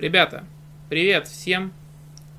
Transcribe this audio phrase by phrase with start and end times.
[0.00, 0.44] Ребята,
[0.88, 1.74] привет всем.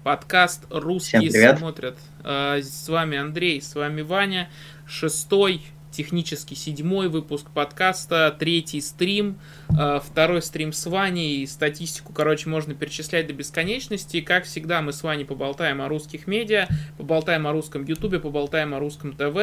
[0.03, 1.95] Подкаст «Русские смотрят».
[2.23, 4.49] А, с вами Андрей, с вами Ваня.
[4.87, 9.37] Шестой, технически седьмой выпуск подкаста, третий стрим,
[9.77, 11.45] а, второй стрим с Ваней.
[11.45, 14.21] Статистику, короче, можно перечислять до бесконечности.
[14.21, 18.79] Как всегда, мы с Ваней поболтаем о русских медиа, поболтаем о русском ютубе, поболтаем о
[18.79, 19.37] русском ТВ,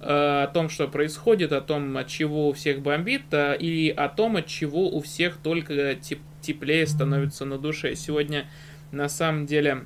[0.00, 4.36] а, о том, что происходит, о том, от чего у всех бомбит, и о том,
[4.36, 7.94] от чего у всех только типа теплее становится на душе.
[7.94, 8.46] Сегодня
[8.90, 9.84] на самом деле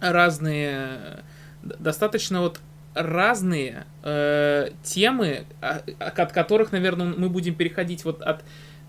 [0.00, 1.22] разные,
[1.62, 2.60] достаточно вот
[2.94, 8.44] разные э, темы, а, а, от которых, наверное, мы будем переходить вот от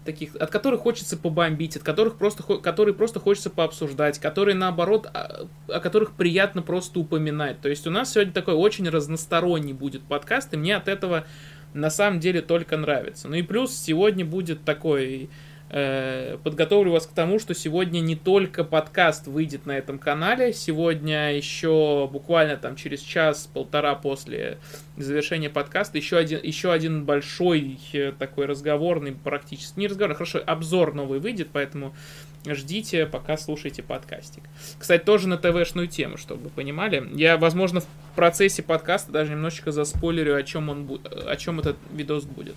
[0.05, 5.47] таких, от которых хочется побомбить, от которых просто, которые просто хочется пообсуждать, которые наоборот, о,
[5.67, 7.59] о которых приятно просто упоминать.
[7.59, 11.25] То есть у нас сегодня такой очень разносторонний будет подкаст, и мне от этого
[11.73, 13.27] на самом деле только нравится.
[13.27, 15.29] Ну и плюс сегодня будет такой Э,
[15.67, 22.07] подготовлю вас к тому, что сегодня не только подкаст выйдет на этом канале, сегодня еще
[22.11, 24.59] буквально там через час-полтора после
[24.95, 30.39] завершения подкаста еще один, еще один большой э, такой разговорный, практически не разговор, а хорошо,
[30.45, 31.95] обзор новый выйдет, поэтому
[32.45, 34.43] ждите, пока слушайте подкастик.
[34.77, 37.09] Кстати, тоже на ТВшную тему, чтобы вы понимали.
[37.13, 42.25] Я, возможно, в процессе подкаста даже немножечко заспойлерю, о чем, он, о чем этот видос
[42.25, 42.55] будет.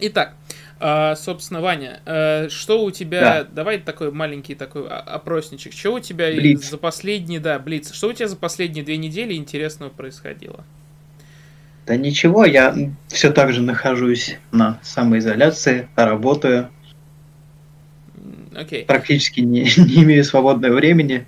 [0.00, 0.34] Итак,
[0.80, 3.20] а, собственно, Ваня, э, что у тебя...
[3.20, 3.48] Да.
[3.50, 5.72] Давай такой маленький такой опросничек.
[5.72, 6.70] Что у тебя Блиц.
[6.70, 7.40] за последние...
[7.40, 7.92] Да, Блиц.
[7.92, 10.64] Что у тебя за последние две недели интересного происходило?
[11.86, 12.76] Да ничего, я
[13.08, 16.68] все так же нахожусь на самоизоляции, работаю.
[18.54, 18.84] Окей.
[18.84, 21.26] Практически не, не имею свободного времени.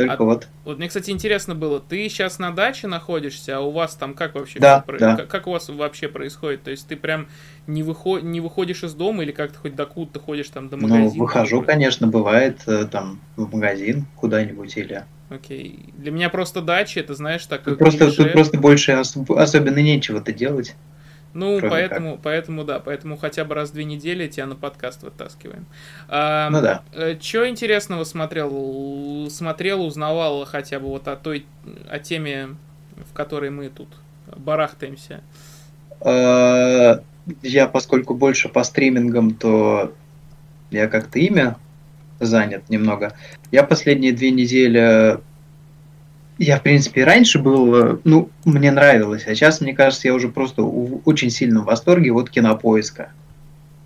[0.00, 0.48] Только а, вот.
[0.64, 4.34] Вот мне, кстати, интересно было, ты сейчас на даче находишься, а у вас там как
[4.34, 5.16] вообще да, все, да.
[5.16, 6.62] Как, как у вас вообще происходит?
[6.62, 7.28] То есть ты прям
[7.66, 10.88] не, выход, не выходишь из дома или как-то хоть докуда ты ходишь там до ну,
[10.88, 11.12] магазина?
[11.14, 15.04] Ну, выхожу, конечно, бывает э, там в магазин куда-нибудь или...
[15.28, 15.92] Окей.
[15.98, 17.64] Для меня просто дача, это знаешь, так...
[17.76, 20.74] Просто, тут просто больше ос- особенно нечего-то делать.
[21.32, 22.22] Ну, поэтому, как.
[22.22, 25.66] поэтому, да, поэтому хотя бы раз в две недели тебя на подкаст вытаскиваем.
[26.08, 26.82] А, ну да.
[26.92, 29.28] Э, Что интересного смотрел?
[29.30, 31.46] Смотрел, узнавал хотя бы вот о той,
[31.88, 32.56] о теме,
[33.10, 33.88] в которой мы тут
[34.36, 35.20] барахтаемся?
[36.00, 37.00] А,
[37.42, 39.94] я, поскольку больше по стримингам, то
[40.70, 41.56] я как-то имя
[42.18, 43.14] занят немного.
[43.50, 45.20] Я последние две недели
[46.40, 50.30] я, в принципе, раньше был, э, ну, мне нравилось, а сейчас, мне кажется, я уже
[50.30, 53.10] просто в очень сильном восторге от кинопоиска.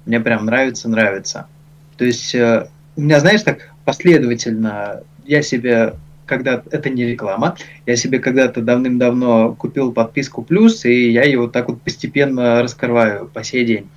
[0.06, 1.48] Мне прям нравится, нравится.
[1.96, 5.94] То есть, э, у меня, знаешь, так последовательно, я себе,
[6.26, 7.56] когда это не реклама,
[7.86, 13.26] я себе когда-то давным-давно купил подписку плюс, и я ее вот так вот постепенно раскрываю
[13.26, 13.88] по сей день.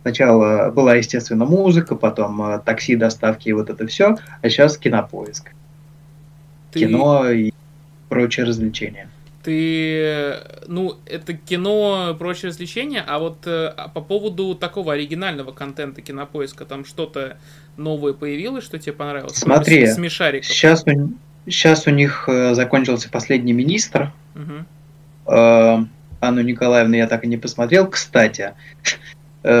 [0.00, 5.50] Сначала была, естественно, музыка, потом э, такси, доставки и вот это все, а сейчас кинопоиск.
[6.72, 6.80] Ты...
[6.80, 7.52] Кино и
[8.08, 9.08] прочие развлечения.
[9.42, 16.02] Ты, ну, это кино, прочие развлечения, а вот э, а по поводу такого оригинального контента
[16.02, 17.36] кинопоиска, там что-то
[17.76, 19.36] новое появилось, что тебе понравилось?
[19.36, 20.48] Смотри, смешариков.
[20.48, 21.12] Сейчас у,
[21.48, 24.12] сейчас у них э, закончился последний министр.
[24.34, 25.32] Угу.
[25.32, 25.84] Э,
[26.20, 27.86] Анну Николаевну я так и не посмотрел.
[27.86, 28.54] Кстати,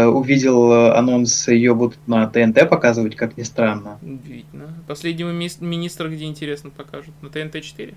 [0.06, 3.98] увидел э, анонс, ее будут на ТНТ показывать, как ни странно.
[4.02, 4.74] Видно.
[4.88, 7.14] Последнего ми- министра где интересно покажут?
[7.22, 7.94] На ТНТ-4?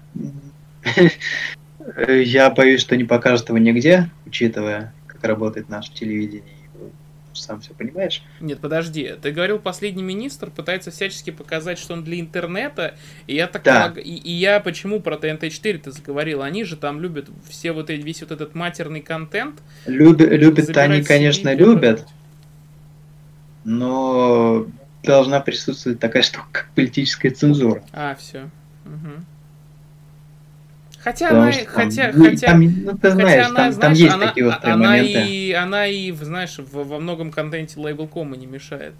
[2.23, 6.58] Я боюсь, что не покажут его нигде, учитывая, как работает наше телевидение.
[7.39, 8.23] Сам все понимаешь?
[8.39, 9.15] Нет, подожди.
[9.21, 12.95] Ты говорил, последний министр пытается всячески показать, что он для интернета.
[13.27, 13.93] И я так да.
[13.95, 16.41] и, и я почему про ТНТ-4 ты заговорил?
[16.41, 19.61] Они же там любят все вот эти, весь вот этот матерный контент.
[19.85, 20.19] Люб...
[20.19, 22.05] Любят они, конечно, любят.
[23.63, 24.67] Но
[25.03, 27.83] должна присутствовать такая штука, как политическая цензура.
[27.93, 28.49] А, все.
[28.85, 29.23] Угу.
[31.03, 33.93] Хотя она, что, хотя, там, хотя, там, ну, ты знаешь, хотя она, там, знаешь, там
[33.93, 35.27] есть она, такие острые она моменты.
[35.27, 38.93] И, она и, знаешь, в, во многом контенте лейбл.кома не мешает.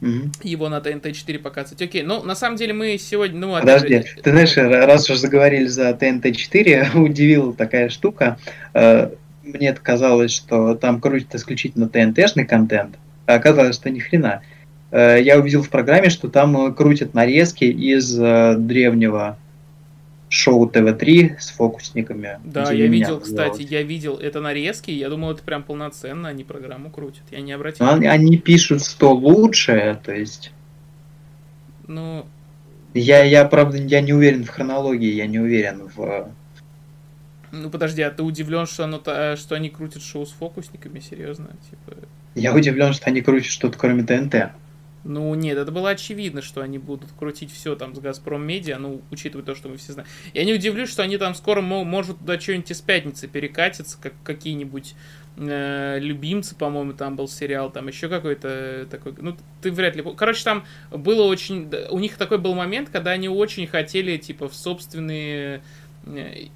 [0.00, 0.30] Угу.
[0.42, 1.82] Его на TNT-4 показывать.
[1.82, 3.38] Окей, ну, на самом деле мы сегодня...
[3.38, 4.22] Ну, Подожди, же...
[4.22, 8.38] ты знаешь, раз уж заговорили за TNT-4, удивила такая штука.
[8.74, 9.10] Э,
[9.42, 14.42] мне казалось, что там крутит исключительно TNT-шный контент, а оказалось, что ни хрена.
[14.92, 19.36] Э, я увидел в программе, что там крутят нарезки из э, древнего
[20.28, 22.38] шоу ТВ-3 с фокусниками.
[22.44, 26.90] Да, я видел, кстати, я видел это нарезки, я думал, это прям полноценно, они программу
[26.90, 27.22] крутят.
[27.30, 27.88] Я не обратил.
[27.88, 30.52] они, они пишут, что лучшее, то есть.
[31.86, 32.26] Ну.
[32.94, 36.30] Я, я, правда, я не уверен в хронологии, я не уверен в.
[37.50, 38.98] Ну подожди, а ты удивлен, что, оно,
[39.36, 41.48] что они крутят шоу с фокусниками, серьезно?
[41.70, 41.96] Типа...
[42.34, 44.52] Я удивлен, что они крутят что-то кроме ТНТ.
[45.08, 49.00] Ну, нет, это было очевидно, что они будут крутить все там с Газпром Медиа, ну,
[49.10, 50.06] учитывая то, что мы все знаем.
[50.34, 54.94] Я не удивлюсь, что они там скоро, может, туда что-нибудь из пятницы перекатятся, как какие-нибудь
[55.38, 60.04] э, любимцы, по-моему, там был сериал, там еще какой-то такой, ну, ты вряд ли...
[60.14, 61.72] Короче, там было очень...
[61.90, 65.60] У них такой был момент, когда они очень хотели, типа, в собственные э,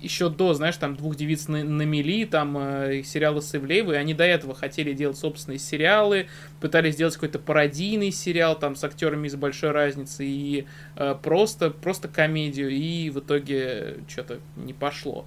[0.00, 4.14] еще до, знаешь, там двух девиц на, на мели, там э, сериалы с Ивлеевой, они
[4.14, 6.26] до этого хотели делать собственные сериалы,
[6.60, 10.66] пытались сделать какой-то пародийный сериал там с актерами из большой разницы и
[10.96, 15.26] э, просто, просто комедию, и в итоге что-то не пошло.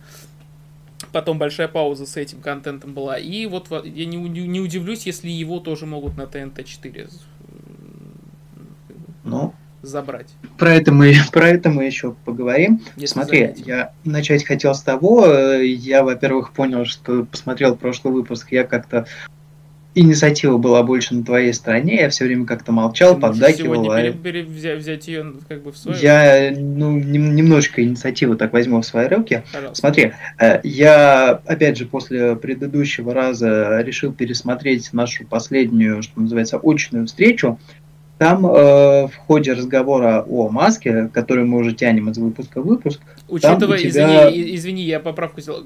[1.11, 3.17] Потом большая пауза с этим контентом была.
[3.17, 7.09] И вот я не, не удивлюсь, если его тоже могут на ТНТ-4
[9.25, 9.53] ну,
[9.85, 10.27] забрать.
[10.57, 12.81] Про это мы, про это мы еще поговорим.
[12.95, 13.63] Если Смотри, заметим.
[13.65, 19.05] я начать хотел с того, э, я, во-первых, понял, что посмотрел прошлый выпуск, я как-то
[19.95, 23.85] инициатива была больше на твоей стороне, я все время как-то молчал, поддакивал.
[23.85, 24.11] Сегодня а...
[24.11, 28.85] пере, взять, взять ее как бы в свою Я ну, немножечко инициативу так возьму в
[28.85, 29.43] свои руки.
[29.51, 29.79] Пожалуйста.
[29.79, 37.07] Смотри, э, я опять же после предыдущего раза решил пересмотреть нашу последнюю, что называется, очную
[37.07, 37.57] встречу.
[38.17, 43.01] Там э, в ходе разговора о маске, который мы уже тянем из выпуска в выпуск,
[43.27, 44.29] Учитывая, тебя...
[44.29, 45.65] извини, извини, я поправку сделал,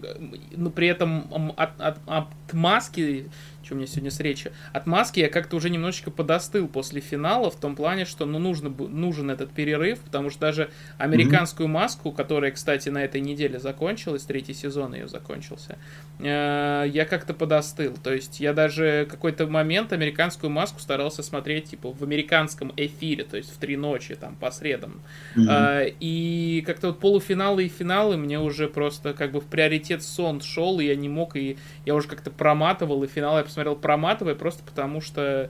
[0.55, 3.25] но при этом от, от, от маски
[3.69, 7.51] что у меня сегодня с речи, от маски я как-то уже немножечко подостыл после финала,
[7.51, 11.71] в том плане, что ну, нужно, нужен этот перерыв, потому что даже американскую mm-hmm.
[11.71, 15.77] маску, которая, кстати, на этой неделе закончилась, третий сезон ее закончился,
[16.17, 17.93] э, я как-то подостыл.
[18.03, 23.37] То есть я даже какой-то момент американскую маску старался смотреть типа в американском эфире, то
[23.37, 24.99] есть в три ночи, там, по средам.
[25.35, 25.47] Mm-hmm.
[25.47, 30.41] Э, и как-то вот полуфиналы и финалы мне уже просто как бы в приоритет сон
[30.41, 33.75] шел, и я не мог, и я уже как-то проматывал, и финал я посмотрел посмотрел
[33.75, 35.49] проматывая, просто потому что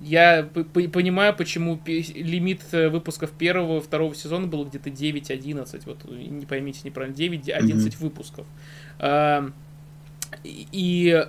[0.00, 5.82] я понимаю, почему лимит э, выпусков первого и второго сезона был где-то 9-11.
[5.84, 7.96] Вот не поймите неправильно, 9-11 mm-hmm.
[7.98, 8.46] выпусков.
[10.44, 11.26] И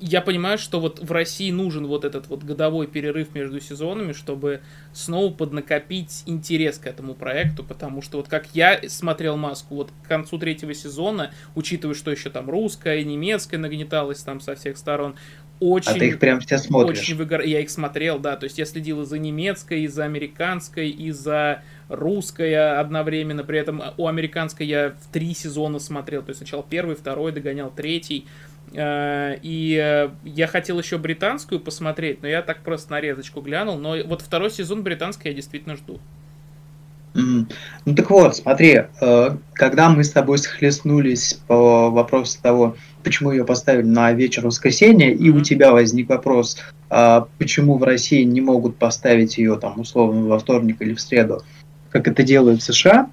[0.00, 4.60] я понимаю, что вот в России нужен вот этот вот годовой перерыв между сезонами, чтобы
[4.92, 10.08] снова поднакопить интерес к этому проекту, потому что вот как я смотрел «Маску», вот к
[10.08, 15.16] концу третьего сезона, учитывая, что еще там русская, немецкая нагнеталась там со всех сторон,
[15.58, 15.92] очень...
[15.92, 17.00] А ты их прям все смотришь?
[17.00, 17.40] Очень выгор...
[17.40, 21.10] Я их смотрел, да, то есть я следил и за немецкой, и за американской, и
[21.10, 26.64] за русской одновременно, при этом у американской я в три сезона смотрел, то есть сначала
[26.68, 28.26] первый, второй, догонял третий,
[28.72, 33.78] и э, я хотел еще британскую посмотреть, но я так просто нарезочку глянул.
[33.78, 36.00] Но вот второй сезон британской я действительно жду.
[37.14, 43.46] Ну так вот, смотри, э, когда мы с тобой схлестнулись по вопросу того, почему ее
[43.46, 46.58] поставили на вечер воскресенья, и у тебя возник вопрос,
[46.90, 51.42] а почему в России не могут поставить ее там условно во вторник или в среду,
[51.90, 53.08] как это делают в США,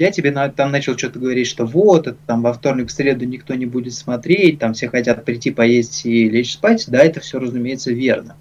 [0.00, 3.26] я тебе на, там начал что-то говорить, что вот, это там во вторник, в среду
[3.26, 6.86] никто не будет смотреть, там все хотят прийти поесть и лечь спать.
[6.88, 8.34] Да, это все, разумеется, верно.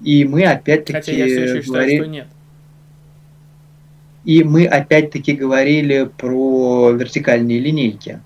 [0.00, 1.90] И мы опять-таки Хотя я все еще говорили...
[1.90, 2.26] считаю, что нет.
[4.24, 8.20] И мы опять-таки говорили про вертикальные линейки.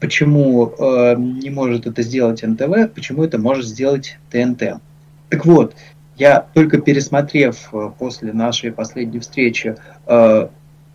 [0.00, 4.80] Почему э, не может это сделать НТВ, почему это может сделать ТНТ.
[5.28, 5.74] Так вот,
[6.16, 9.74] я только пересмотрев э, после нашей последней встречи
[10.06, 10.48] э,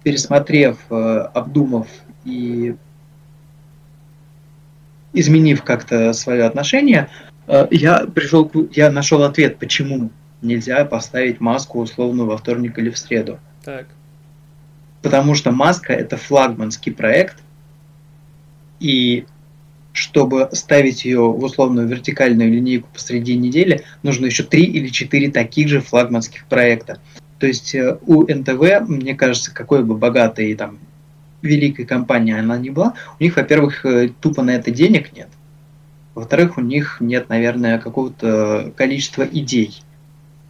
[0.03, 1.87] пересмотрев, э, обдумав
[2.25, 2.75] и
[5.13, 7.09] изменив как-то свое отношение,
[7.47, 12.97] э, я пришел, я нашел ответ, почему нельзя поставить маску условно во вторник или в
[12.97, 13.39] среду.
[13.63, 13.87] Так.
[15.01, 17.37] Потому что маска это флагманский проект,
[18.79, 19.25] и
[19.93, 25.69] чтобы ставить ее в условную вертикальную линейку посреди недели, нужно еще три или четыре таких
[25.69, 26.99] же флагманских проекта.
[27.43, 30.79] То есть э, у НТВ, мне кажется, какой бы богатой там
[31.41, 35.27] великой компании она ни была, у них, во-первых, э, тупо на это денег нет.
[36.15, 39.83] Во-вторых, у них нет, наверное, какого-то количества идей.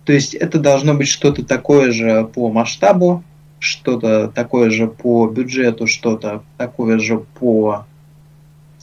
[0.05, 3.23] То есть это должно быть что-то такое же по масштабу,
[3.57, 7.88] что-то такое же по бюджету, что-то такое же по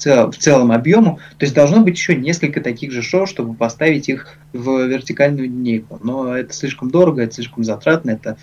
[0.04, 1.20] в целом объему.
[1.38, 5.98] То есть должно быть еще несколько таких же шоу, чтобы поставить их в вертикальную линейку.
[6.02, 8.36] Но это слишком дорого, это слишком затратно, это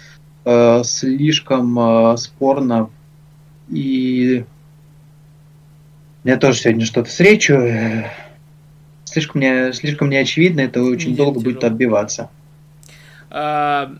[0.45, 2.89] э, слишком э, спорно.
[3.69, 4.45] И
[6.23, 8.05] я тоже сегодня что-то с речью.
[9.05, 12.29] Слишком, не, слишком неочевидно, это очень долго будет отбиваться.
[13.29, 13.93] А,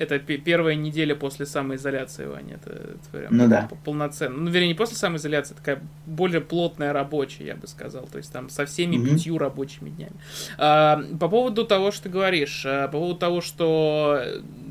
[0.00, 2.54] Это первая неделя после самоизоляции, Ваня.
[2.54, 3.68] Это, это прям ну да.
[3.84, 4.34] полноценно.
[4.34, 8.06] Ну, вернее, не после самоизоляции, такая более плотная рабочая, я бы сказал.
[8.06, 9.14] То есть там со всеми mm-hmm.
[9.14, 10.14] пятью рабочими днями.
[10.56, 14.22] А, по поводу того, что ты говоришь, а, по поводу того, что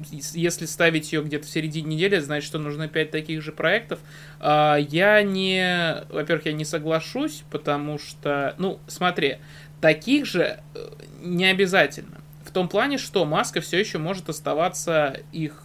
[0.09, 3.99] если ставить ее где-то в середине недели, значит, что нужно пять таких же проектов.
[4.39, 6.05] А, я не...
[6.09, 8.55] Во-первых, я не соглашусь, потому что...
[8.57, 9.37] Ну, смотри,
[9.79, 10.87] таких же э,
[11.21, 12.17] не обязательно.
[12.49, 15.61] В том плане, что Маска все еще может оставаться их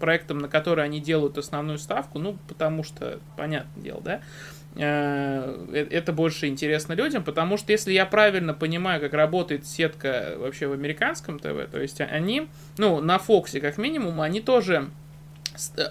[0.00, 4.20] проектом, на который они делают основную ставку, ну, потому что, понятное дело, да,
[4.74, 10.34] э, э, это больше интересно людям, потому что если я правильно понимаю, как работает сетка
[10.36, 12.48] вообще в американском ТВ, то есть они,
[12.78, 14.90] ну, на Фоксе как минимум, они тоже,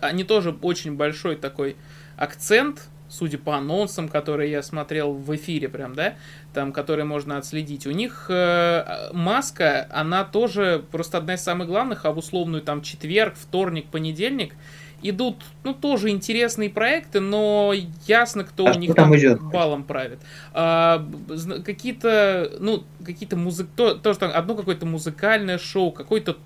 [0.01, 1.77] они тоже очень большой такой
[2.17, 6.15] акцент судя по анонсам, которые я смотрел в эфире прям, да,
[6.53, 12.05] там, которые можно отследить, у них э, маска, она тоже просто одна из самых главных,
[12.05, 14.55] а в условную там четверг, вторник, понедельник
[15.03, 17.73] идут, ну, тоже интересные проекты, но
[18.07, 19.41] ясно, кто а у них там идет?
[19.41, 20.19] балом правит.
[20.53, 21.05] А,
[21.63, 23.67] какие-то, ну, какие-то музык...
[23.75, 26.37] То, тоже там одно какое-то музыкальное шоу, какой-то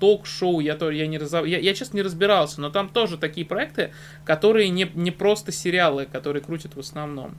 [0.00, 1.32] ток-шоу, я, то, я, не раз...
[1.32, 3.92] я, я, честно, не разбирался, но там тоже такие проекты,
[4.24, 7.36] которые не, не просто сериалы, которые крутят в основном.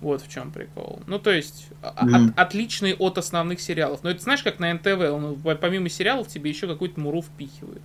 [0.00, 1.00] Вот в чем прикол.
[1.06, 2.32] Ну, то есть, mm.
[2.32, 4.00] от, отличный от основных сериалов.
[4.02, 7.82] Но это знаешь, как на НТВ, он, помимо сериалов тебе еще какую-то муру впихивают.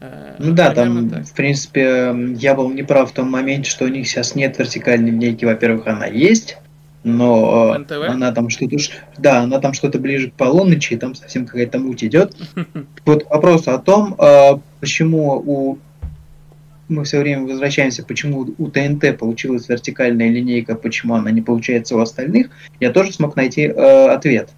[0.00, 1.24] Э, ну да, там, так.
[1.24, 5.44] в принципе, я был неправ в том моменте, что у них сейчас нет вертикальной линейки.
[5.44, 6.56] Во-первых, она есть,
[7.06, 8.08] но НТВ?
[8.08, 8.76] она там что-то,
[9.16, 12.36] да, она там что-то ближе к полуночи, и там совсем какая-то муть идет.
[13.04, 15.78] Вот вопрос о том, а, почему у
[16.88, 22.00] мы все время возвращаемся, почему у ТНТ получилась вертикальная линейка, почему она не получается у
[22.00, 24.50] остальных, я тоже смог найти э, ответ.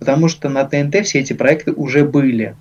[0.00, 2.56] Потому что на ТНТ все эти проекты уже были.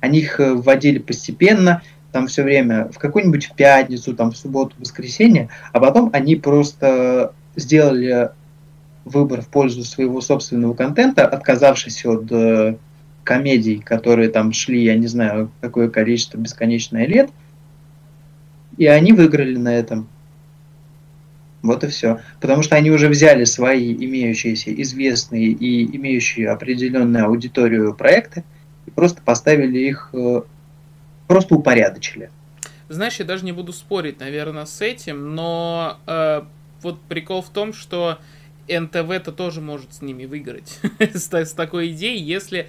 [0.00, 4.74] Они их э, вводили постепенно, там все время в какую-нибудь в пятницу, там в субботу,
[4.76, 8.30] в воскресенье, а потом они просто сделали
[9.04, 12.76] выбор в пользу своего собственного контента, отказавшись от э,
[13.24, 17.30] комедий, которые там шли, я не знаю, какое количество, бесконечное лет,
[18.76, 20.08] и они выиграли на этом.
[21.62, 22.20] Вот и все.
[22.40, 28.44] Потому что они уже взяли свои имеющиеся известные и имеющие определенную аудиторию проекты
[28.86, 30.42] и просто поставили их, э,
[31.26, 32.30] просто упорядочили.
[32.88, 36.42] Знаешь, я даже не буду спорить, наверное, с этим, но э,
[36.86, 38.18] вот прикол в том, что
[38.68, 42.68] НТВ-то тоже может с ними выиграть с, с такой идеей, если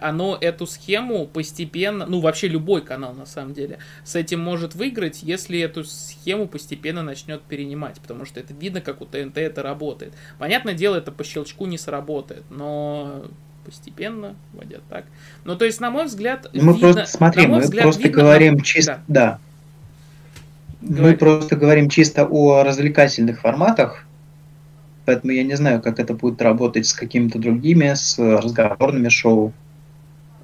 [0.00, 5.22] оно эту схему постепенно, ну вообще любой канал на самом деле, с этим может выиграть,
[5.22, 10.12] если эту схему постепенно начнет перенимать, потому что это видно, как у ТНТ это работает.
[10.38, 13.24] Понятное дело, это по щелчку не сработает, но
[13.64, 15.06] постепенно, вводя так.
[15.44, 18.60] Ну, то есть, на мой взгляд, мы видно, просто смотрим, мы взгляд, просто видно, говорим
[18.60, 19.24] чисто, да.
[19.24, 19.40] да.
[20.88, 24.04] Мы просто говорим чисто о развлекательных форматах,
[25.06, 29.52] поэтому я не знаю, как это будет работать с какими-то другими, с разговорными шоу,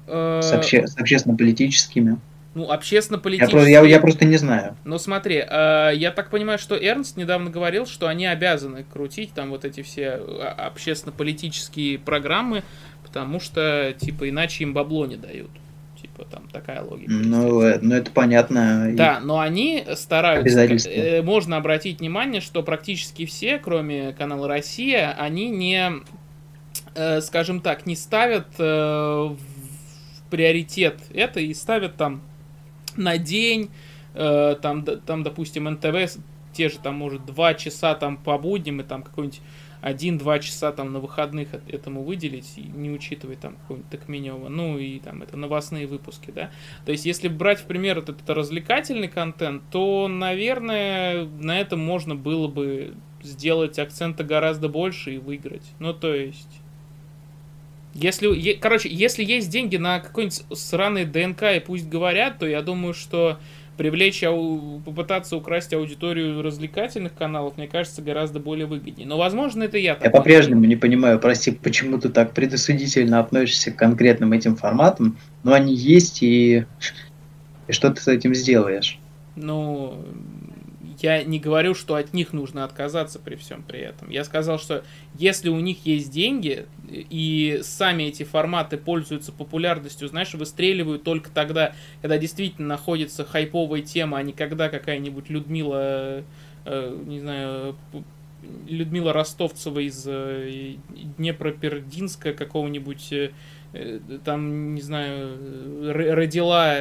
[0.07, 2.17] с, обще- с общественно-политическими.
[2.53, 3.71] Ну, общественно-политические.
[3.71, 4.75] Я, я, я просто не знаю.
[4.83, 9.51] Ну, смотри, э, я так понимаю, что Эрнст недавно говорил, что они обязаны крутить там
[9.51, 12.63] вот эти все а, общественно-политические программы,
[13.05, 15.49] потому что, типа, иначе им бабло не дают
[16.21, 17.11] типа там такая логика.
[17.11, 18.91] Ну, э, ну это понятно.
[18.93, 20.89] Да, но они стараются.
[20.89, 25.91] Э, можно обратить внимание, что практически все, кроме канала Россия, они не,
[26.95, 29.37] э, скажем так, не ставят в
[30.29, 32.21] приоритет это и ставят там
[32.95, 33.69] на день,
[34.13, 36.17] там, там, допустим, НТВ
[36.53, 39.41] те же там, может, два часа там по будням и там какой-нибудь
[39.81, 45.23] один-два часа там на выходных этому выделить, не учитывая там какого-нибудь Токменева, ну и там
[45.23, 46.51] это новостные выпуски, да.
[46.85, 52.15] То есть, если брать в пример вот этот развлекательный контент, то, наверное, на этом можно
[52.15, 55.65] было бы сделать акцента гораздо больше и выиграть.
[55.79, 56.59] Ну, то есть...
[57.93, 62.93] Если, короче, если есть деньги на какой-нибудь сраный ДНК и пусть говорят, то я думаю,
[62.93, 63.37] что
[63.81, 64.21] привлечь,
[64.85, 69.07] попытаться украсть аудиторию развлекательных каналов, мне кажется, гораздо более выгоднее.
[69.07, 70.03] Но, возможно, это я так.
[70.03, 75.53] Я по-прежнему не понимаю, прости, почему ты так предосудительно относишься к конкретным этим форматам, но
[75.53, 76.67] они есть, и,
[77.67, 78.99] и что ты с этим сделаешь?
[79.35, 79.95] Ну,
[81.03, 84.09] я не говорю, что от них нужно отказаться при всем при этом.
[84.09, 84.83] Я сказал, что
[85.17, 91.73] если у них есть деньги, и сами эти форматы пользуются популярностью, знаешь, выстреливают только тогда,
[92.01, 96.23] когда действительно находится хайповая тема, а не когда какая-нибудь Людмила,
[96.65, 97.75] э, не знаю,
[98.67, 100.75] Людмила Ростовцева из э,
[101.17, 103.31] Днепропердинска какого-нибудь э,
[104.25, 105.37] там, не знаю,
[105.93, 106.75] родила,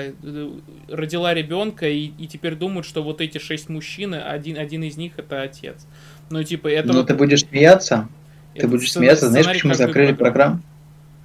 [0.88, 5.12] родила ребенка и, и теперь думают, что вот эти шесть мужчин, один, один из них
[5.16, 5.86] это отец.
[6.30, 6.88] Ну, типа, это...
[6.88, 7.06] Ну, вот...
[7.06, 8.08] ты будешь смеяться?
[8.54, 9.28] Ты будешь смеяться?
[9.28, 10.60] Знаешь, почему закрыли программу?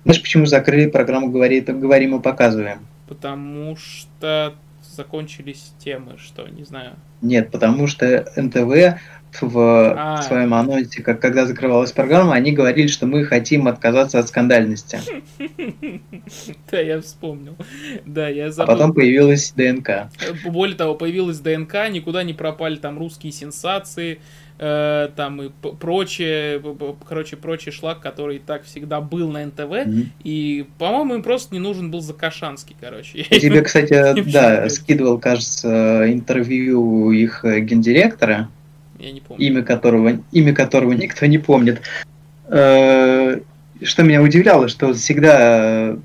[0.03, 2.85] Знаешь, почему закрыли программу «Говорит, «Говорим и показываем»?
[3.07, 4.53] Потому что
[4.95, 6.95] закончились темы, что, не знаю.
[7.21, 8.99] Нет, потому что НТВ
[9.41, 10.21] в а.
[10.21, 14.99] своем анонсе, как когда закрывалась программа, они говорили, что мы хотим отказаться от скандальности.
[16.71, 17.55] Да, я вспомнил.
[18.05, 18.73] Да, я забыл.
[18.73, 20.09] А потом появилась ДНК.
[20.45, 24.19] Более того, появилась ДНК, никуда не пропали там русские сенсации,
[24.57, 26.61] э, там и прочее,
[27.07, 30.05] короче, прочий шлак, который и так всегда был на НТВ, mm-hmm.
[30.23, 33.23] и, по-моему, им просто не нужен был Закашанский, короче.
[33.23, 38.49] Тебе, кстати, да, скидывал, кажется, интервью их гендиректора,
[38.99, 39.45] я не помню.
[39.45, 41.81] Имя которого, имя которого никто не помнит.
[42.47, 43.39] Э,
[43.81, 45.97] что меня удивляло, что всегда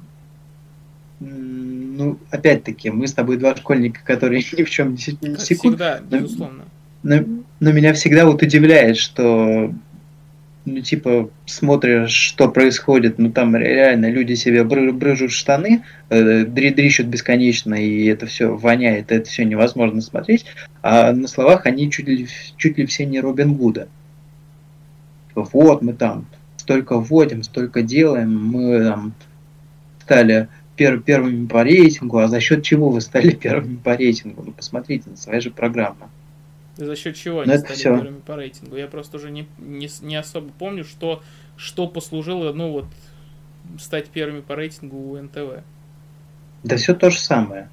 [1.21, 5.75] ну, опять-таки, мы с тобой два школьника, которые ни в чем не, не секут.
[5.75, 6.65] Всегда, безусловно.
[7.03, 9.73] Но, но меня всегда вот удивляет, что
[10.67, 17.07] ну, типа, смотришь, что происходит, ну, там реально люди себе бры брыжут штаны, э, дрищут
[17.07, 20.47] бесконечно, и это все воняет, это все невозможно смотреть,
[20.83, 23.89] а на словах они чуть ли, чуть ли все не Робин Гуда.
[25.35, 26.27] Вот мы там
[26.57, 29.15] столько вводим, столько делаем, мы там
[30.03, 34.43] стали пер первыми по рейтингу, а за счет чего вы стали первыми по рейтингу?
[34.45, 36.09] Ну, посмотрите на свои же программы.
[36.87, 37.95] За счет чего они стали все.
[37.95, 38.77] первыми по рейтингу?
[38.77, 41.23] Я просто уже не, не, не особо помню, что,
[41.57, 42.87] что послужило, ну вот,
[43.79, 45.63] стать первыми по рейтингу у НТВ.
[46.63, 47.69] Да все то же самое.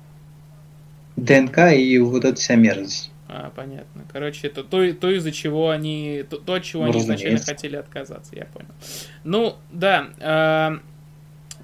[1.15, 3.11] ДНК и вот эта вся мерзость.
[3.27, 4.03] А, понятно.
[4.11, 6.23] Короче, это то, то из-за чего они...
[6.29, 8.69] То, то от чего ну, они изначально хотели отказаться, я понял.
[9.23, 10.07] Ну, да.
[10.19, 10.79] Э,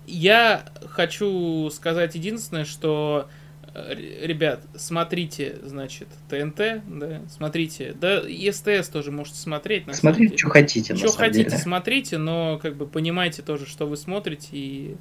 [0.07, 3.29] я хочу сказать единственное, что
[3.73, 9.83] ребят, смотрите, значит, ТНТ, да, смотрите, да, и СТС тоже можете смотреть.
[9.95, 11.57] Смотрите, что хотите, Что хотите, деле.
[11.57, 14.95] смотрите, но как бы понимайте тоже, что вы смотрите и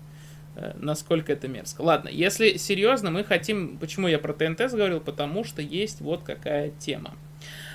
[0.57, 1.83] э, насколько это мерзко.
[1.83, 6.71] Ладно, если серьезно, мы хотим, почему я про ТНТ говорил, потому что есть вот какая
[6.71, 7.15] тема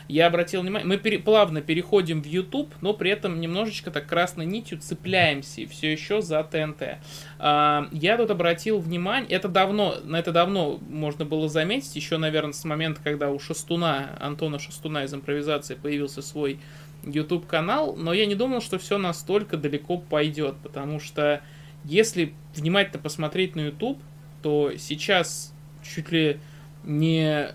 [0.07, 4.45] я обратил внимание, мы пере, плавно переходим в YouTube, но при этом немножечко так красной
[4.45, 6.99] нитью цепляемся все еще за ТНТ.
[7.39, 12.53] А, я тут обратил внимание, это давно, на это давно можно было заметить, еще, наверное,
[12.53, 16.59] с момента, когда у Шестуна, Антона Шестуна из импровизации появился свой
[17.03, 21.41] YouTube канал, но я не думал, что все настолько далеко пойдет, потому что
[21.83, 23.99] если внимательно посмотреть на YouTube,
[24.41, 26.39] то сейчас чуть ли
[26.83, 27.49] не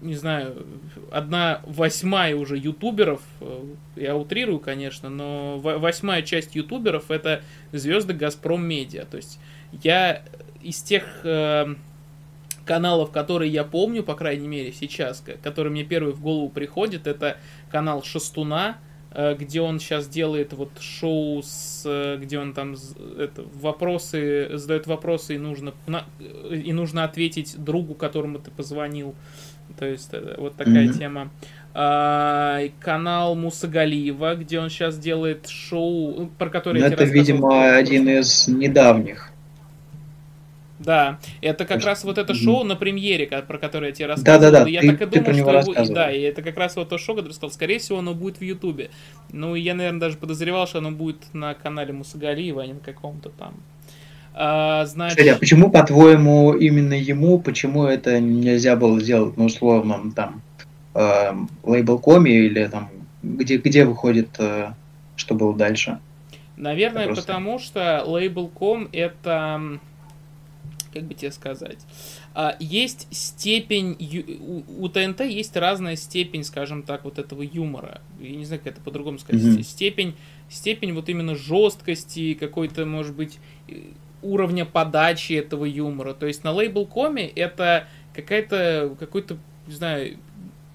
[0.00, 0.66] не знаю,
[1.10, 3.64] одна восьмая уже ютуберов, э,
[3.96, 9.04] я утрирую, конечно, но восьмая часть ютуберов это звезды Газпром Медиа.
[9.04, 9.38] То есть
[9.82, 10.22] я
[10.62, 11.74] из тех э,
[12.64, 17.36] каналов, которые я помню, по крайней мере, сейчас, который мне первый в голову приходит, это
[17.70, 18.78] канал Шестуна,
[19.10, 22.76] э, где он сейчас делает вот шоу с, э, где он там
[23.18, 25.74] это, вопросы, задает вопросы и нужно,
[26.50, 29.14] и нужно ответить другу, которому ты позвонил.
[29.78, 30.98] То есть э, вот такая mm-hmm.
[30.98, 31.30] тема.
[31.72, 38.08] А, канал Мусагалиева, где он сейчас делает шоу, ну, про которое ну, Это, видимо, один
[38.08, 39.30] из недавних.
[40.80, 44.40] Да, это как раз вот это шоу на премьере, про которое я тебе рассказывал.
[44.40, 44.70] Да, да, да.
[44.70, 45.94] Я ты, так и думал, что его...
[45.94, 48.42] Да, и это как раз вот то шоу, которое сказал, скорее всего, оно будет в
[48.42, 48.90] Ютубе.
[49.30, 53.28] Ну, я, наверное, даже подозревал, что оно будет на канале Мусагалиева, а не на каком-то
[53.28, 53.54] там
[54.32, 55.18] а, значит...
[55.18, 60.42] Кстати, а почему, по-твоему, именно ему, почему это нельзя было сделать, ну, условно, там,
[60.94, 61.32] э,
[61.64, 62.90] лейбл.коме или там,
[63.22, 64.72] где, где выходит, э,
[65.16, 65.98] что было дальше?
[66.56, 67.22] Наверное, просто...
[67.24, 69.78] потому что лейбл.ком это,
[70.92, 71.78] как бы тебе сказать,
[72.32, 73.96] а, есть степень,
[74.40, 78.00] у, у ТНТ есть разная степень, скажем так, вот этого юмора.
[78.20, 79.42] Я не знаю, как это по-другому сказать.
[79.42, 79.62] Mm-hmm.
[79.62, 80.14] Степень,
[80.48, 83.38] степень вот именно жесткости, какой-то, может быть,
[84.22, 86.14] уровня подачи этого юмора.
[86.14, 90.18] То есть на лейбл.коме это какая-то, какой-то, не знаю,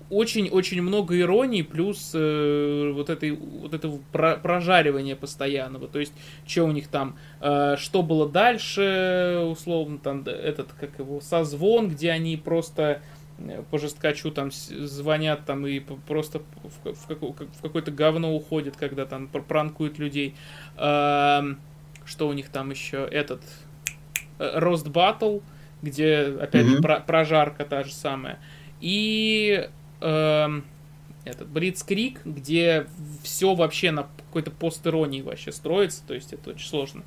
[0.10, 5.88] очень-очень много иронии, плюс э, вот, этой, вот этого про, прожаривания постоянного.
[5.88, 6.14] То есть,
[6.46, 12.12] что у них там, э, что было дальше, условно, там, этот, как его, созвон, где
[12.12, 13.02] они просто
[13.40, 16.40] э, по жесткачу там звонят там и просто
[16.84, 20.36] в, в, в какое-то говно уходят, когда там пранкуют людей.
[20.78, 21.56] Э,
[22.06, 23.42] что у них там еще, этот,
[24.40, 25.42] Рост Battle,
[25.82, 26.82] где, опять mm-hmm.
[26.82, 28.40] про, прожарка та же самая.
[28.82, 29.68] И
[30.02, 30.62] э,
[31.26, 32.88] этот Блицкрик, где
[33.24, 37.04] все вообще на какой-то постиронии вообще строится, то есть это очень сложно.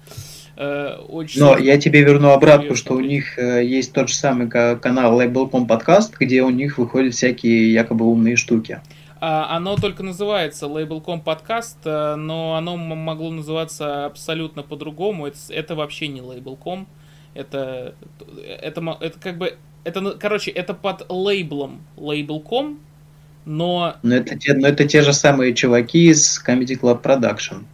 [0.56, 1.64] Э, очень Но сложно.
[1.64, 6.16] я тебе верну обратку, что у них э, есть тот же самый канал Label.com подкаст,
[6.18, 8.80] где у них выходят всякие якобы умные штуки.
[9.20, 15.26] Оно только называется Label.com подкаст, э, но оно могло называться абсолютно по-другому.
[15.26, 16.86] Это, это вообще не Label.com.
[17.34, 17.94] Это,
[18.46, 22.78] это, это как бы, это, короче, это под лейблом Label.com,
[23.44, 23.96] но...
[24.02, 27.64] Но это, те, но это те же самые чуваки из Comedy Club Production.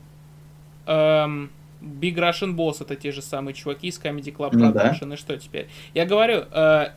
[0.86, 5.08] Эм, Big Russian Boss это те же самые чуваки из Comedy Club ну, Production.
[5.08, 5.14] Да.
[5.14, 5.68] И что теперь?
[5.94, 6.88] Я говорю, э,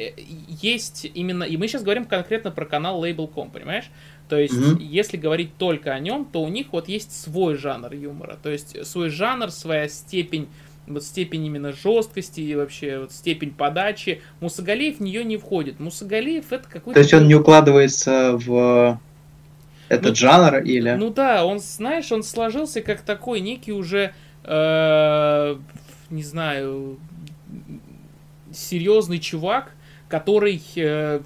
[0.62, 1.44] есть именно...
[1.44, 3.90] И мы сейчас говорим конкретно про канал Label.com, понимаешь?
[4.30, 4.82] То есть, mm-hmm.
[4.82, 8.38] если говорить только о нем, то у них вот есть свой жанр юмора.
[8.42, 10.48] То есть, свой жанр, своя степень
[10.88, 14.22] вот степень именно жесткости и вообще вот степень подачи.
[14.40, 15.80] Мусагалиев в нее не входит.
[15.80, 16.94] Мусагалиев это какой-то...
[16.94, 19.00] То есть он не укладывается в
[19.90, 20.92] этот ну, жанр или...
[20.92, 24.14] Ну да, он, знаешь, он сложился как такой некий уже,
[24.44, 25.58] э,
[26.10, 26.98] не знаю,
[28.54, 29.72] серьезный чувак,
[30.10, 31.22] который, э,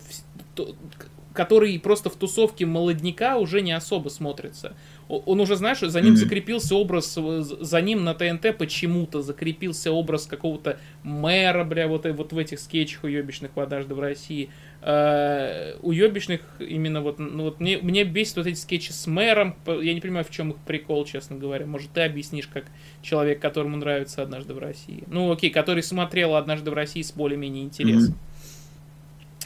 [1.33, 4.75] который просто в тусовке молодняка уже не особо смотрится
[5.11, 6.17] он уже, знаешь, за ним mm-hmm.
[6.17, 12.37] закрепился образ, за ним на ТНТ почему-то закрепился образ какого-то мэра, бля, вот, вот в
[12.37, 14.49] этих скетчах уебищных «Однажды в России».
[14.81, 19.93] Uh, уебищных именно вот, ну вот мне, мне бесит вот эти скетчи с мэром, я
[19.93, 21.67] не понимаю, в чем их прикол, честно говоря.
[21.67, 22.65] Может, ты объяснишь, как
[23.03, 25.03] человек, которому нравится «Однажды в России».
[25.05, 28.15] Ну, окей, который смотрел «Однажды в России» с более-менее интересом.
[28.15, 28.30] Mm-hmm.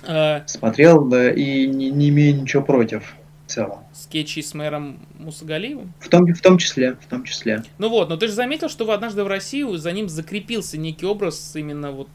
[0.03, 3.79] Uh, Смотрел, да, и не, не имею ничего против в целом.
[3.93, 5.93] Скетчи с мэром Мусагалиевым?
[5.99, 7.63] В том, в том числе, в том числе.
[7.77, 11.55] Ну вот, но ты же заметил, что однажды в Россию за ним закрепился некий образ
[11.55, 12.09] именно вот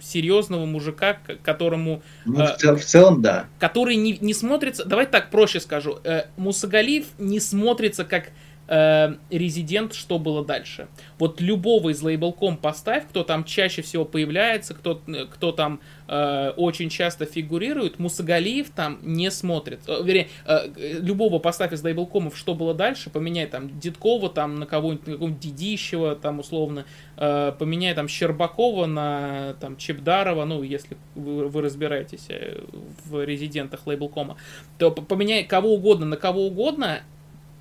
[0.00, 2.02] серьезного мужика, которому...
[2.24, 3.46] Ну, э, в, цел, в целом, да.
[3.58, 4.84] Который не, не смотрится...
[4.84, 5.98] Давай так проще скажу.
[6.04, 8.30] Э, Мусагалиев не смотрится как э,
[8.70, 10.86] резидент, что было дальше.
[11.18, 15.02] Вот любого из лейбл.com поставь, кто там чаще всего появляется, кто,
[15.32, 19.80] кто там э, очень часто фигурирует, Мусагалиев там не смотрит.
[19.88, 20.68] Э, вернее, э,
[21.00, 25.40] любого поставь из лейбл.комов, что было дальше, поменяй там Дедкова там на кого-нибудь, на какого-нибудь
[25.40, 26.84] Дидищева там условно,
[27.16, 32.60] э, поменяй там Щербакова на там Чебдарова, ну, если вы, вы разбираетесь э,
[33.04, 34.36] в резидентах лейбл.кома,
[34.78, 37.00] то поменяй кого угодно на кого угодно,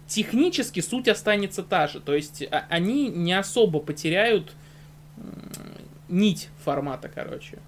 [0.10, 2.02] технически суть останется та же.
[2.02, 4.52] То есть а, они не особо потеряют
[6.10, 7.60] нить формата, короче.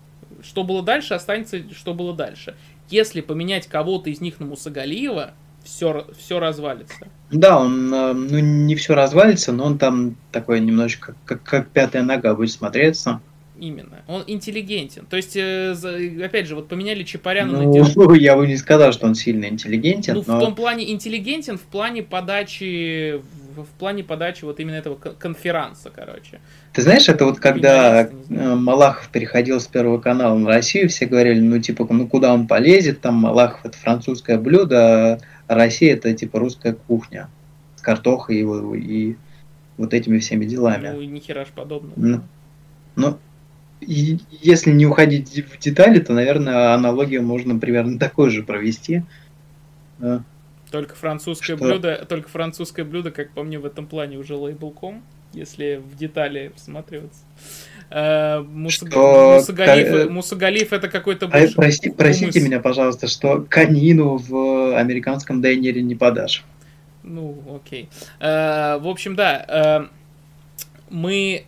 [0.43, 2.55] Что было дальше, останется, что было дальше.
[2.89, 7.07] Если поменять кого-то из них на Мусагалиева, все, все развалится.
[7.29, 12.01] Да, он э, ну, не все развалится, но он там такой немножечко как, как пятая
[12.01, 13.21] нога будет смотреться.
[13.61, 14.01] Именно.
[14.07, 15.05] Он интеллигентен.
[15.05, 15.75] То есть, э,
[16.25, 18.11] опять же, вот поменяли Чапаряна ну, на Дежу.
[18.15, 20.15] Я бы не сказал, что он сильно интеллигентен.
[20.15, 20.37] Ну, но...
[20.37, 23.21] в том плане интеллигентен, в плане подачи,
[23.55, 26.39] в, плане подачи вот именно этого конферанса, короче.
[26.73, 31.39] Ты знаешь, это вот когда э, Малахов переходил с Первого канала на Россию, все говорили,
[31.39, 36.39] ну, типа, ну, куда он полезет, там Малахов это французское блюдо, а Россия это, типа,
[36.39, 37.29] русская кухня
[37.75, 39.17] с картохой и, и
[39.77, 40.89] вот этими всеми делами.
[40.95, 41.93] Ну, и нихера ж подобного.
[41.95, 42.21] Ну,
[42.95, 43.19] ну
[43.81, 49.03] и если не уходить в детали, то, наверное, аналогию можно примерно такой же провести.
[50.71, 51.65] Только французское что...
[51.65, 56.53] блюдо, только французское блюдо, как по мне, в этом плане уже лейбл.com, если в детали
[56.55, 57.19] всматриваться.
[57.89, 58.41] Uh,
[60.09, 66.45] Мусагалиф, это какой-то а, прости, Простите меня, пожалуйста, что конину в американском дайнере не подашь.
[67.03, 67.89] Ну, окей.
[68.21, 69.89] Uh, в общем, да,
[70.89, 71.45] мы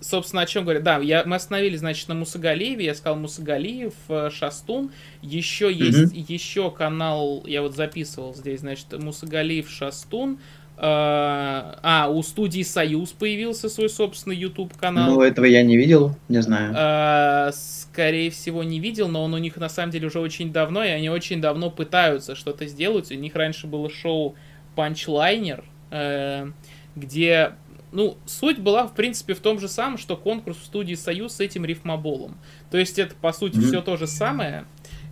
[0.00, 0.82] собственно, о чем говорят?
[0.82, 2.84] Да, я, мы остановились, значит, на Мусагалиеве.
[2.84, 4.90] Я сказал Мусагалиев, э, Шастун.
[5.22, 6.24] Еще есть mm-hmm.
[6.28, 10.38] еще канал, я вот записывал здесь, значит, Мусагалиев, Шастун.
[10.80, 15.10] А, а, у студии Союз появился свой собственный YouTube канал.
[15.10, 16.72] Ну, этого я не видел, не знаю.
[16.76, 20.84] А, скорее всего, не видел, но он у них на самом деле уже очень давно,
[20.84, 23.10] и они очень давно пытаются что-то сделать.
[23.10, 24.36] У них раньше было шоу
[24.76, 26.52] Панчлайнер, э,
[26.94, 27.54] где
[27.92, 31.40] ну, суть была, в принципе, в том же самом, что конкурс в студии Союз с
[31.40, 32.36] этим рифмоболом.
[32.70, 33.66] То есть это, по сути, mm-hmm.
[33.66, 34.64] все то же самое.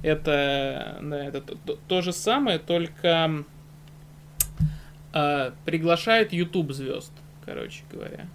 [0.02, 3.44] Это, да, это то, то же самое, только
[5.12, 7.12] э, приглашают YouTube звезд,
[7.44, 8.26] короче говоря.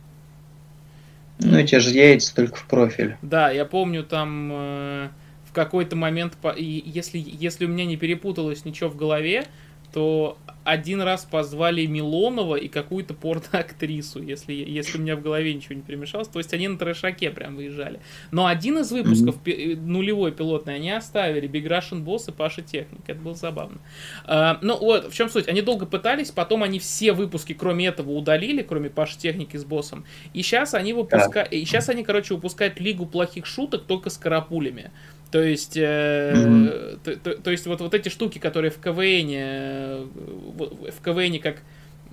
[1.40, 3.18] Ну, эти же яйца только в профиль.
[3.22, 5.10] Да, я помню там э,
[5.46, 9.46] в какой-то момент, и если, если у меня не перепуталось ничего в голове,
[9.94, 15.76] то один раз позвали Милонова и какую-то порно-актрису, если, если у меня в голове ничего
[15.76, 16.28] не перемешалось.
[16.28, 18.00] То есть они на трешаке прям выезжали.
[18.32, 19.82] Но один из выпусков, mm-hmm.
[19.82, 21.50] нулевой пилотный, они оставили.
[21.50, 23.02] Big Russian Boss и Паша Техник.
[23.08, 23.80] Это было забавно.
[24.26, 25.48] А, ну вот, в чем суть?
[25.48, 30.06] Они долго пытались, потом они все выпуски, кроме этого, удалили, кроме Паши Техники с боссом.
[30.34, 31.52] И сейчас они выпускают...
[31.52, 34.92] И сейчас они, короче, выпускают Лигу плохих шуток только с карапулями.
[35.32, 37.00] То есть, э, mm-hmm.
[37.04, 40.10] то, то, то есть вот, вот эти штуки, которые в КВН,
[40.58, 41.62] в КВН как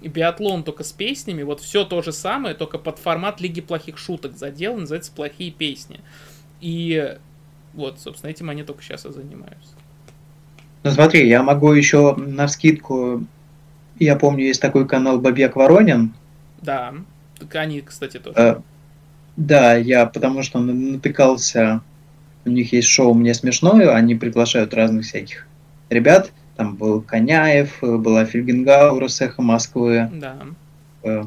[0.00, 4.36] биатлон только с песнями, вот все то же самое, только под формат Лиги плохих шуток
[4.36, 6.00] задел, называется «Плохие песни».
[6.60, 7.16] И
[7.74, 9.72] вот, собственно, этим они только сейчас и занимаются.
[10.84, 13.24] Ну смотри, я могу еще на скидку,
[13.98, 16.14] я помню, есть такой канал Бабек Воронин.
[16.62, 16.94] Да,
[17.52, 18.36] они, кстати, тоже.
[18.36, 18.60] Э,
[19.36, 21.82] да, я потому что натыкался
[22.48, 25.46] у них есть шоу «Мне смешное», они приглашают разных всяких
[25.90, 26.32] ребят.
[26.56, 30.10] Там был Коняев, была Фельгенгауэр с «Эхо Москвы».
[30.12, 30.38] Да.
[31.02, 31.24] Э,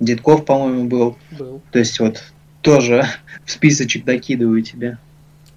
[0.00, 1.18] Дедков, по-моему, был.
[1.36, 1.62] Был.
[1.72, 2.22] То есть вот
[2.62, 3.04] тоже
[3.44, 4.98] в списочек докидываю тебе.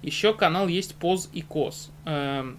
[0.02, 1.90] Еще канал есть Поз и Кос.
[2.04, 2.56] Эм,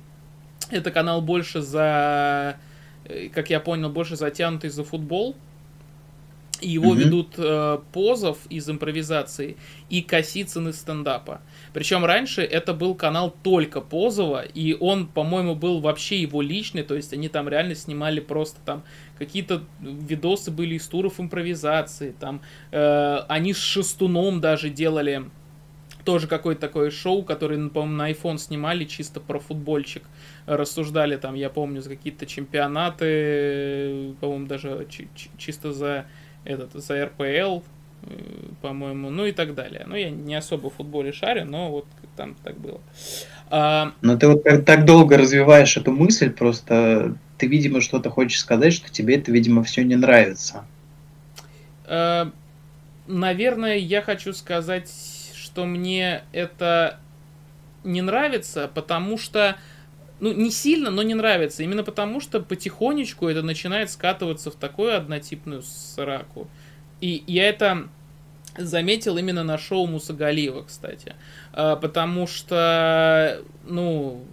[0.69, 2.57] это канал больше за,
[3.05, 5.35] э, как я понял, больше затянутый за футбол.
[6.61, 6.97] Его mm-hmm.
[6.97, 9.57] ведут э, Позов из импровизации
[9.89, 11.41] и Косицын из стендапа.
[11.73, 16.95] Причем раньше это был канал только Позова, и он, по-моему, был вообще его личный, то
[16.95, 18.83] есть они там реально снимали просто там
[19.17, 22.41] какие-то видосы были из туров импровизации, там
[22.71, 25.25] э, они с Шестуном даже делали
[26.05, 30.03] тоже какое-то такое шоу, которое, по-моему, на iPhone снимали чисто про футбольчик.
[30.47, 34.87] Рассуждали там, я помню, за какие-то чемпионаты, по-моему, даже
[35.37, 36.05] чисто за
[36.49, 37.61] этот, за РПЛ, э,
[38.61, 39.83] по-моему, ну и так далее.
[39.87, 41.85] Ну, я не особо в футболе шарю, но вот
[42.15, 42.81] там так было.
[43.49, 43.93] А...
[44.01, 48.91] Но ты вот так долго развиваешь эту мысль, просто ты, видимо, что-то хочешь сказать, что
[48.91, 50.65] тебе это, видимо, все не нравится.
[51.85, 52.31] А,
[53.07, 54.91] наверное, я хочу сказать,
[55.33, 56.99] что мне это
[57.83, 59.55] не нравится, потому что
[60.19, 61.63] ну, не сильно, но не нравится.
[61.63, 66.47] Именно потому, что потихонечку это начинает скатываться в такую однотипную сраку.
[67.01, 67.87] И я это
[68.57, 71.15] заметил именно на шоу Мусагалиева, кстати.
[71.53, 74.25] А, потому что, ну,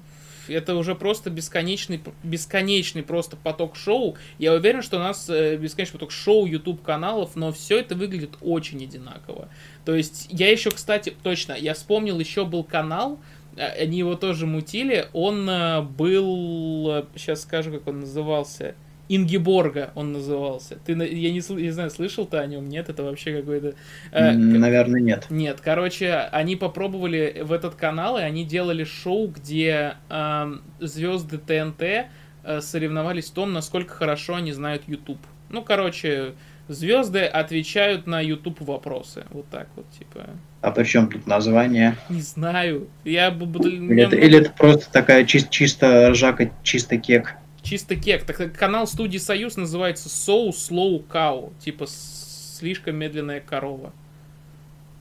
[0.49, 4.17] это уже просто бесконечный, бесконечный просто поток шоу.
[4.39, 8.31] Я уверен, что у нас э, бесконечный поток шоу, YouTube каналов, но все это выглядит
[8.41, 9.49] очень одинаково.
[9.85, 13.19] То есть я еще, кстати, точно, я вспомнил, еще был канал,
[13.57, 15.09] они его тоже мутили.
[15.13, 18.75] Он э, был, сейчас скажу, как он назывался.
[19.09, 20.79] Ингиборга он назывался.
[20.85, 22.69] Ты, я не, не знаю, слышал ты о нем?
[22.69, 23.75] Нет, это вообще какой-то...
[24.11, 25.27] Э, Наверное, нет.
[25.31, 31.83] Нет, короче, они попробовали в этот канал, и они делали шоу, где э, звезды ТНТ
[31.83, 35.21] э, соревновались в том, насколько хорошо они знают YouTube.
[35.51, 36.35] Ну, короче,
[36.69, 39.25] звезды отвечают на YouTube вопросы.
[39.31, 40.31] Вот так вот, типа.
[40.61, 41.97] А при чем тут название?
[42.09, 42.89] Не знаю.
[43.05, 43.69] Я буду.
[43.69, 47.37] Или, это, или это просто такая чис- чисто ржака, чисто кек?
[47.63, 48.25] Чисто кек.
[48.25, 51.53] Так канал студии Союз называется So Slow Cow.
[51.61, 53.93] Типа слишком медленная корова.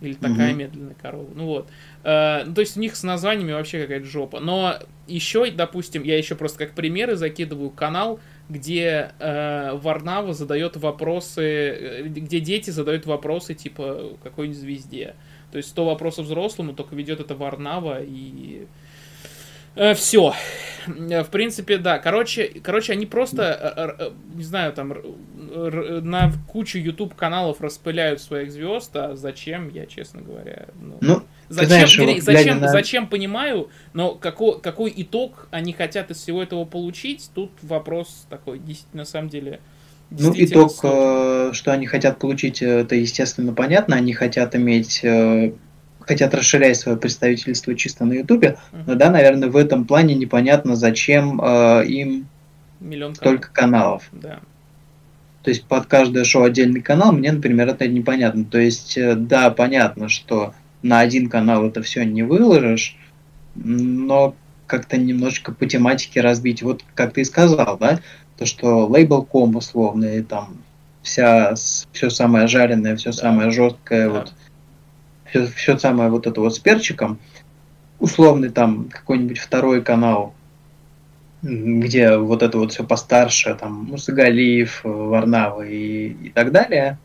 [0.02, 0.60] Или такая угу.
[0.60, 1.30] медленная корова.
[1.34, 1.70] Ну вот.
[2.04, 4.40] Э, ну, то есть у них с названиями вообще какая-то жопа.
[4.40, 4.76] Но
[5.08, 8.20] еще, допустим, я еще просто как примеры закидываю канал
[8.50, 15.16] где э, Варнава задает вопросы, э, где дети задают вопросы типа какой-нибудь звезде.
[15.52, 18.68] То есть 100 вопросов взрослому, только ведет это Варнава и
[19.76, 20.34] э, все.
[20.88, 21.98] Э, в принципе, да.
[21.98, 24.94] Короче, короче, они просто, не знаю, там
[25.38, 30.68] на кучу YouTube каналов распыляют своих звезд, а зачем, я честно говоря.
[30.80, 32.68] Ну, ну Зачем, знаешь, вот, зачем, на...
[32.70, 38.62] зачем понимаю, но какой, какой итог они хотят из всего этого получить, тут вопрос такой,
[38.94, 39.60] на самом деле.
[40.10, 41.50] Ну, итог, сложный.
[41.50, 43.96] Э, что они хотят получить, э, это, естественно, понятно.
[43.96, 45.54] Они хотят иметь, э,
[46.00, 48.58] хотят расширять свое представительство чисто на Ютубе.
[48.72, 48.84] Uh-huh.
[48.88, 52.28] Но да, наверное, в этом плане непонятно, зачем им
[52.80, 54.04] Миллион столько каналов.
[54.12, 54.40] Да.
[55.44, 58.46] То есть под каждое шоу отдельный канал, мне, например, это непонятно.
[58.46, 62.98] То есть, да, понятно, что на один канал это все не выложишь,
[63.56, 64.36] но
[64.68, 66.64] как-то немножечко по тематике разбить.
[66.64, 68.00] Вот как ты и сказал, да,
[68.38, 70.58] то, что лейбл.ком условно, и там
[71.02, 74.14] вся, все самое жареное, все самое жесткое, да.
[74.14, 74.34] вот,
[75.26, 77.20] все, все самое вот это вот с перчиком,
[78.00, 80.34] условный там какой-нибудь второй канал,
[81.42, 86.98] где вот это вот все постарше, там Мусагалиев, Варнава и, и так далее,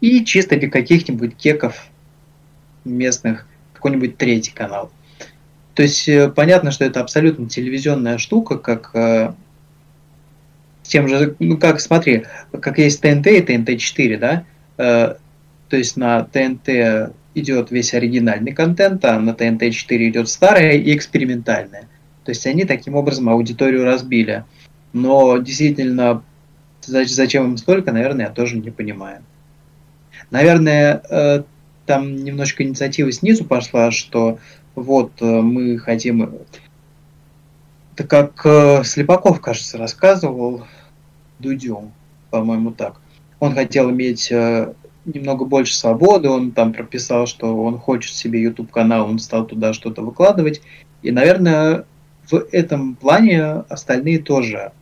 [0.00, 1.86] и чисто для каких-нибудь кеков
[2.84, 4.90] местных какой-нибудь третий канал.
[5.74, 9.32] То есть э, понятно, что это абсолютно телевизионная штука, как э,
[10.82, 12.24] тем же, ну как, смотри,
[12.60, 14.44] как есть ТНТ и ТНТ-4, да,
[14.78, 15.14] э,
[15.68, 16.68] то есть на ТНТ
[17.34, 21.88] идет весь оригинальный контент, а на ТНТ-4 идет старое и экспериментальное.
[22.24, 24.44] То есть они таким образом аудиторию разбили.
[24.92, 26.22] Но действительно,
[26.82, 29.22] зачем им столько, наверное, я тоже не понимаю.
[30.30, 31.42] Наверное, э,
[31.86, 34.38] там немножко инициатива снизу пошла, что
[34.74, 36.38] вот э, мы хотим...
[37.94, 40.64] Это как э, Слепаков, кажется, рассказывал
[41.38, 41.90] Дудю,
[42.30, 43.00] по-моему, так.
[43.40, 44.32] Он хотел иметь
[45.04, 49.72] немного больше свободы, он там прописал, что он хочет себе YouTube канал, он стал туда
[49.72, 50.62] что-то выкладывать.
[51.02, 51.84] И, наверное,
[52.30, 54.72] в этом плане остальные тоже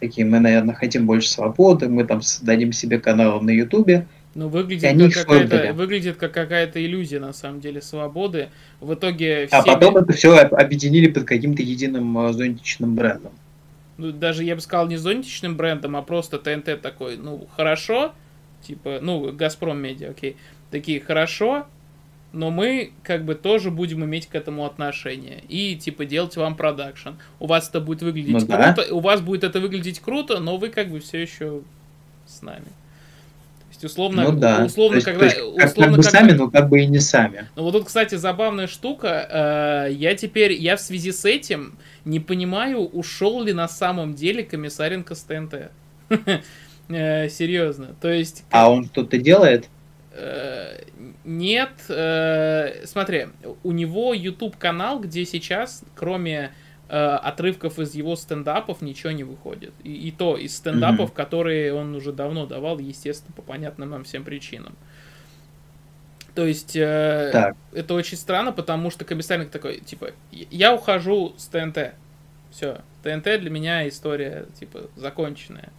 [0.00, 4.06] такие, мы, наверное, хотим больше свободы, мы там создадим себе канал на Ютубе.
[4.34, 8.48] Ну, выглядит, как какая-то, выглядит как какая-то иллюзия, на самом деле, свободы.
[8.80, 9.48] В итоге...
[9.52, 13.32] А потом это все объединили под каким-то единым э, зонтичным брендом.
[13.96, 18.12] Ну, даже, я бы сказал, не зонтичным брендом, а просто ТНТ такой, ну, хорошо,
[18.62, 20.36] типа, ну, Газпром Медиа, окей,
[20.72, 21.66] такие, хорошо,
[22.32, 27.10] но мы как бы тоже будем иметь к этому отношение и типа делать вам продакшн.
[27.38, 28.94] У вас это будет выглядеть ну, круто, да.
[28.94, 31.60] у вас будет это выглядеть круто, но вы как бы все еще
[32.26, 32.66] с нами.
[33.74, 34.64] Есть условно, ну, да.
[34.64, 36.10] условно, то есть, когда, то есть, как, условно, как бы когда...
[36.10, 37.48] сами, но как бы и не сами.
[37.56, 39.88] Ну вот тут, кстати, забавная штука.
[39.88, 44.44] Э, я теперь, я в связи с этим не понимаю, ушел ли на самом деле
[44.44, 45.70] Комиссаренко с ТНТ.
[46.90, 47.96] Э, серьезно.
[47.98, 48.44] То есть.
[48.50, 49.70] А он что-то делает?
[50.12, 50.82] Э,
[51.24, 51.70] нет,
[52.84, 53.28] смотри,
[53.62, 56.52] у него YouTube канал, где сейчас, кроме
[56.88, 59.72] отрывков из его стендапов, ничего не выходит.
[59.82, 61.14] И, и то из стендапов, mm-hmm.
[61.14, 64.76] которые он уже давно давал, естественно, по понятным нам всем причинам.
[66.34, 71.94] То есть э, это очень странно, потому что комиссарник такой, типа, я ухожу с ТНТ.
[72.50, 75.72] Все, ТНТ для меня история, типа, законченная.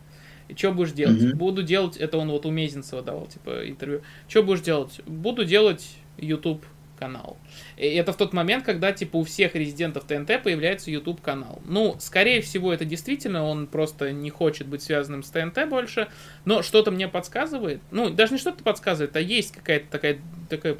[0.47, 1.21] И что будешь делать?
[1.21, 1.35] Mm-hmm.
[1.35, 4.01] Буду делать, это он вот у Мезенцева давал, типа, интервью.
[4.27, 5.01] Что будешь делать?
[5.05, 6.65] Буду делать YouTube
[6.95, 7.38] канал.
[7.77, 11.62] И это в тот момент, когда, типа, у всех резидентов ТНТ появляется YouTube канал.
[11.65, 16.08] Ну, скорее всего, это действительно, он просто не хочет быть связанным с ТНТ больше,
[16.45, 20.77] но что-то мне подсказывает, ну, даже не что-то подсказывает, а есть какая-то такая, такая,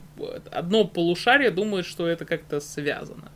[0.51, 3.32] одно полушарие думает, что это как-то связано.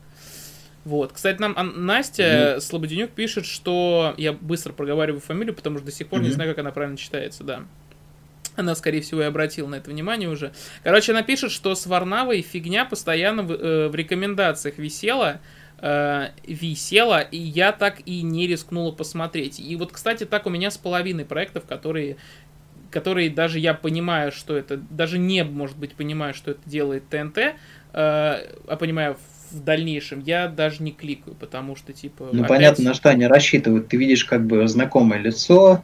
[0.86, 1.12] Вот.
[1.12, 2.62] Кстати, нам Настя mm-hmm.
[2.62, 6.24] Слободенюк пишет, что я быстро проговариваю фамилию, потому что до сих пор mm-hmm.
[6.24, 7.66] не знаю, как она правильно читается, да.
[8.60, 10.52] Она, скорее всего, и обратила на это внимание уже.
[10.84, 15.40] Короче, она пишет, что с Варнавой фигня постоянно в, э, в рекомендациях висела,
[15.80, 19.60] э, висела, и я так и не рискнула посмотреть.
[19.60, 22.18] И вот, кстати, так у меня с половиной проектов, которые
[22.92, 27.38] которые даже я понимаю, что это, даже не, может быть, понимаю, что это делает ТНТ,
[27.38, 27.54] э,
[27.94, 29.16] а понимаю
[29.52, 32.30] в дальнейшем, я даже не кликаю, потому что, типа...
[32.32, 32.48] Ну, опять...
[32.48, 33.88] понятно, на что они рассчитывают.
[33.88, 35.84] Ты видишь как бы знакомое лицо,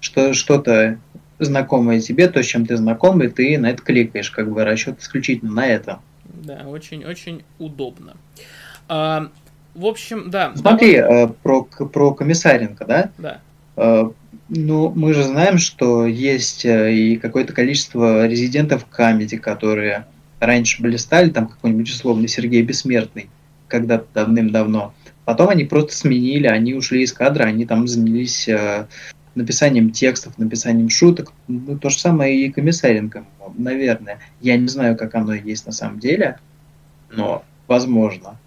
[0.00, 0.98] что что-то
[1.38, 5.00] знакомое тебе, то, с чем ты знаком, и ты на это кликаешь, как бы расчет
[5.00, 6.00] исключительно на это.
[6.24, 8.16] Да, очень-очень удобно.
[8.88, 9.28] А,
[9.74, 10.52] в общем, да.
[10.54, 11.24] Смотри, давай...
[11.24, 13.10] Э, про, про комиссаренко, да?
[13.18, 13.40] Да.
[13.76, 14.12] А,
[14.48, 20.06] ну, мы же знаем, что есть э, и какое-то количество резидентов Камеди, которые
[20.38, 23.30] раньше блистали, там какой-нибудь условный Сергей Бессмертный,
[23.68, 24.92] когда-то давным-давно.
[25.24, 28.86] Потом они просто сменили, они ушли из кадра, они там занялись э,
[29.34, 31.32] написанием текстов, написанием шуток.
[31.48, 33.24] Ну, то же самое и Комиссаренко,
[33.56, 34.20] наверное.
[34.40, 36.38] Я не знаю, как оно есть на самом деле,
[37.10, 38.38] но возможно.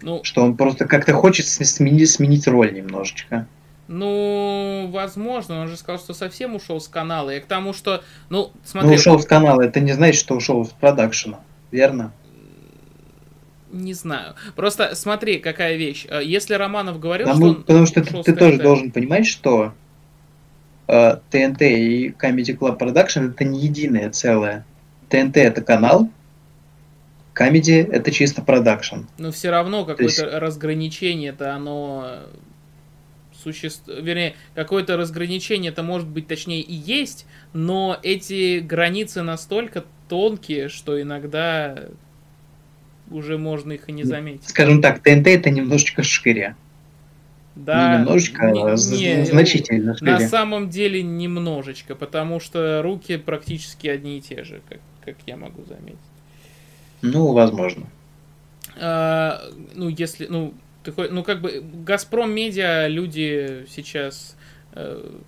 [0.00, 3.46] Ну, что он просто как-то хочет сменить, сменить роль немножечко.
[3.88, 7.34] Ну, возможно, он же сказал, что совсем ушел с канала.
[7.34, 8.90] И к тому, что, ну, смотри...
[8.90, 12.12] Ну, ушел с канала, это не значит, что ушел с продакшена, верно?
[13.70, 14.34] Не знаю.
[14.56, 16.06] Просто смотри, какая вещь.
[16.08, 19.72] Э, если Романов говорил, потому, что он Потому что ты, ты тоже должен понимать, что
[20.86, 24.64] э, ТНТ и Comedy Club Production это не единое целое.
[25.10, 26.10] ТНТ это канал,
[27.38, 29.02] Comedy это чисто продакшн.
[29.18, 30.22] Но все равно какое-то есть...
[30.22, 32.20] разграничение-то оно
[33.42, 40.68] существует, вернее, какое-то разграничение это может быть точнее и есть, но эти границы настолько тонкие,
[40.68, 41.84] что иногда
[43.10, 44.48] уже можно их и не заметить.
[44.48, 46.56] Скажем так, ТНТ это немножечко шире.
[47.54, 50.12] Да, не немножечко, не, а не, значительно шире.
[50.12, 55.36] На самом деле немножечко, потому что руки практически одни и те же, как, как я
[55.36, 55.98] могу заметить.
[57.02, 57.86] Ну, возможно.
[58.80, 59.42] А,
[59.74, 60.54] ну, если, ну,
[60.84, 64.36] ты, ну, как бы, Газпром Медиа люди сейчас,
[64.72, 65.18] э,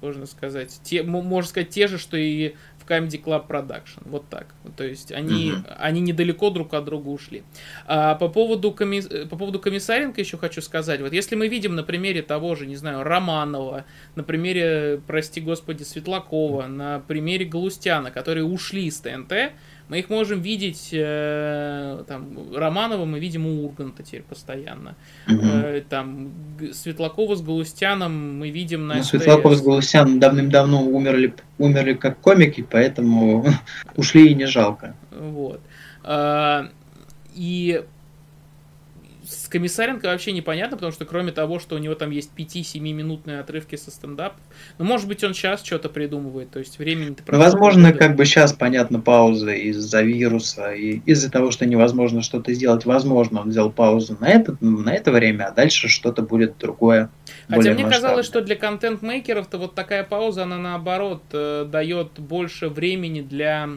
[0.00, 4.02] можно сказать, те, можно сказать, те же, что и в Comedy Club Production.
[4.04, 4.54] Вот так.
[4.76, 5.64] То есть они, угу.
[5.78, 7.42] они недалеко друг от друга ушли.
[7.86, 9.00] А по поводу, коми...
[9.26, 11.00] по поводу Комиссаренко еще хочу сказать.
[11.00, 15.82] Вот если мы видим на примере того же, не знаю, Романова, на примере, прости господи,
[15.82, 19.52] Светлакова, на примере Галустяна, которые ушли из ТНТ,
[19.92, 24.94] мы их можем видеть, э, там, Романова мы видим у Урганта теперь постоянно.
[25.28, 26.32] Э, там,
[26.72, 32.62] Светлакова с Галустяном мы видим на ну, Светлаков с Галустяном давным-давно умерли, умерли как комики,
[32.62, 33.44] поэтому
[33.94, 34.96] ушли и не жалко.
[35.10, 35.60] Вот.
[36.04, 36.68] Э,
[37.34, 37.84] и
[39.32, 43.40] с Комиссаренко вообще непонятно, потому что кроме того, что у него там есть 5-7 минутные
[43.40, 44.34] отрывки со стендап,
[44.78, 47.98] ну, может быть, он сейчас что-то придумывает, то есть времени то ну, Возможно, года.
[47.98, 53.40] как бы сейчас, понятно, пауза из-за вируса и из-за того, что невозможно что-то сделать, возможно,
[53.40, 57.10] он взял паузу на это, на это время, а дальше что-то будет другое.
[57.48, 63.20] Хотя мне казалось, что для контент-мейкеров-то вот такая пауза, она наоборот э, дает больше времени
[63.20, 63.68] для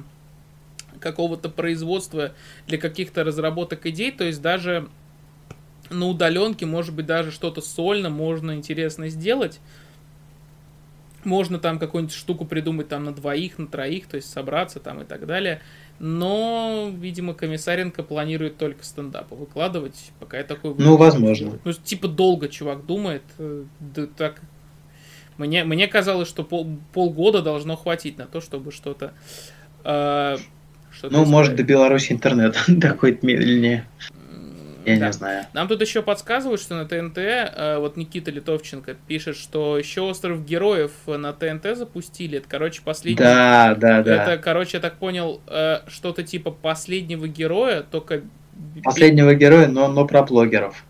[0.99, 2.31] какого-то производства,
[2.67, 4.87] для каких-то разработок идей, то есть даже
[5.89, 9.59] на удаленке, может быть, даже что-то сольно можно интересно сделать.
[11.23, 15.05] Можно там какую-нибудь штуку придумать там на двоих, на троих, то есть собраться там и
[15.05, 15.61] так далее.
[15.97, 20.75] Но, видимо, Комиссаренко планирует только стендапы выкладывать, пока я такой...
[20.77, 21.57] Ну, возможно.
[21.63, 23.23] Ну, типа долго чувак думает.
[23.37, 24.41] Э, да так...
[25.37, 29.13] Мне, мне казалось, что пол, полгода должно хватить на то, чтобы что-то...
[29.83, 30.37] Э,
[30.91, 33.85] что ну, может, до Беларуси интернет доходит медленнее.
[34.85, 35.07] Я да.
[35.07, 35.45] не знаю.
[35.53, 40.45] Нам тут еще подсказывают, что на ТНТ, э, вот Никита Литовченко пишет, что еще Остров
[40.45, 42.37] Героев на ТНТ запустили.
[42.37, 43.23] Это, короче, последний...
[43.23, 44.23] Да, да, да.
[44.23, 48.21] Это, короче, я так понял, э, что-то типа последнего героя, только...
[48.83, 50.85] Последнего героя, но, но про блогеров.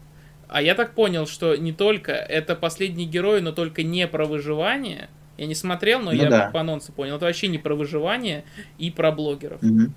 [0.48, 5.10] А я так понял, что не только это последний герой, но только не про выживание.
[5.38, 6.50] Я не смотрел, но ну, я да.
[6.54, 7.18] по анонсу понял.
[7.18, 8.46] Это вообще не про выживание
[8.78, 9.62] и про блогеров.
[9.62, 9.92] Угу.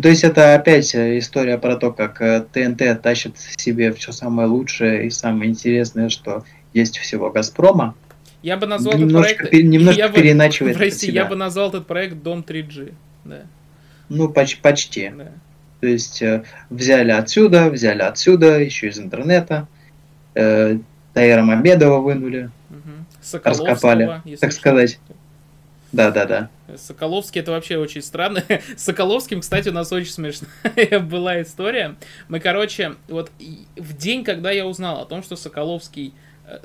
[0.00, 2.18] То есть это опять э, история про то, как
[2.52, 7.94] ТНТ э, тащит себе все самое лучшее и самое интересное, что есть всего Газпрома.
[8.42, 9.66] Я бы назвал немножко, этот проект...
[9.66, 12.92] Немножко я переначивает бы, Прости, я бы назвал этот проект Дом 3G.
[13.24, 13.42] Да.
[14.08, 14.60] Ну, почти.
[14.60, 15.12] почти.
[15.16, 15.32] Да.
[15.80, 19.68] То есть э, взяли отсюда, взяли отсюда, еще из интернета.
[20.34, 20.78] Э,
[21.12, 22.50] Таира Мамедова вынули.
[22.70, 23.40] Угу.
[23.44, 24.98] Раскопали, так сказать.
[25.92, 26.50] Да, да, да.
[26.76, 28.42] Соколовский это вообще очень странно.
[28.76, 31.96] С Соколовским, кстати, у нас очень смешная была история.
[32.28, 33.30] Мы, короче, вот
[33.76, 36.14] в день, когда я узнал о том, что Соколовский
[36.46, 36.58] э,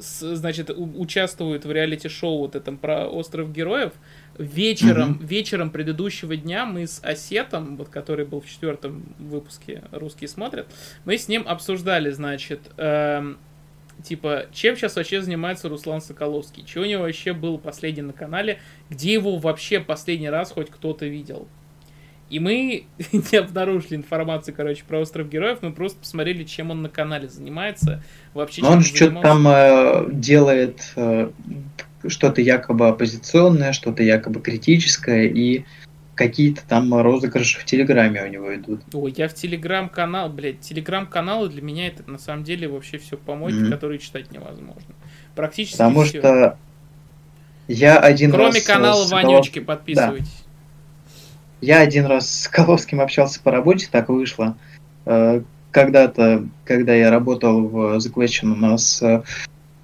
[0.00, 3.92] значит, участвует в реалити-шоу вот этом про остров героев,
[4.38, 5.26] вечером, mm-hmm.
[5.26, 10.68] вечером предыдущего дня мы с Осетом, вот который был в четвертом выпуске «Русские смотрят»,
[11.04, 13.38] мы с ним обсуждали, значит, эм,
[14.02, 16.64] типа, чем сейчас вообще занимается Руслан Соколовский?
[16.64, 18.58] Чего у него вообще был последний на канале?
[18.90, 21.48] Где его вообще последний раз хоть кто-то видел?
[22.30, 26.88] И мы не обнаружили информацию, короче, про остров героев, мы просто посмотрели, чем он на
[26.88, 28.02] канале занимается.
[28.34, 31.30] Вообще, он что-то там э, делает э,
[32.06, 35.64] что-то якобы оппозиционное, что-то якобы критическое, и
[36.18, 38.82] какие-то там розыгрыши в Телеграме у него идут.
[38.92, 43.56] Ой, я в Телеграм-канал, блядь, Телеграм-каналы для меня это на самом деле вообще все помойки,
[43.56, 43.70] mm-hmm.
[43.70, 44.94] которые читать невозможно.
[45.36, 46.18] Практически Потому все.
[46.18, 46.58] что
[47.68, 48.64] я один Кроме раз...
[48.64, 50.26] Кроме канала Вонючки, подписывайтесь.
[50.26, 50.48] Да.
[51.60, 54.56] Я один раз с Коловским общался по работе, так вышло.
[55.06, 59.22] Э, когда-то, когда я работал в The Question, у нас э,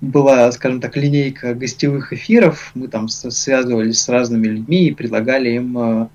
[0.01, 2.73] была, скажем так, линейка гостевых эфиров.
[2.75, 6.09] Мы там связывались с разными людьми и предлагали им э,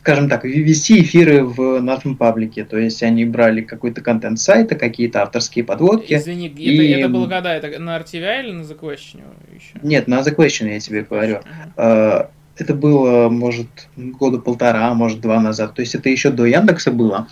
[0.00, 2.64] скажем так, вести эфиры в нашем паблике.
[2.64, 6.14] То есть они брали какой-то контент сайта, какие-то авторские подводки.
[6.14, 6.92] Извини, и...
[6.94, 7.54] это, это было когда?
[7.54, 9.20] Это на RTVI или на The Question
[9.54, 9.78] еще?
[9.82, 11.40] Нет, на The Question я тебе говорю.
[11.76, 12.28] Uh-huh.
[12.56, 15.74] Это было, может, года полтора, может, два назад.
[15.74, 17.28] То есть это еще до Яндекса было.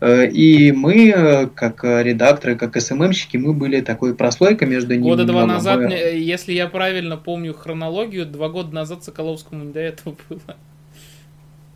[0.00, 5.02] Э, и мы, э, как редакторы, как СММщики, мы были такой прослойкой между ними.
[5.02, 5.92] Года два назад, мы...
[5.92, 10.56] если я правильно помню хронологию, два года назад Соколовскому не до этого было.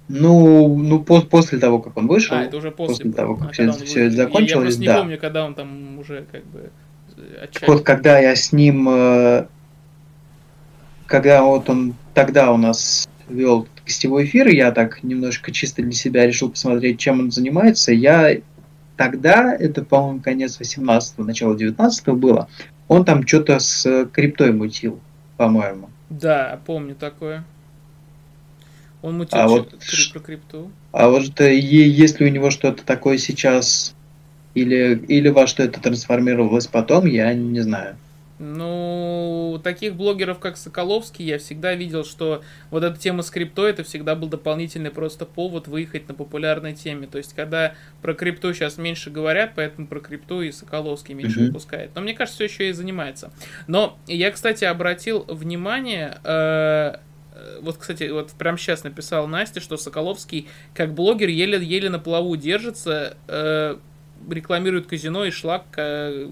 [0.08, 2.36] Ну, ну по после того, как он вышел.
[2.36, 4.80] А, это уже после, после того, как а, все, все это закончилось, я, я просто
[4.82, 6.70] не помню, когда он там уже как бы
[7.42, 7.74] отчаянно.
[7.74, 9.46] Вот когда я с ним, э,
[11.06, 16.26] когда вот он тогда у нас вел гостевой эфир, я так немножко чисто для себя
[16.26, 17.92] решил посмотреть, чем он занимается.
[17.92, 18.38] Я
[18.96, 22.48] тогда, это, по-моему, конец 18-го, начало 19-го было,
[22.88, 25.00] он там что-то с криптой мутил,
[25.36, 25.90] по-моему.
[26.10, 27.44] Да, помню такое.
[29.04, 29.74] Он мутил а вот,
[30.14, 30.70] про крипту.
[30.92, 33.94] А вот э, если у него что-то такое сейчас,
[34.54, 37.98] или, или во что это трансформировалось потом, я не знаю.
[38.38, 43.84] Ну, таких блогеров, как Соколовский, я всегда видел, что вот эта тема с крипто, это
[43.84, 47.06] всегда был дополнительный просто повод выехать на популярной теме.
[47.06, 51.46] То есть, когда про крипту сейчас меньше говорят, поэтому про крипту и Соколовский меньше mm-hmm.
[51.48, 51.90] выпускает.
[51.94, 53.32] Но мне кажется, все еще и занимается.
[53.66, 56.96] Но я, кстати, обратил внимание, э,
[57.62, 63.16] вот, кстати, вот прямо сейчас написал Настя, что Соколовский как блогер еле-еле на плаву держится,
[63.28, 63.76] э,
[64.30, 66.26] рекламирует казино и шлак э,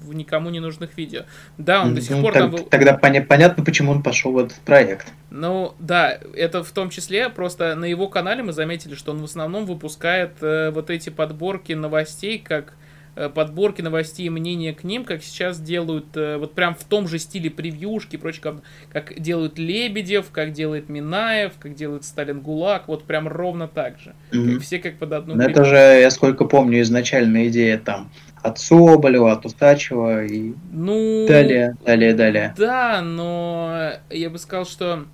[0.00, 1.22] в никому не нужных видео.
[1.58, 2.64] Да, он ну, до сих пор так, там...
[2.64, 5.12] Тогда поня- понятно, почему он пошел в этот проект.
[5.30, 9.24] Ну, да, это в том числе, просто на его канале мы заметили, что он в
[9.24, 12.87] основном выпускает э, вот эти подборки новостей, как Э,
[13.28, 17.18] подборки новостей и мнения к ним, как сейчас делают, э, вот прям в том же
[17.18, 18.62] стиле превьюшки и прочее, как,
[18.92, 24.14] как делают Лебедев, как делает Минаев, как делает Сталин ГУЛАГ, вот прям ровно так же.
[24.30, 24.52] Mm-hmm.
[24.54, 28.10] Как все как под одну Но это же, я сколько помню, изначальная идея там
[28.42, 32.54] от Соболева, от Устачева и ну, далее, далее, далее.
[32.56, 35.04] Да, но я бы сказал, что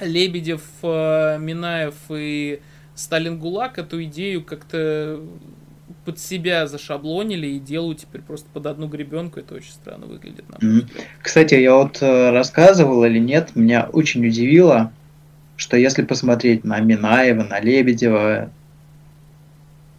[0.00, 2.60] Лебедев, э, Минаев и
[2.94, 5.20] Сталин ГУЛАГ эту идею как-то
[6.06, 9.40] под себя зашаблонили и делают теперь просто под одну гребенку.
[9.40, 10.44] Это очень странно выглядит.
[10.48, 11.02] Mm-hmm.
[11.20, 14.92] Кстати, я вот э, рассказывал или нет, меня очень удивило,
[15.56, 18.50] что если посмотреть на Минаева, на Лебедева,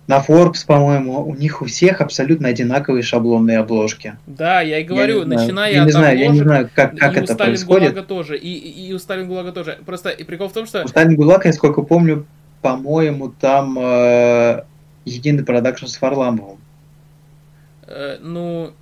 [0.08, 4.16] на Forbes, по-моему, у них у всех абсолютно одинаковые шаблонные обложки.
[4.26, 7.18] Да, я и говорю, я начиная я от не знаю, я не знаю, как, как
[7.18, 7.92] и это у Сталин происходит.
[7.92, 9.78] Гулага тоже, и, и, и у Сталин Гулага тоже.
[9.86, 10.84] Просто и прикол в том, что...
[10.86, 12.26] У Сталин Гулага, насколько помню,
[12.62, 14.64] по-моему, там э,
[15.08, 16.60] единый продакшн с Варламовым.
[17.88, 18.74] Э, ну,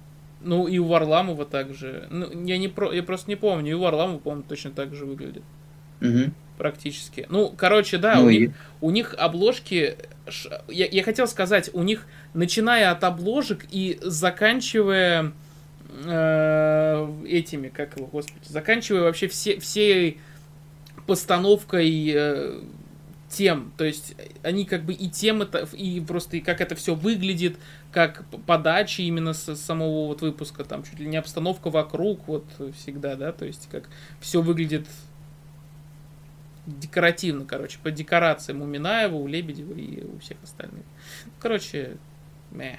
[0.42, 2.08] ну и у Варламова также.
[2.10, 3.72] Ну, я, не про, я просто не помню.
[3.72, 5.44] И у Варламова, по-моему, точно так же выглядит.
[6.02, 6.32] Угу.
[6.58, 7.26] Практически.
[7.30, 8.40] Ну, короче, да, ну у, и...
[8.40, 8.52] них,
[8.82, 9.98] у них обложки.
[10.68, 15.34] Я, я хотел сказать, у них, начиная от обложек и заканчивая
[16.06, 20.20] э, этими, как его, господи, заканчивая вообще все, всей
[21.06, 22.62] постановкой э,
[23.30, 23.72] тем.
[23.78, 27.58] То есть они как бы и темы, и просто и как это все выглядит,
[27.92, 32.46] как подача именно с самого вот выпуска, там чуть ли не обстановка вокруг, вот
[32.78, 34.88] всегда, да, то есть как все выглядит
[36.66, 40.84] декоративно, короче, по декорациям у Минаева, у Лебедева и у всех остальных.
[41.40, 41.98] Короче,
[42.52, 42.78] мeh.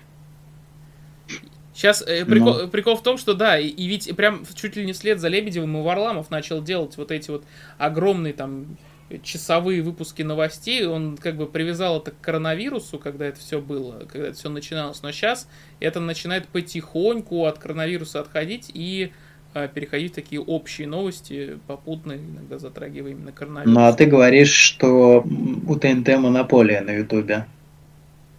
[1.73, 2.69] Сейчас э, прикол, Но...
[2.69, 5.77] прикол в том, что да, и, и ведь прям чуть ли не вслед за Лебедевым
[5.77, 7.45] и Варламов начал делать вот эти вот
[7.77, 8.79] огромные там
[9.23, 14.29] часовые выпуски новостей, он как бы привязал это к коронавирусу, когда это все было, когда
[14.29, 15.03] это все начиналось.
[15.03, 15.49] Но сейчас
[15.81, 19.13] это начинает потихоньку от коронавируса отходить и
[19.55, 23.75] э, переходить в такие общие новости, попутные, иногда затрагивая именно коронавирус.
[23.75, 25.25] Ну а ты говоришь, что
[25.67, 27.47] у ТНТ монополия на Ютубе.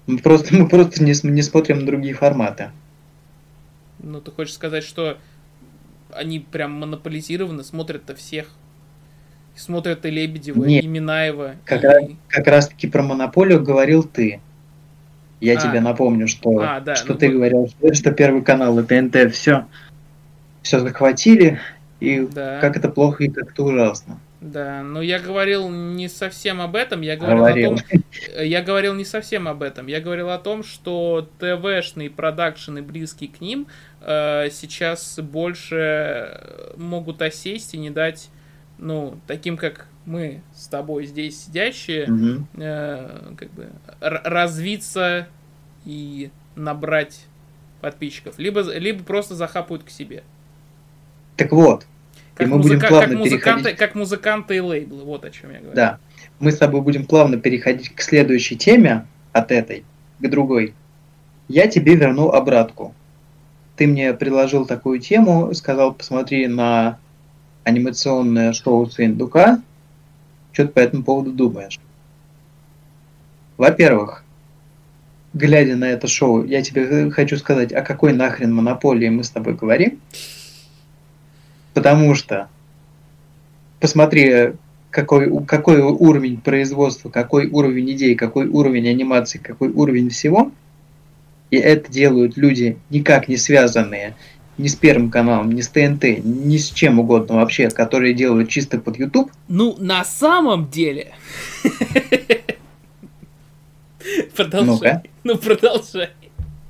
[0.05, 2.71] Мы просто, мы просто не, не смотрим другие форматы.
[3.99, 5.17] Ну, ты хочешь сказать, что
[6.11, 8.49] они прям монополизированы, смотрят-то всех
[9.59, 10.83] смотрят и Лебедева, Нет.
[10.83, 11.55] и Минаева.
[11.65, 11.87] Как, и...
[11.87, 14.39] раз, как раз таки про монополию говорил ты.
[15.39, 15.61] Я а.
[15.61, 17.35] тебе напомню, что, а, да, что ну, ты вот...
[17.35, 19.65] говорил, что Первый канал и ТНТ все,
[20.61, 21.59] все захватили,
[21.99, 22.59] и да.
[22.59, 24.19] как это плохо и как это ужасно.
[24.39, 27.73] Да, но я говорил не совсем об этом, я говорил, говорил.
[27.73, 28.03] о том,
[28.43, 33.41] я говорил не совсем об этом, я говорил о том, что ТВшные продакшены близкие к
[33.41, 33.65] ним
[34.01, 36.39] э, сейчас больше
[36.75, 38.29] могут осесть и не дать
[38.77, 42.47] ну, таким как мы с тобой здесь сидящие, угу.
[42.55, 43.69] э, как бы
[43.99, 45.27] развиться
[45.85, 47.25] и набрать
[47.81, 50.23] подписчиков, либо, либо просто захапают к себе.
[51.35, 51.85] Так вот,
[52.35, 53.79] как, и мы музыка, будем плавно как, музыканты, переходить...
[53.79, 55.75] как музыканты и лейблы, вот о чем я говорю.
[55.75, 55.99] Да,
[56.39, 59.83] мы с тобой будем плавно переходить к следующей теме от этой
[60.19, 60.73] к другой.
[61.47, 62.93] Я тебе верну обратку.
[63.75, 66.97] Ты мне предложил такую тему, сказал, посмотри на
[67.67, 69.61] анимационное шоу Свиндука.
[70.53, 71.79] Что ты по этому поводу думаешь?
[73.57, 74.23] Во-первых,
[75.33, 79.55] глядя на это шоу, я тебе хочу сказать, о какой нахрен монополии мы с тобой
[79.55, 79.99] говорим.
[81.73, 82.47] Потому что
[83.79, 84.53] посмотри,
[84.89, 90.51] какой, какой уровень производства, какой уровень идей, какой уровень анимации, какой уровень всего.
[91.51, 94.15] И это делают люди, никак не связанные
[94.57, 98.79] ни с Первым каналом, ни с ТНТ, ни с чем угодно вообще, которые делают чисто
[98.79, 99.31] под YouTube.
[99.47, 101.13] Ну, на самом деле...
[104.35, 105.01] Продолжай.
[105.23, 106.11] Ну, продолжай.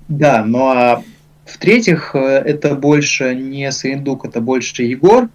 [0.08, 1.04] Да, ну а
[1.46, 5.30] в-третьих, э, это больше не Саиндук, это больше Егор.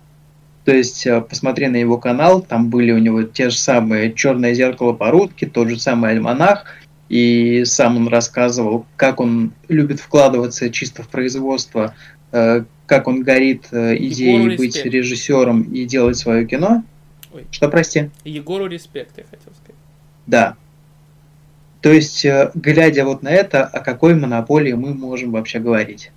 [0.64, 4.54] То есть, э, посмотри на его канал, там были у него те же самые «Черное
[4.54, 6.64] зеркало по-русски», тот же самый «Альманах»,
[7.08, 11.94] и сам он рассказывал, как он любит вкладываться чисто в производство
[12.86, 14.94] как он горит э, идеей быть респект.
[14.94, 16.84] режиссером и делать свое кино.
[17.32, 17.46] Ой.
[17.50, 18.10] Что, прости?
[18.24, 19.80] Егору респект, я хотел сказать.
[20.26, 20.56] Да.
[21.80, 26.10] То есть, э, глядя вот на это, о какой монополии мы можем вообще говорить?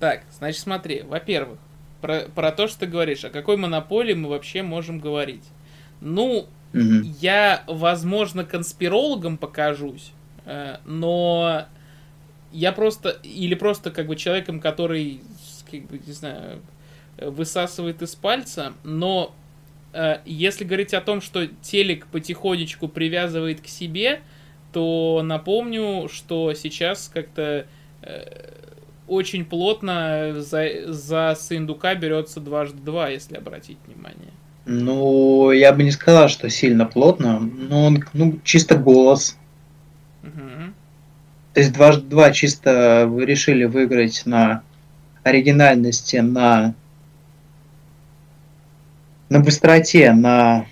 [0.00, 1.58] Так, значит, смотри, во-первых,
[2.00, 5.44] про, про то, что ты говоришь, о какой монополии мы вообще можем говорить.
[6.00, 6.80] Ну, угу.
[7.20, 10.12] я, возможно, конспирологом покажусь,
[10.44, 11.66] э, но
[12.52, 15.20] я просто, или просто как бы человеком, который,
[15.70, 16.60] как бы, не знаю,
[17.18, 19.34] высасывает из пальца, но
[19.92, 24.20] э, если говорить о том, что телек потихонечку привязывает к себе,
[24.72, 27.66] то напомню, что сейчас как-то
[28.02, 28.52] э,
[29.06, 34.32] очень плотно за, за Сындука берется дважды два, если обратить внимание.
[34.64, 39.36] Ну, я бы не сказал, что сильно плотно, но он, ну, чисто голос.
[41.54, 44.62] То есть дважды два чисто вы решили выиграть на
[45.22, 46.74] оригинальности, на
[49.28, 50.66] на быстроте, на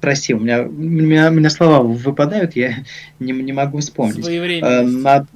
[0.00, 2.84] прости, у меня, у меня, у меня слова выпадают, я
[3.18, 4.26] не, не могу вспомнить.
[4.60, 5.26] На,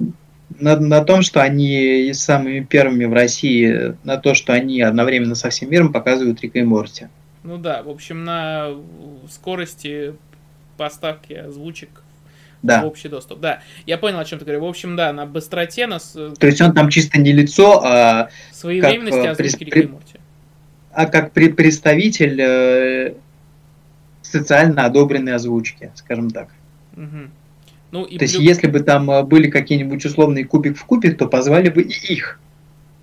[0.59, 5.51] на, на том, что они самыми первыми в России, на то, что они одновременно со
[5.51, 7.09] всем миром показывают Рика и Морти.
[7.43, 8.71] Ну да, в общем, на
[9.31, 10.15] скорости
[10.77, 12.03] поставки озвучек
[12.63, 12.85] да.
[12.85, 13.41] общий доступ.
[13.41, 14.63] Да, я понял, о чем ты говоришь.
[14.63, 16.13] В общем, да, на быстроте нас...
[16.13, 18.29] То есть он там чисто не лицо, а...
[18.53, 19.65] Своевременности как, озвучки при...
[19.65, 20.21] Рика и Морти.
[20.93, 23.15] А как представитель э,
[24.23, 26.49] социально одобренной озвучки, скажем так.
[26.97, 27.31] Угу.
[27.93, 28.33] Ну, и То плюс...
[28.33, 32.13] есть, если бы там э, были какие-нибудь условные кубик в кубик, то позвали бы и
[32.13, 32.41] их.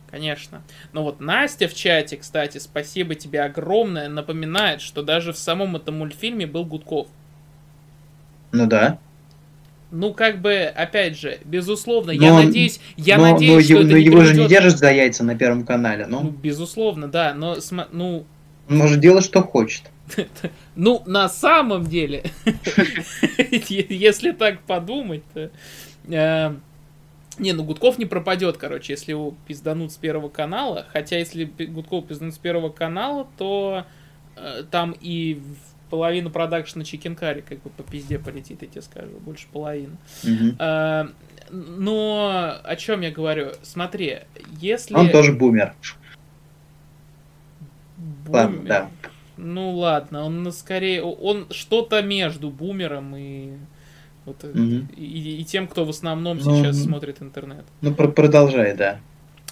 [0.10, 0.62] Конечно.
[0.92, 5.98] Но вот Настя в чате, кстати, спасибо тебе огромное, напоминает, что даже в самом этом
[5.98, 7.08] мультфильме был Гудков.
[8.52, 9.00] Ну да.
[9.96, 13.90] Ну, как бы, опять же, безусловно, но, я надеюсь, я но, надеюсь, но, что но
[13.90, 14.36] это его приведет...
[14.36, 16.22] же не держат за яйца на Первом канале, ну.
[16.22, 17.58] Ну, безусловно, да, но,
[17.92, 18.26] ну...
[18.68, 19.84] Он может делать, что хочет.
[20.76, 22.24] Ну, на самом деле,
[23.70, 25.52] если так подумать, то...
[26.08, 26.56] Э,
[27.38, 30.88] не, ну Гудков не пропадет, короче, если его пизданут с Первого канала.
[30.92, 33.86] Хотя, если Гудков пизданут с Первого канала, то
[34.36, 35.44] э, там и
[35.94, 39.96] половина продакшена Чикенкари как бы по пизде полетит, я тебе скажу, больше половины.
[40.58, 41.08] А,
[41.52, 43.52] но о чем я говорю?
[43.62, 44.22] Смотри,
[44.60, 44.96] если...
[44.96, 45.76] Он тоже бумер.
[48.26, 48.28] Бумер.
[48.28, 48.90] Ладно, да.
[49.38, 53.52] Ну ладно, он скорее, он что-то между бумером и
[54.26, 54.88] вот, угу.
[54.98, 57.66] и, и тем, кто в основном ну, сейчас смотрит интернет.
[57.82, 59.00] Ну, про продолжай, да.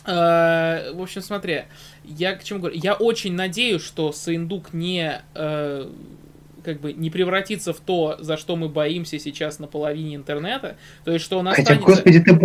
[0.06, 1.66] А, в общем, смотри,
[2.04, 2.80] я к чему говорю?
[2.82, 5.90] Я очень надеюсь, что Саиндук не э,
[6.64, 10.78] как бы не превратится в то, за что мы боимся сейчас на половине интернета.
[11.04, 11.74] То есть, что он останется...
[11.74, 12.40] Хотя, господи, ты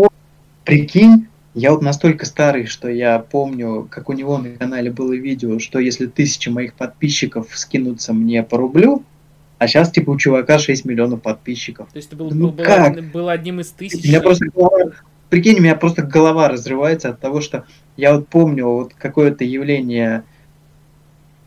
[0.64, 5.59] прикинь, я вот настолько старый, что я помню, как у него на канале было видео,
[5.59, 9.03] что если тысяча моих подписчиков скинутся мне по рублю,
[9.59, 11.89] а сейчас, типа, у чувака 6 миллионов подписчиков.
[11.91, 13.03] То есть ты был, ну, был, как?
[13.11, 14.05] был одним из тысяч?
[14.05, 14.93] У меня просто голова,
[15.31, 17.64] прикинь, у меня просто голова разрывается от того, что
[17.97, 20.25] я вот помню вот какое-то явление,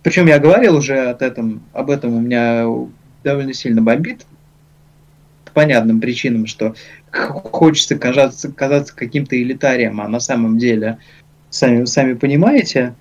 [0.03, 2.65] причем я говорил уже от этом, об этом у меня
[3.23, 4.25] довольно сильно бомбит,
[5.45, 6.75] по понятным причинам, что
[7.11, 10.99] хочется казаться, казаться каким-то элитарием, а на самом деле,
[11.49, 12.95] сами, сами понимаете,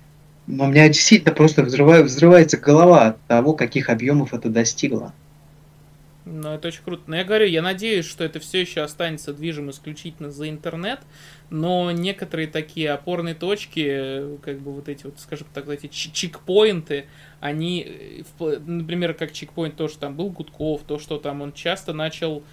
[0.47, 5.13] но у меня действительно просто взрывает, взрывается голова от того, каких объемов это достигло.
[6.31, 7.03] Ну, это очень круто.
[7.07, 10.99] Но я говорю, я надеюсь, что это все еще останется движим исключительно за интернет,
[11.49, 17.07] но некоторые такие опорные точки, как бы вот эти вот, скажем так, эти чекпоинты,
[17.39, 21.93] они, э, например, как чекпоинт, то, что там был Гудков, то, что там он часто
[21.93, 22.43] начал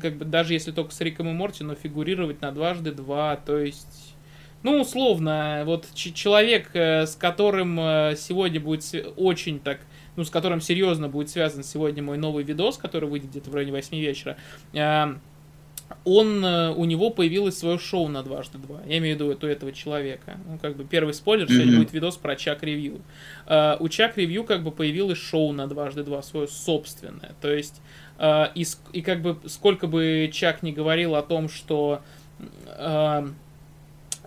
[0.00, 3.58] как бы даже если только с Риком и Морти, но фигурировать на дважды два, то
[3.58, 4.14] есть...
[4.62, 8.84] Ну, условно, вот человек, э, с которым э, сегодня будет
[9.16, 9.80] очень так,
[10.16, 13.72] ну, с которым серьезно будет связан сегодня мой новый видос, который выйдет где-то в районе
[13.72, 14.36] 8 вечера,
[14.72, 15.14] э,
[16.04, 18.80] он, у него появилось свое шоу на дважды два.
[18.86, 20.36] Я имею в виду у этого человека.
[20.48, 21.76] Ну, как бы первый спойлер, сегодня mm-hmm.
[21.76, 23.02] будет видос про Чак Ревью.
[23.46, 27.36] У Чак Ревью как бы появилось шоу на дважды два, свое собственное.
[27.40, 27.80] То есть
[28.18, 32.00] Uh, и, и как бы сколько бы Чак не говорил о том, что
[32.78, 33.30] uh,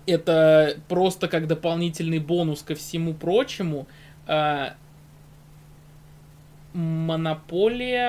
[0.06, 3.88] это просто как дополнительный бонус ко всему прочему,
[4.28, 4.74] uh,
[6.74, 8.05] монополия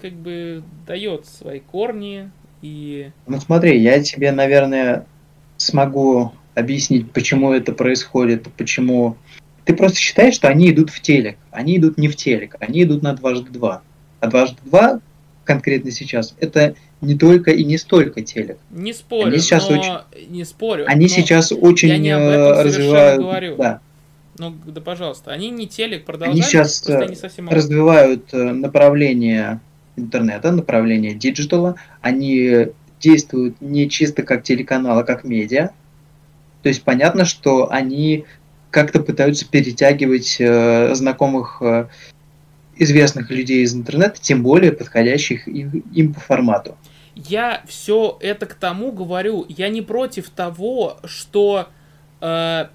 [0.00, 2.30] как бы дает свои корни
[2.62, 3.10] и...
[3.26, 5.06] Ну смотри, я тебе, наверное,
[5.56, 9.16] смогу объяснить, почему это происходит, почему...
[9.64, 11.38] Ты просто считаешь, что они идут в телек.
[11.50, 13.82] Они идут не в телек, они идут на дважды два.
[14.20, 15.00] А дважды два,
[15.44, 18.58] конкретно сейчас, это не только и не столько телек.
[18.70, 19.78] Не спорю, они сейчас но...
[19.78, 19.92] очень...
[20.28, 20.84] не спорю.
[20.86, 23.20] Они сейчас очень я не об этом развивают.
[23.22, 23.56] Говорю.
[23.56, 23.80] Да.
[24.38, 25.30] Ну, да, пожалуйста.
[25.30, 26.34] Они не телек продолжают.
[26.34, 29.60] Они сейчас они совсем развивают направление
[29.96, 31.76] интернета, направление digital а.
[32.00, 32.68] Они
[33.00, 35.70] действуют не чисто как телеканал, а как медиа.
[36.62, 38.24] То есть понятно, что они
[38.70, 41.86] как-то пытаются перетягивать э, знакомых э,
[42.76, 46.76] известных людей из интернета, тем более подходящих им, им по формату.
[47.14, 51.68] Я все это к тому говорю, я не против того, что
[52.20, 52.66] э,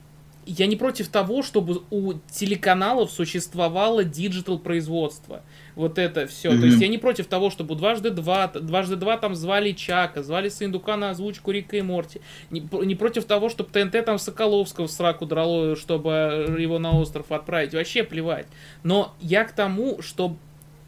[0.45, 5.43] я не против того, чтобы у телеканалов существовало digital производство
[5.75, 6.49] вот это все.
[6.49, 6.59] Mm-hmm.
[6.59, 10.49] То есть я не против того, чтобы дважды два, дважды два там звали Чака, звали
[10.49, 12.21] Сындука на озвучку Рика и Морти.
[12.49, 17.31] Не, не против того, чтобы ТНТ там Соколовского в сраку драло, чтобы его на остров
[17.31, 17.73] отправить.
[17.73, 18.47] Вообще плевать.
[18.83, 20.35] Но я к тому, что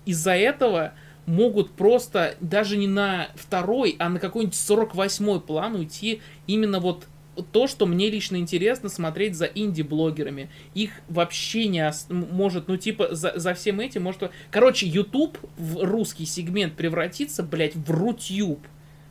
[0.06, 0.94] из-за этого
[1.26, 7.06] могут просто даже не на второй, а на какой-нибудь 48-й план уйти именно вот
[7.42, 10.50] то, что мне лично интересно смотреть за инди-блогерами.
[10.74, 14.32] Их вообще не ос- может, ну, типа, за, за всем этим может...
[14.50, 18.60] Короче, YouTube в русский сегмент превратится, блядь, в Рутюб.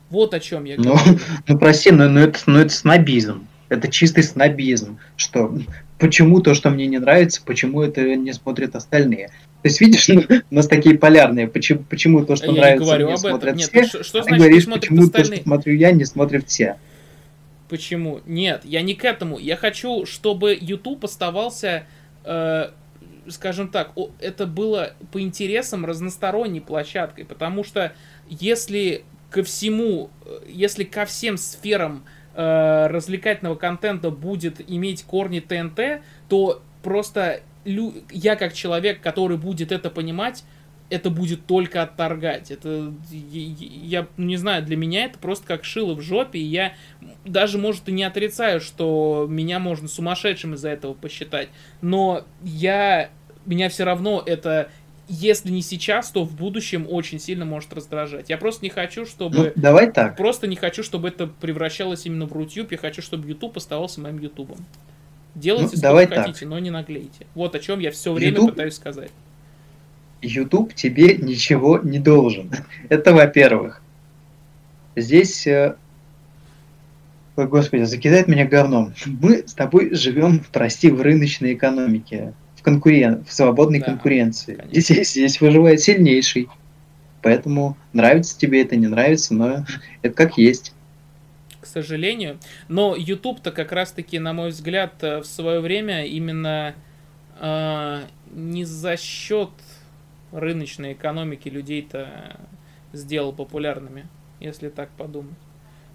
[0.09, 1.01] Вот о чем я ну, говорю.
[1.05, 3.47] Ну, ну прости, но, но, это, но это снобизм.
[3.69, 4.99] Это чистый снобизм.
[5.15, 5.57] Что
[5.97, 9.27] почему то, что мне не нравится, почему это не смотрят остальные.
[9.61, 11.47] То есть, видишь, ну, у нас такие полярные.
[11.47, 14.23] Почему, почему то, что я нравится, не, говорю не смотрят Нет, все, что, что а
[14.23, 15.11] значит, говоришь, почему остальные?
[15.11, 16.77] то, что смотрю я, не смотрят все.
[17.71, 18.19] Почему?
[18.25, 19.39] Нет, я не к этому.
[19.39, 21.85] Я хочу, чтобы YouTube оставался,
[22.25, 22.71] э,
[23.29, 27.93] скажем так, это было по интересам разносторонней площадкой, потому что
[28.27, 32.03] если ко всему, э, если ко всем сферам
[32.35, 39.89] э, развлекательного контента будет иметь корни ТНТ, то просто я как человек, который будет это
[39.89, 40.43] понимать,
[40.91, 42.51] это будет только отторгать.
[42.51, 46.73] Это, я, я не знаю, для меня это просто как шило в жопе, и я
[47.25, 51.47] даже, может, и не отрицаю, что меня можно сумасшедшим из-за этого посчитать,
[51.81, 53.09] но я,
[53.45, 54.69] меня все равно это,
[55.07, 58.29] если не сейчас, то в будущем очень сильно может раздражать.
[58.29, 59.37] Я просто не хочу, чтобы...
[59.37, 60.17] Ну, давай так.
[60.17, 64.19] Просто не хочу, чтобы это превращалось именно в Рутюб, я хочу, чтобы YouTube оставался моим
[64.19, 64.57] Ютубом.
[65.35, 66.49] Делайте, ну, давай хотите, так.
[66.49, 67.27] но не наглейте.
[67.33, 68.49] Вот о чем я все время YouTube...
[68.49, 69.11] пытаюсь сказать.
[70.21, 72.51] YouTube тебе ничего не должен.
[72.89, 73.81] Это во-первых.
[74.95, 75.75] Здесь, э,
[77.35, 78.93] ой, господи, закидает меня говном.
[79.05, 83.23] Мы с тобой живем, прости, в рыночной экономике, в, конкурен...
[83.25, 84.63] в свободной да, конкуренции.
[84.71, 86.49] Здесь, здесь выживает сильнейший.
[87.21, 89.65] Поэтому нравится тебе это, не нравится, но
[90.01, 90.73] это как есть.
[91.61, 92.39] К сожалению.
[92.67, 96.75] Но YouTube-то как раз-таки, на мой взгляд, э, в свое время именно
[97.39, 98.01] э,
[98.33, 99.51] не за счет
[100.31, 102.39] рыночной экономики людей-то
[102.93, 104.07] сделал популярными,
[104.39, 105.37] если так подумать.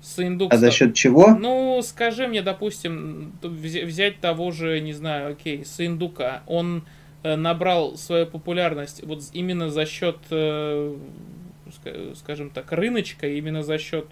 [0.03, 1.35] Синдукс, а за счет чего?
[1.35, 6.43] Ну, скажи мне, допустим, взять того же, не знаю, окей, Синдука.
[6.47, 6.85] Он
[7.23, 10.97] э, набрал свою популярность вот именно за счет, э,
[12.15, 14.07] скажем так, рыночка, именно за счет...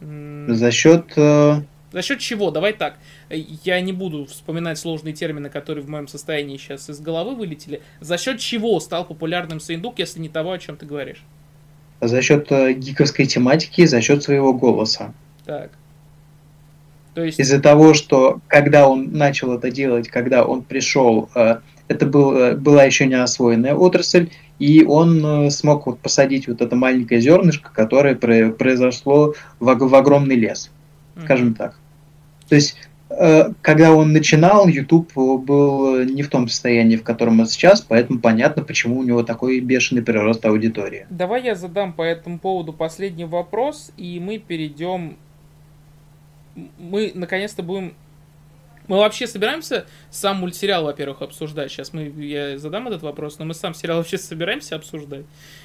[0.00, 1.62] За счет э,
[1.92, 2.50] за счет чего?
[2.50, 2.98] Давай так.
[3.28, 7.82] Я не буду вспоминать сложные термины, которые в моем состоянии сейчас из головы вылетели.
[8.00, 11.22] За счет чего стал популярным Сейндук, если не того, о чем ты говоришь?
[12.00, 15.12] За счет э, гиковской тематики, за счет своего голоса.
[15.44, 15.70] Так.
[17.14, 17.38] То есть...
[17.38, 22.56] Из-за того, что когда он начал это делать, когда он пришел, э, это был, э,
[22.56, 28.14] была еще не освоенная отрасль, и он смог вот посадить вот это маленькое зернышко, которое
[28.14, 30.70] произошло в, в огромный лес,
[31.24, 31.76] скажем так.
[32.52, 32.76] То есть,
[33.08, 38.20] э, когда он начинал, YouTube был не в том состоянии, в котором он сейчас, поэтому
[38.20, 41.06] понятно, почему у него такой бешеный прирост аудитории.
[41.08, 45.16] Давай я задам по этому поводу последний вопрос, и мы перейдем...
[46.78, 47.94] Мы наконец-то будем
[48.88, 51.70] мы вообще собираемся сам мультсериал, во-первых, обсуждать.
[51.70, 55.24] Сейчас мы, я задам этот вопрос, но мы сам сериал вообще собираемся обсуждать?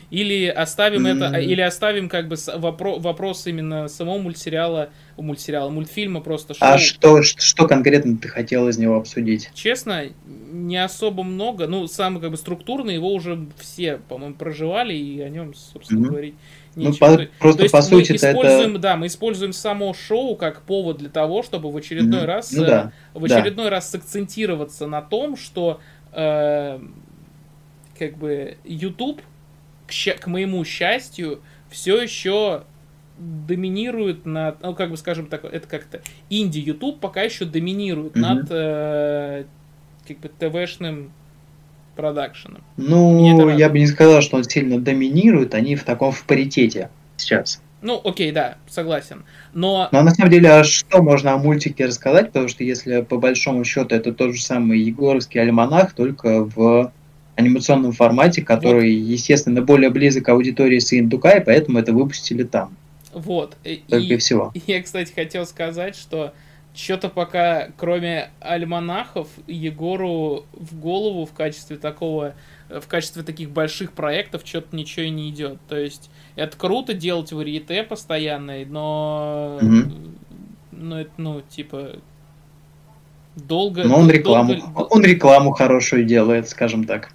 [0.10, 1.28] Или оставим mm-hmm.
[1.28, 6.53] это, или оставим как бы вопро- вопрос именно самого мультсериала, мультсериала, мультфильма просто.
[6.53, 6.70] Шоу.
[6.70, 9.49] А что, что конкретно ты хотел из него обсудить?
[9.53, 11.68] Честно, не особо много.
[11.68, 16.10] Ну, самый как бы структурный, его уже все, по-моему, проживали, и о нем, собственно, mm-hmm.
[16.10, 16.36] говорить
[16.78, 18.80] ну, по, просто То по сути используем, это...
[18.80, 22.26] Да, мы используем само шоу как повод для того, чтобы в очередной mm-hmm.
[22.26, 22.91] раз, ну, да.
[23.16, 23.72] в очередной да.
[23.72, 25.82] раз сакцентироваться на том, что
[26.14, 26.80] э,
[27.97, 29.22] как бы YouTube,
[29.88, 32.63] к, к моему счастью, все еще
[33.17, 38.19] доминирует над, ну как бы скажем так, это как-то инди YouTube пока еще доминирует mm-hmm.
[38.19, 39.43] над э,
[40.07, 41.11] как бы ТВшным
[41.95, 42.61] продакшеном.
[42.77, 47.59] Ну, я бы не сказал, что он сильно доминирует, они в таком в паритете сейчас.
[47.81, 49.23] Ну, окей, да, согласен.
[49.53, 49.89] Но...
[49.91, 52.27] Но на самом деле, а что можно о мультике рассказать?
[52.27, 56.91] Потому что если по большому счету это тот же самый Егоровский альманах, только в
[57.38, 59.09] анимационном формате, который, вот.
[59.09, 62.75] естественно, более близок к аудитории Синдука, и поэтому это выпустили там.
[63.13, 63.55] Вот.
[63.88, 64.51] Только и, всего.
[64.67, 66.33] Я, кстати, хотел сказать, что
[66.73, 72.33] что-то пока, кроме альманахов, Егору в голову в качестве такого,
[72.69, 75.59] в качестве таких больших проектов что-то ничего и не идет.
[75.67, 80.17] То есть это круто делать варьете постоянный, но, mm-hmm.
[80.71, 81.93] но это, ну, типа,
[83.35, 83.83] долго...
[83.83, 84.79] Но он рекламу, долго...
[84.91, 87.11] он рекламу хорошую делает, скажем так.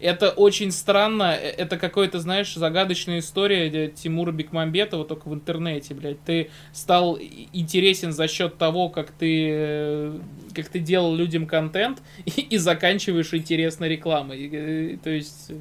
[0.00, 1.34] Это очень странно.
[1.34, 6.22] Э, это какой-то, знаешь, загадочная история Тимура Бекмамбетова только в интернете, блядь.
[6.24, 7.18] Ты стал
[7.52, 10.18] интересен за счет того, как ты, э,
[10.54, 14.50] как ты делал людям контент и, и заканчиваешь интересной рекламой.
[14.52, 15.52] Э, то есть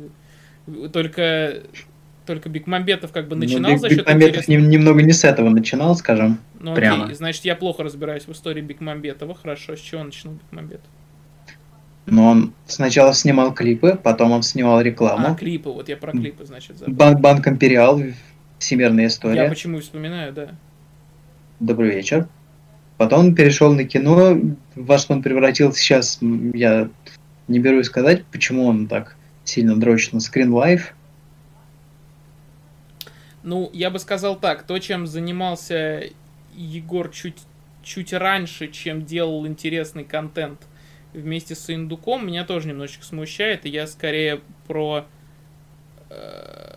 [0.94, 1.64] только
[2.26, 4.70] только Бекмамбетов как бы ну, начинал ну, за счет Бекмамбетов интересных...
[4.70, 7.06] немного не с этого начинал, скажем, ну, прямо.
[7.06, 9.34] Окей, значит, я плохо разбираюсь в истории Бекмамбетова.
[9.34, 10.86] Хорошо, с чего начинал Бекмамбетов?
[12.06, 15.28] Но он сначала снимал клипы, потом он снимал рекламу.
[15.28, 16.96] А, клипы, вот я про клипы, значит, забыл.
[16.96, 18.02] Банк, Банк Империал,
[18.58, 19.44] всемирная история.
[19.44, 20.56] Я почему вспоминаю, да.
[21.60, 22.28] Добрый вечер.
[22.98, 24.38] Потом он перешел на кино,
[24.76, 26.90] во что он превратился сейчас, я
[27.48, 30.82] не берусь сказать, почему он так сильно дрочит на Screen Life.
[33.44, 36.04] Ну, я бы сказал так, то, чем занимался
[36.54, 37.38] Егор чуть,
[37.84, 40.60] чуть раньше, чем делал интересный контент
[41.14, 45.06] вместе с Индуком меня тоже немножечко смущает, и я скорее про...
[46.10, 46.70] Э,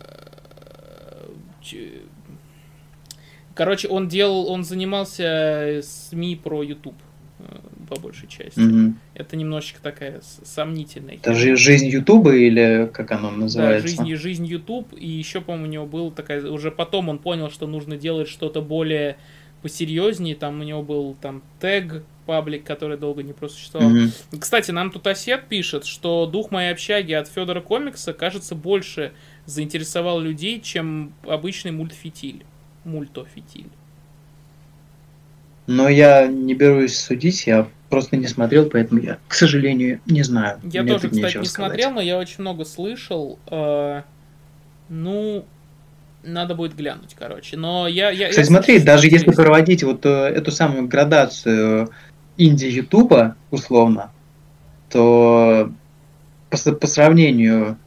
[3.53, 6.97] короче, он делал, он занимался СМИ про YouTube
[7.39, 7.43] э,
[7.89, 8.59] по большей части.
[8.59, 8.93] Mm-hmm.
[9.15, 11.15] Это немножечко такая сомнительная.
[11.15, 13.97] Это же жизнь Ютуба или как оно называется?
[13.97, 14.93] Да, жизнь, жизнь Ютуб.
[14.97, 16.43] И еще, по-моему, у него был такая...
[16.49, 19.17] Уже потом он понял, что нужно делать что-то более
[19.63, 20.35] посерьезнее.
[20.35, 23.89] Там у него был там тег паблик, который долго не просуществовал.
[23.89, 24.39] Mm-hmm.
[24.39, 29.13] Кстати, нам тут Осет пишет, что дух моей общаги от Федора Комикса, кажется, больше
[29.45, 32.45] заинтересовал людей, чем обычный мультфитиль.
[32.85, 33.69] Мультофитиль.
[35.65, 40.59] Но я не берусь судить, я просто не смотрел, поэтому я, к сожалению, не знаю.
[40.63, 41.49] Я тоже, кстати, не сказать.
[41.49, 43.39] смотрел, но я очень много слышал.
[43.47, 44.01] Э,
[44.89, 45.45] ну,
[46.23, 47.57] надо будет глянуть, короче.
[47.57, 51.89] Но я, я, Кстати, я смотри, даже если проводить вот э, эту самую градацию
[52.37, 54.11] инди Ютуба, условно,
[54.89, 55.71] то
[56.49, 57.77] по, по сравнению,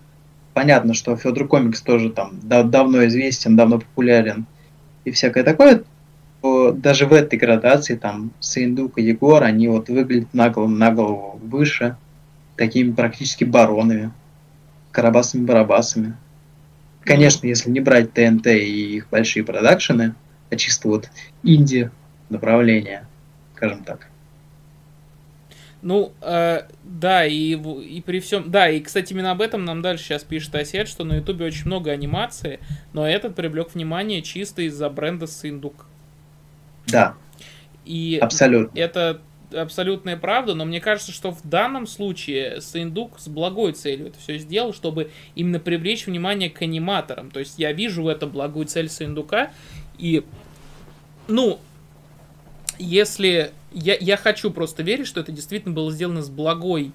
[0.55, 4.47] понятно, что Федор Комикс тоже там да, давно известен, давно популярен
[5.05, 5.85] и всякое такое,
[6.43, 10.91] то даже в этой градации там Саиндук и Егор, они вот выглядят на голову, на
[10.91, 11.97] голову выше,
[12.57, 14.13] такими практически баронами,
[14.93, 16.15] карабасами-барабасами.
[17.07, 20.15] Конечно, если не брать ТНТ и их большие продакшены,
[20.51, 21.09] а чисто вот
[21.43, 21.91] инди
[22.29, 23.07] направление,
[23.55, 24.09] скажем так.
[25.83, 28.51] Ну, э, да, и, и при всем...
[28.51, 31.67] Да, и, кстати, именно об этом нам дальше сейчас пишет Осет, что на Ютубе очень
[31.67, 32.59] много анимации,
[32.93, 35.87] но этот привлек внимание чисто из-за бренда Сындук.
[36.89, 37.15] Да.
[37.85, 38.77] И абсолютно.
[38.77, 39.21] Это
[39.53, 44.39] абсолютная правда, но мне кажется, что в данном случае Сындук с благой целью это все
[44.39, 47.31] сделал, чтобы именно привлечь внимание к аниматорам.
[47.31, 49.53] То есть я вижу в этом благую цель Сындука,
[49.99, 50.25] и,
[51.29, 51.59] ну,
[52.79, 53.53] если...
[53.73, 56.93] Я, я хочу просто верить, что это действительно было сделано с благой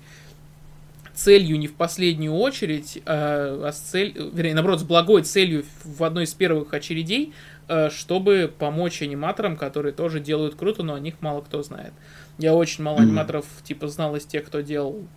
[1.14, 6.04] целью не в последнюю очередь, а, а с целью, вернее, наоборот, с благой целью в
[6.04, 7.34] одной из первых очередей,
[7.90, 11.94] чтобы помочь аниматорам, которые тоже делают круто, но о них мало кто знает.
[12.38, 13.04] Я очень мало mm-hmm.
[13.04, 15.08] аниматоров, типа, знал из тех, кто делал.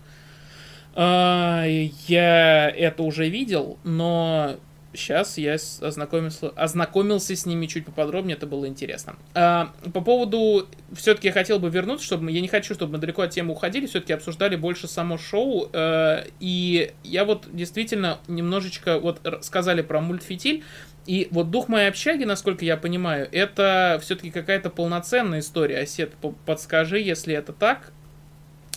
[0.94, 4.56] А, я это уже видел, но
[4.92, 9.16] сейчас я ознакомился, ознакомился с ними чуть поподробнее, это было интересно.
[9.34, 13.22] А, по поводу, все-таки я хотел бы вернуться, чтобы я не хочу, чтобы мы далеко
[13.22, 19.20] от темы уходили, все-таки обсуждали больше само шоу, э, и я вот действительно немножечко, вот
[19.42, 20.62] сказали про мультфитиль,
[21.06, 25.80] и вот дух моей общаги, насколько я понимаю, это все-таки какая-то полноценная история.
[25.80, 26.14] Осет,
[26.46, 27.92] подскажи, если это так,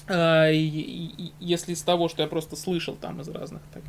[0.07, 3.84] э, если из того, что я просто слышал там из разных так,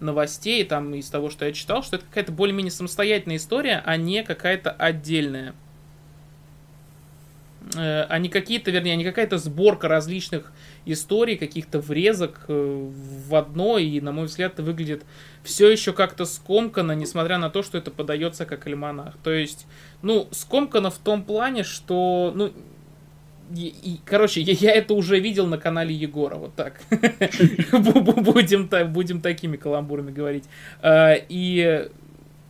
[0.00, 4.22] новостей, там из того, что я читал, что это какая-то более-менее самостоятельная история, а не
[4.22, 5.54] какая-то отдельная.
[7.74, 10.52] Э, а не какие-то, вернее, не какая-то сборка различных
[10.92, 12.90] историй, каких-то врезок э,
[13.28, 15.04] в одно, и, на мой взгляд, это выглядит
[15.42, 19.16] все еще как-то скомкано, несмотря на то, что это подается как альманах.
[19.22, 19.66] То есть,
[20.02, 22.52] ну, скомкано в том плане, что, ну,
[23.54, 26.80] и, и, короче, я, я это уже видел на канале Егора, вот так.
[27.72, 30.44] будем, будем такими каламбурами говорить.
[30.82, 31.88] А, и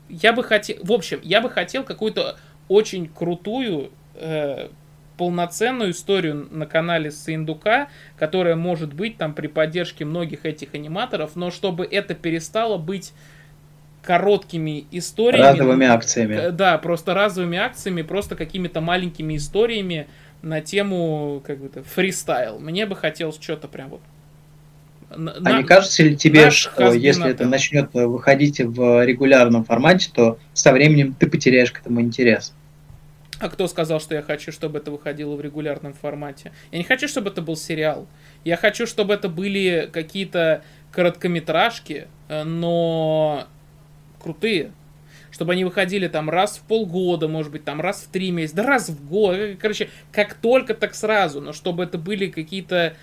[0.08, 2.36] я бы хотел, в общем, я бы хотел какую-то
[2.68, 4.68] очень крутую, э,
[5.18, 11.50] полноценную историю на канале Сындука, которая может быть там при поддержке многих этих аниматоров, но
[11.50, 13.12] чтобы это перестало быть
[14.02, 15.58] короткими историями.
[15.58, 16.50] Разовыми акциями.
[16.50, 20.06] Да, просто разовыми акциями, просто какими-то маленькими историями
[20.40, 22.58] на тему как бы фристайл.
[22.58, 24.00] Мне бы хотелось что-то прям вот
[25.14, 30.38] на, а не кажется ли тебе, что если это начнет выходить в регулярном формате, то
[30.52, 32.52] со временем ты потеряешь к этому интерес?
[33.40, 36.52] А кто сказал, что я хочу, чтобы это выходило в регулярном формате?
[36.72, 38.08] Я не хочу, чтобы это был сериал.
[38.44, 43.46] Я хочу, чтобы это были какие-то короткометражки, э, но
[44.20, 44.72] крутые.
[45.30, 48.62] Чтобы они выходили там раз в полгода, может быть, там раз в три месяца, да
[48.64, 49.36] раз в год.
[49.36, 51.40] Э, короче, как только, так сразу.
[51.40, 52.94] Но чтобы это были какие-то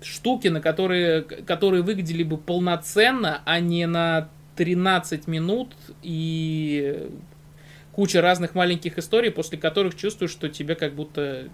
[0.00, 7.08] штуки, на которые, которые выглядели бы полноценно, а не на 13 минут и
[7.92, 11.48] куча разных маленьких историй, после которых чувствуешь, что тебе как будто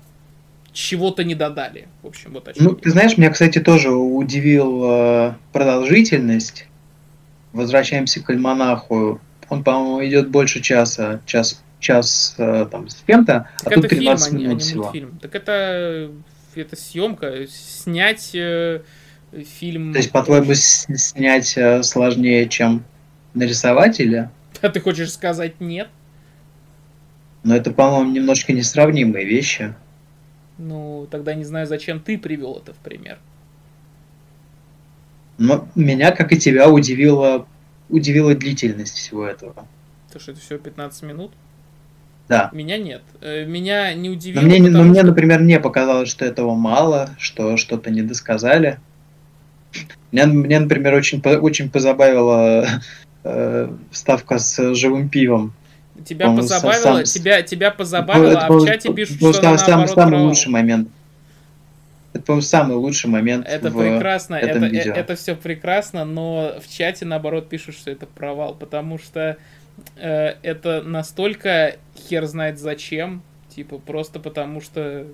[0.72, 1.88] чего-то не додали.
[2.02, 2.64] В общем, вот о чем.
[2.64, 6.66] Ну, ты знаешь, меня, кстати, тоже удивил э, продолжительность.
[7.52, 9.20] Возвращаемся к альманаху.
[9.48, 14.42] Он, по-моему, идет больше часа, час, час э, там с кем-то, а тут 13 фильм,
[14.42, 14.82] минут а не, всего.
[14.82, 15.18] Мультфильм.
[15.20, 16.10] Так это
[16.54, 18.82] это съемка, снять э,
[19.32, 19.92] фильм.
[19.92, 22.84] То есть, по-твоему, снять э, сложнее, чем
[23.34, 24.28] нарисовать или?
[24.60, 25.88] А ты хочешь сказать нет?
[27.48, 29.74] Но это, по-моему, немножко несравнимые вещи.
[30.58, 33.16] Ну, тогда не знаю, зачем ты привел это в пример.
[35.38, 37.46] Но меня, как и тебя, удивила,
[37.88, 39.66] удивила длительность всего этого.
[40.12, 41.32] То, что это всего 15 минут?
[42.28, 42.50] Да.
[42.52, 43.00] Меня нет.
[43.22, 44.42] Э, меня не удивило.
[44.42, 45.06] Но мне, но мне что...
[45.06, 48.78] например, не показалось, что этого мало, что что-то не досказали.
[50.12, 52.66] Меня, мне, например, очень, очень позабавила
[53.24, 55.54] э, ставка с живым пивом.
[56.04, 60.20] Тебя позабавило, сам, тебя, тебя позабавило, это, а в чате пишут, что сам, сам, самый
[60.20, 60.88] лучший момент.
[62.12, 63.46] Это, по-моему, самый лучший момент.
[63.46, 64.94] Это в прекрасно, этом это, видео.
[64.94, 69.36] это все прекрасно, но в чате наоборот пишут, что это провал, потому что
[69.96, 73.22] э, это настолько хер знает зачем,
[73.54, 75.06] типа просто потому что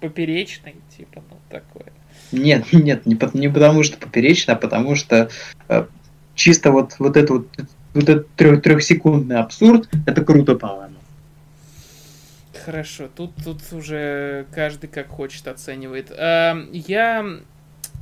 [0.00, 1.92] поперечный, типа, ну такое.
[2.32, 5.28] Нет, нет, не, не потому что поперечный, а потому что
[5.68, 5.84] э,
[6.34, 7.48] чисто вот, вот это вот,
[7.94, 10.96] вот этот трех, трехсекундный абсурд, это круто, по-моему.
[12.64, 16.10] Хорошо, тут, тут уже каждый как хочет оценивает.
[16.10, 17.24] Э, я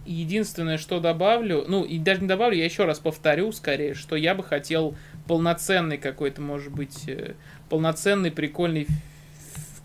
[0.06, 4.34] единственное, что добавлю, ну, и даже не добавлю, я еще раз повторю, скорее, что я
[4.34, 7.34] бы хотел полноценный какой-то, может быть, э,
[7.68, 8.86] полноценный, прикольный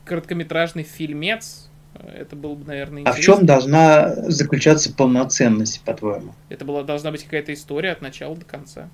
[0.06, 1.70] короткометражный фильмец.
[1.94, 3.20] Это был бы, наверное, интересно.
[3.20, 6.34] А в чем должна заключаться полноценность, по-твоему?
[6.50, 8.90] Это была, должна быть какая-то история от начала до конца.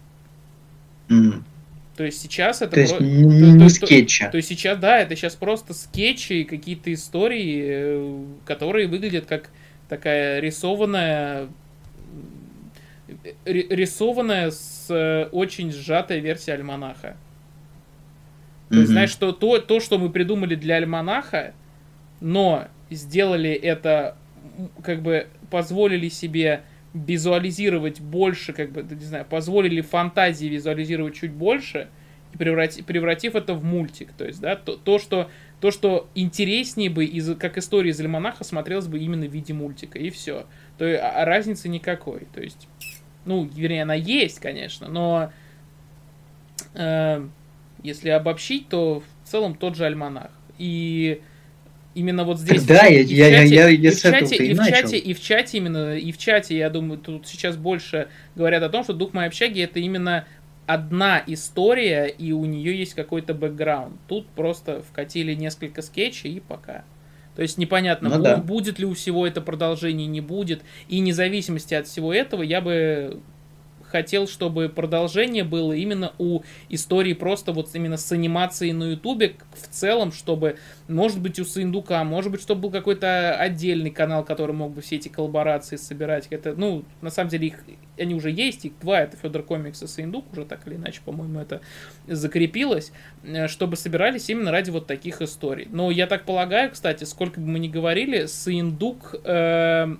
[1.09, 1.43] Mm.
[1.95, 2.75] То есть сейчас это...
[2.75, 3.03] То есть про...
[3.03, 4.25] не, то, скетчи.
[4.25, 9.25] То, то есть сейчас, да, это сейчас просто скетчи и какие-то истории, э, которые выглядят
[9.25, 9.49] как
[9.89, 11.47] такая рисованная
[13.45, 17.15] рисованная с э, очень сжатой версией альманаха.
[18.69, 18.79] То mm-hmm.
[18.79, 21.53] есть, знаешь, что то, то, что мы придумали для альманаха,
[22.19, 24.17] но сделали это,
[24.83, 26.63] как бы позволили себе
[27.05, 31.89] визуализировать больше, как бы, не знаю, позволили фантазии визуализировать чуть больше,
[32.33, 34.11] и преврати, превратив это в мультик.
[34.13, 35.29] То есть, да, то, то, что,
[35.59, 39.99] то, что интереснее бы, из, как история из Альманаха, смотрелось бы именно в виде мультика,
[39.99, 40.45] и все.
[40.77, 42.27] То есть, а, а разницы никакой.
[42.33, 42.67] То есть,
[43.25, 45.31] ну, вернее, она есть, конечно, но
[46.73, 47.27] э,
[47.83, 50.31] если обобщить, то в целом тот же альманах.
[50.57, 51.21] И
[51.97, 52.63] именно вот здесь...
[52.63, 55.97] Да, я, я, я, я, и в чате, и в чате, и в чате именно,
[55.97, 59.61] и в чате, я думаю, тут сейчас больше говорят о том, что «Дух моей общаги»
[59.61, 60.25] это именно
[60.67, 63.95] одна история, и у нее есть какой-то бэкграунд.
[64.07, 66.83] Тут просто вкатили несколько скетчей и пока.
[67.35, 68.37] То есть непонятно, ну, да.
[68.37, 70.61] будет ли у всего это продолжение, не будет.
[70.87, 73.21] И независимости от всего этого я бы
[73.89, 79.67] хотел, чтобы продолжение было именно у истории просто вот именно с анимацией на ютубе в
[79.67, 80.57] целом, чтобы,
[80.87, 84.97] может быть, у Сындука, может быть, чтобы был какой-то отдельный канал, который мог бы все
[84.97, 86.27] эти коллаборации собирать.
[86.29, 87.63] Это, ну, на самом деле, их,
[87.97, 91.39] они уже есть, их два, это Федор Комикс и Сындук, уже так или иначе, по-моему,
[91.39, 91.61] это
[92.07, 92.91] закрепилось,
[93.23, 95.67] э, чтобы собирались именно ради вот таких историй.
[95.71, 99.95] Но я так полагаю, кстати, сколько бы мы ни говорили, Сындук, э,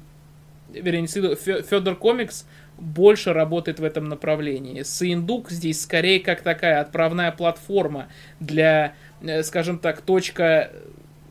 [0.74, 2.46] вернее, Федор Комикс
[2.78, 4.84] больше работает в этом направлении.
[4.84, 8.08] Синдук здесь скорее как такая отправная платформа
[8.40, 10.72] для, э, скажем так, точка,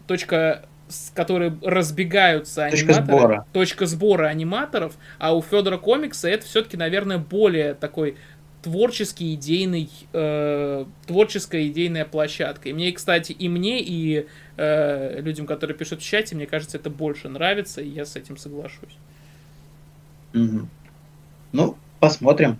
[0.06, 0.66] точка
[1.14, 3.18] которые разбегаются точка аниматоры.
[3.18, 3.46] Сбора.
[3.52, 8.16] Точка сбора аниматоров, а у Федора комикса это все-таки, наверное, более такой
[8.62, 12.68] творческий, идейный, э, творческая идейная площадка.
[12.68, 14.26] И мне, кстати, и мне, и
[14.56, 18.36] э, людям, которые пишут в чате, мне кажется, это больше нравится, и я с этим
[18.36, 18.96] соглашусь.
[20.34, 20.68] Угу.
[21.52, 22.58] Ну, посмотрим.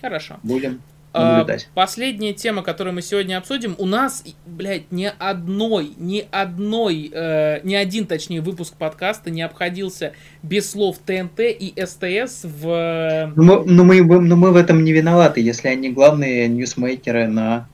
[0.00, 0.38] Хорошо.
[0.42, 0.80] Будем
[1.12, 1.68] наблюдать.
[1.74, 7.74] Последняя тема, которую мы сегодня обсудим, у нас, блядь, ни одной, ни одной, э, ни
[7.74, 10.12] один, точнее, выпуск подкаста не обходился
[10.42, 13.32] без слов ТНТ и СТС в...
[13.36, 17.68] Но, но, мы, но мы в этом не виноваты, если они главные ньюсмейкеры на,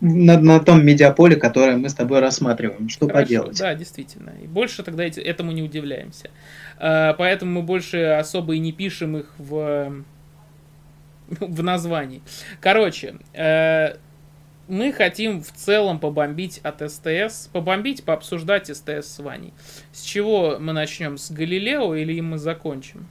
[0.00, 2.88] на, на том медиаполе, которое мы с тобой рассматриваем.
[2.88, 3.58] Что Хорошо, поделать?
[3.58, 4.32] Да, действительно.
[4.42, 6.30] И больше тогда этому не удивляемся.
[6.78, 10.04] Э, поэтому мы больше особо и не пишем их в
[11.28, 12.22] в названии.
[12.60, 13.96] Короче, э,
[14.66, 19.52] мы хотим в целом побомбить от СТС, побомбить, пообсуждать СТС с Ваней.
[19.92, 21.18] С чего мы начнем?
[21.18, 23.08] С Галилео или мы закончим?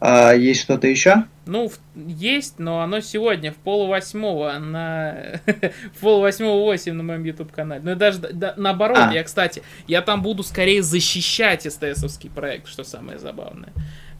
[0.00, 1.24] А есть что-то еще?
[1.44, 5.40] Ну, есть, но оно сегодня в полувосьмого на
[5.94, 7.82] в полувосьмого восемь на моем YouTube канале.
[7.84, 9.12] Ну и даже да, наоборот, а.
[9.12, 13.72] я, кстати, я там буду скорее защищать СТСовский проект, что самое забавное.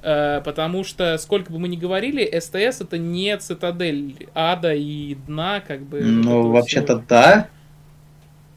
[0.03, 5.61] Э, потому что, сколько бы мы ни говорили, СТС это не цитадель ада и дна,
[5.61, 6.03] как бы.
[6.03, 7.05] Ну, вообще-то всего.
[7.09, 7.49] да.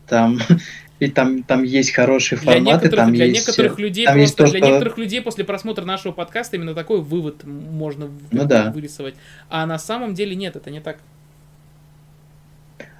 [0.08, 0.40] Там
[1.04, 3.48] и там, там есть хорошие для форматы, там для есть...
[3.48, 4.68] Некоторых людей там просто, есть то, для что...
[4.68, 8.72] некоторых людей после просмотра нашего подкаста именно такой вывод можно ну, да.
[8.72, 9.16] вырисовать.
[9.50, 10.98] А на самом деле нет, это не так.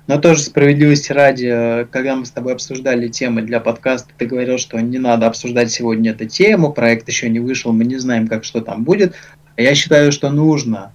[0.06, 4.58] Но тоже справедливости ради, э, когда мы с тобой обсуждали темы для подкаста, ты говорил,
[4.58, 8.44] что не надо обсуждать сегодня эту тему, проект еще не вышел, мы не знаем, как
[8.44, 9.16] что там будет.
[9.56, 10.92] А я считаю, что нужно.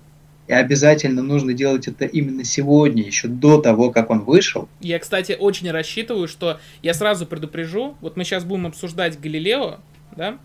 [0.49, 4.69] И обязательно нужно делать это именно сегодня, еще до того, как он вышел.
[4.81, 9.79] Я, кстати, очень рассчитываю, что я сразу предупрежу, вот мы сейчас будем обсуждать Галилео,
[10.17, 10.39] да,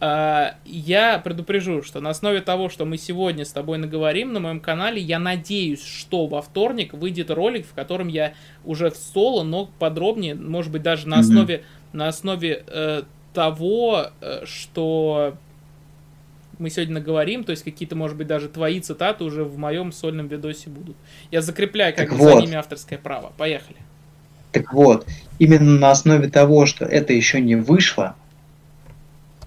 [0.00, 4.60] а, я предупрежу, что на основе того, что мы сегодня с тобой наговорим на моем
[4.60, 8.32] канале, я надеюсь, что во вторник выйдет ролик, в котором я
[8.64, 11.96] уже в соло, но подробнее, может быть, даже на основе, mm-hmm.
[11.96, 13.02] на основе э,
[13.34, 15.36] того, э, что
[16.60, 20.28] мы сегодня наговорим, то есть какие-то, может быть, даже твои цитаты уже в моем сольном
[20.28, 20.96] видосе будут.
[21.30, 22.34] Я закрепляю как бы вот.
[22.34, 23.32] за ними авторское право.
[23.36, 23.78] Поехали.
[24.52, 25.06] Так вот,
[25.38, 28.14] именно на основе того, что это еще не вышло,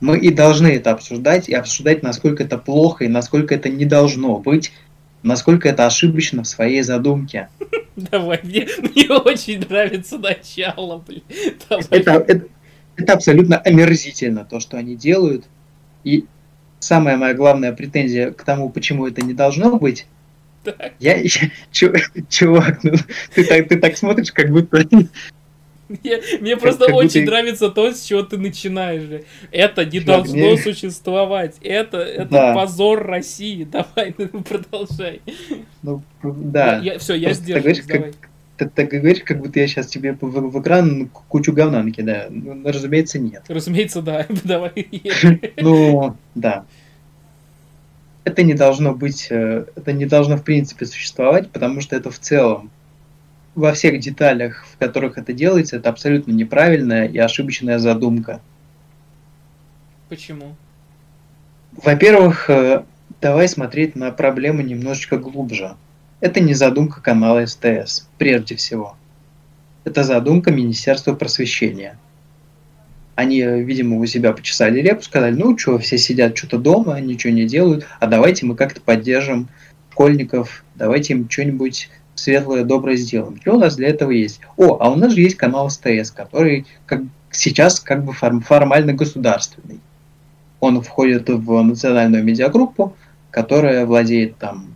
[0.01, 4.37] мы и должны это обсуждать, и обсуждать, насколько это плохо, и насколько это не должно
[4.39, 4.73] быть,
[5.21, 7.49] насколько это ошибочно в своей задумке.
[7.95, 11.23] Давай, мне, мне очень нравится начало, блин.
[11.79, 12.47] Это, это,
[12.97, 15.45] это абсолютно омерзительно, то, что они делают.
[16.03, 16.25] И
[16.83, 20.05] самая моя главная претензия к тому, почему это не должно быть,
[20.63, 20.93] так.
[20.99, 21.29] Я, я
[22.29, 22.93] чувак, ну,
[23.35, 24.85] ты так, ты так смотришь, как будто
[25.89, 27.31] мне, мне просто как очень будто...
[27.31, 29.23] нравится то, с чего ты начинаешь.
[29.51, 30.57] Это не Чувак, должно мне...
[30.57, 31.57] существовать.
[31.61, 32.53] Это, это да.
[32.53, 33.63] позор России.
[33.71, 35.21] Давай, ну, продолжай.
[35.81, 36.77] Ну, да.
[36.77, 37.75] Я, я, все, я сделаю.
[37.87, 38.13] Как,
[38.57, 42.31] ты так говоришь, как будто я сейчас тебе в, в экран кучу говна накидаю.
[42.31, 43.43] Ну, разумеется, нет.
[43.47, 44.25] Разумеется, да.
[44.43, 44.71] Давай.
[45.57, 46.65] Ну, да.
[48.23, 52.19] Это не должно быть, э, это не должно в принципе существовать, потому что это в
[52.19, 52.71] целом
[53.55, 58.41] во всех деталях, в которых это делается, это абсолютно неправильная и ошибочная задумка.
[60.09, 60.55] Почему?
[61.73, 62.83] Во-первых, э,
[63.19, 65.75] давай смотреть на проблему немножечко глубже.
[66.23, 68.95] Это не задумка канала СТС, прежде всего.
[69.83, 71.99] Это задумка Министерства просвещения.
[73.15, 77.45] Они, видимо, у себя почесали репу, сказали, ну что, все сидят что-то дома, ничего не
[77.45, 79.49] делают, а давайте мы как-то поддержим
[79.91, 83.37] школьников, давайте им что-нибудь светлое, доброе сделаем.
[83.41, 84.39] Что у нас для этого есть?
[84.55, 87.01] О, а у нас же есть канал СТС, который как,
[87.31, 89.81] сейчас как бы форм, формально государственный.
[90.61, 92.95] Он входит в национальную медиагруппу,
[93.29, 94.72] которая владеет там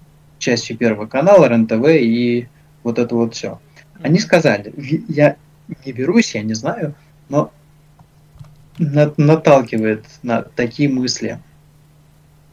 [0.47, 2.47] частью Первого канала, РНТВ и
[2.83, 3.59] вот это вот все.
[4.01, 4.73] Они сказали,
[5.09, 5.35] я
[5.85, 6.95] не берусь, я не знаю,
[7.27, 7.51] но
[8.77, 11.39] наталкивает на такие мысли,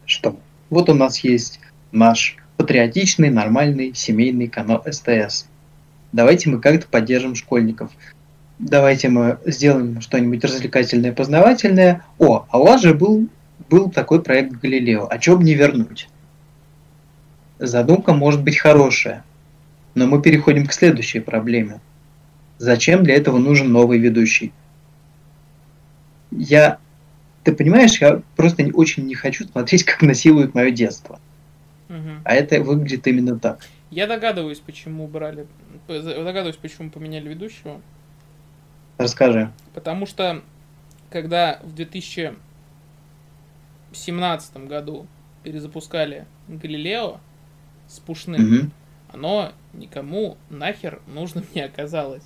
[0.06, 0.36] что
[0.70, 1.60] вот у нас есть
[1.92, 5.46] наш патриотичный, нормальный, семейный канал СТС.
[6.10, 7.92] Давайте мы как-то поддержим школьников.
[8.58, 12.04] Давайте мы сделаем что-нибудь развлекательное, познавательное.
[12.18, 13.28] О, а у вас же был,
[13.70, 15.06] был такой проект Галилео.
[15.08, 16.08] А чего бы не вернуть?
[17.66, 19.24] Задумка может быть хорошая,
[19.94, 21.80] но мы переходим к следующей проблеме.
[22.58, 24.52] Зачем для этого нужен новый ведущий?
[26.30, 26.78] Я,
[27.42, 31.18] ты понимаешь, я просто очень не хочу смотреть, как насилуют мое детство.
[32.24, 33.60] А это выглядит именно так.
[33.90, 35.46] Я догадываюсь, почему убрали.
[35.86, 37.80] Догадываюсь, почему поменяли ведущего.
[38.98, 39.52] Расскажи.
[39.74, 40.42] Потому что,
[41.10, 45.06] когда в 2017 году
[45.44, 47.20] перезапускали Галилео
[47.94, 48.70] с пушным, угу.
[49.12, 52.22] оно никому нахер нужным не оказалось.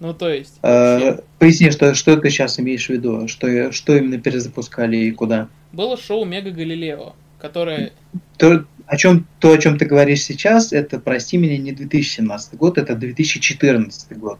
[0.00, 0.58] Ну, то есть...
[0.62, 3.26] Э, поясни, что, что ты сейчас имеешь в виду?
[3.26, 5.48] Что, что именно перезапускали и куда?
[5.72, 7.92] Было шоу Мега Галилео, которое...
[8.36, 12.78] То, о чем, то, о чем ты говоришь сейчас, это, прости меня, не 2017 год,
[12.78, 14.38] это 2014 год.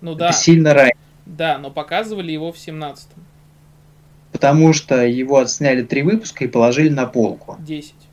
[0.00, 0.28] Ну да.
[0.28, 0.96] Это сильно раньше.
[1.26, 3.08] Да, но показывали его в 17
[4.32, 7.56] Потому что его отсняли три выпуска и положили на полку.
[7.60, 8.09] Десять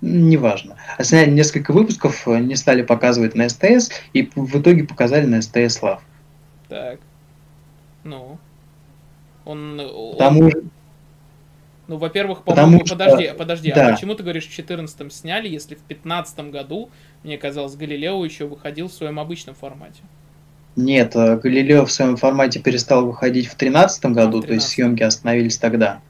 [0.00, 0.76] неважно.
[0.96, 5.42] А сняли несколько выпусков, э, не стали показывать на СТС, и в итоге показали на
[5.42, 6.02] СТС Лав.
[6.68, 7.00] Так.
[8.04, 8.38] Ну.
[9.44, 9.80] Он...
[10.12, 10.70] Потому он...
[11.90, 12.94] Ну, во-первых, по-моему, что...
[12.94, 13.88] подожди, подожди, а да.
[13.88, 16.88] а почему ты говоришь в 14 сняли, если в 15 году,
[17.24, 20.00] мне казалось, Галилео еще выходил в своем обычном формате?
[20.76, 24.46] Нет, э, Галилео в своем формате перестал выходить в 13 году, а, в 13.
[24.46, 26.00] то есть съемки остановились тогда.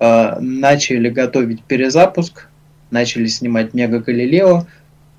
[0.00, 2.48] Э, начали готовить перезапуск,
[2.96, 4.66] начали снимать Мега Галилео,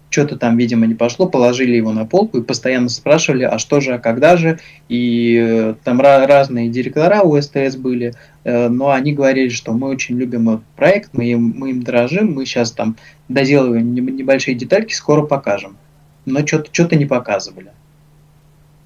[0.09, 3.93] что-то там, видимо, не пошло, положили его на полку и постоянно спрашивали, а что же,
[3.93, 4.59] а когда же,
[4.89, 8.13] и э, там разные директора у СТС были,
[8.43, 12.33] э, но они говорили, что мы очень любим этот проект, мы им, мы им дорожим,
[12.33, 12.95] мы сейчас там
[13.27, 15.77] доделываем небольшие детальки, скоро покажем.
[16.25, 17.71] Но что-то что не показывали.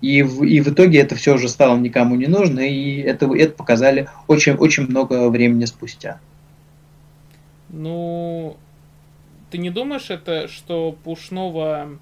[0.02, 3.54] И в, и в итоге это все уже стало никому не нужно, и это, это
[3.54, 6.20] показали очень, очень много времени спустя.
[7.70, 8.58] Ну,
[9.52, 12.00] ты не думаешь это, что Пушного,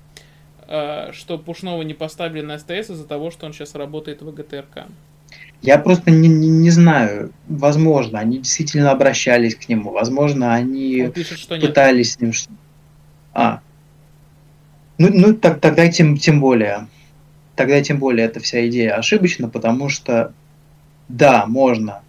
[0.68, 4.86] э, что Пушного не поставили на СТС из-за того, что он сейчас работает в ГТРК?
[5.62, 7.34] Я просто не, не, не знаю.
[7.48, 9.92] Возможно, они действительно обращались к нему.
[9.92, 12.36] Возможно, они он пишет, что пытались нет.
[12.36, 12.58] с ним.
[13.34, 13.62] А.
[14.98, 16.88] Ну, ну так, тогда тем, тем более.
[17.56, 20.34] Тогда тем более эта вся идея ошибочна, потому что
[21.10, 22.02] да, можно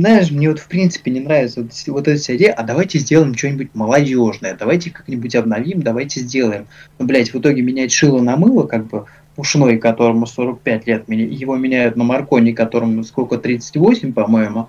[0.00, 3.74] знаешь, мне вот в принципе не нравится вот, вот эта идея, а давайте сделаем что-нибудь
[3.74, 6.66] молодежное, давайте как-нибудь обновим, давайте сделаем.
[6.98, 11.56] Ну, блядь, в итоге менять шило на мыло, как бы, Пушной, которому 45 лет, его
[11.56, 14.68] меняют на Маркони, которому сколько, 38, по-моему,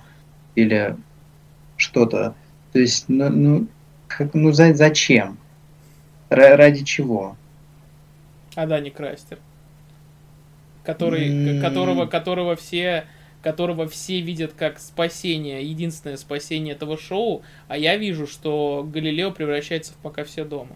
[0.54, 0.96] или
[1.76, 2.36] что-то.
[2.72, 3.68] То есть, ну, ну,
[4.08, 5.40] как, ну за, зачем?
[6.30, 7.36] Р- ради чего?
[8.54, 9.40] А Дани Крастер,
[10.84, 11.62] который, mm.
[11.62, 13.06] которого, которого все
[13.42, 19.94] которого все видят как спасение, единственное спасение этого шоу, а я вижу, что Галилео превращается
[19.94, 20.76] в пока все дома.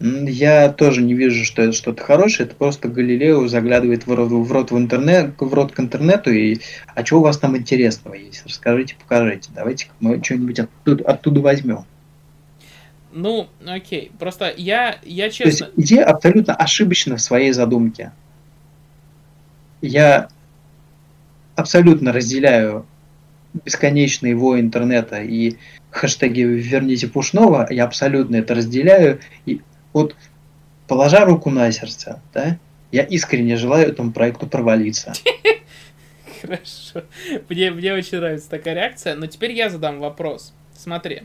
[0.00, 4.50] Я тоже не вижу, что это что-то хорошее, это просто Галилео заглядывает в рот, в
[4.50, 6.58] рот в интернет, в рот к интернету и
[6.94, 8.42] а что у вас там интересного есть?
[8.46, 9.50] Расскажите, покажите.
[9.54, 11.84] Давайте мы что-нибудь оттуда, оттуда возьмем.
[13.12, 14.10] Ну, окей.
[14.18, 15.66] Просто я, я честно...
[15.66, 18.12] То есть идея абсолютно ошибочна в своей задумке.
[19.82, 20.28] Я
[21.60, 22.86] абсолютно разделяю
[23.64, 25.56] бесконечный вой интернета и
[25.90, 29.20] хэштеги «Верните Пушного», я абсолютно это разделяю.
[29.46, 29.60] И
[29.92, 30.14] вот,
[30.86, 32.58] положа руку на сердце, да,
[32.92, 35.12] я искренне желаю этому проекту провалиться.
[36.40, 37.02] Хорошо.
[37.48, 40.52] Мне, мне очень нравится такая реакция, но теперь я задам вопрос.
[40.74, 41.22] Смотри.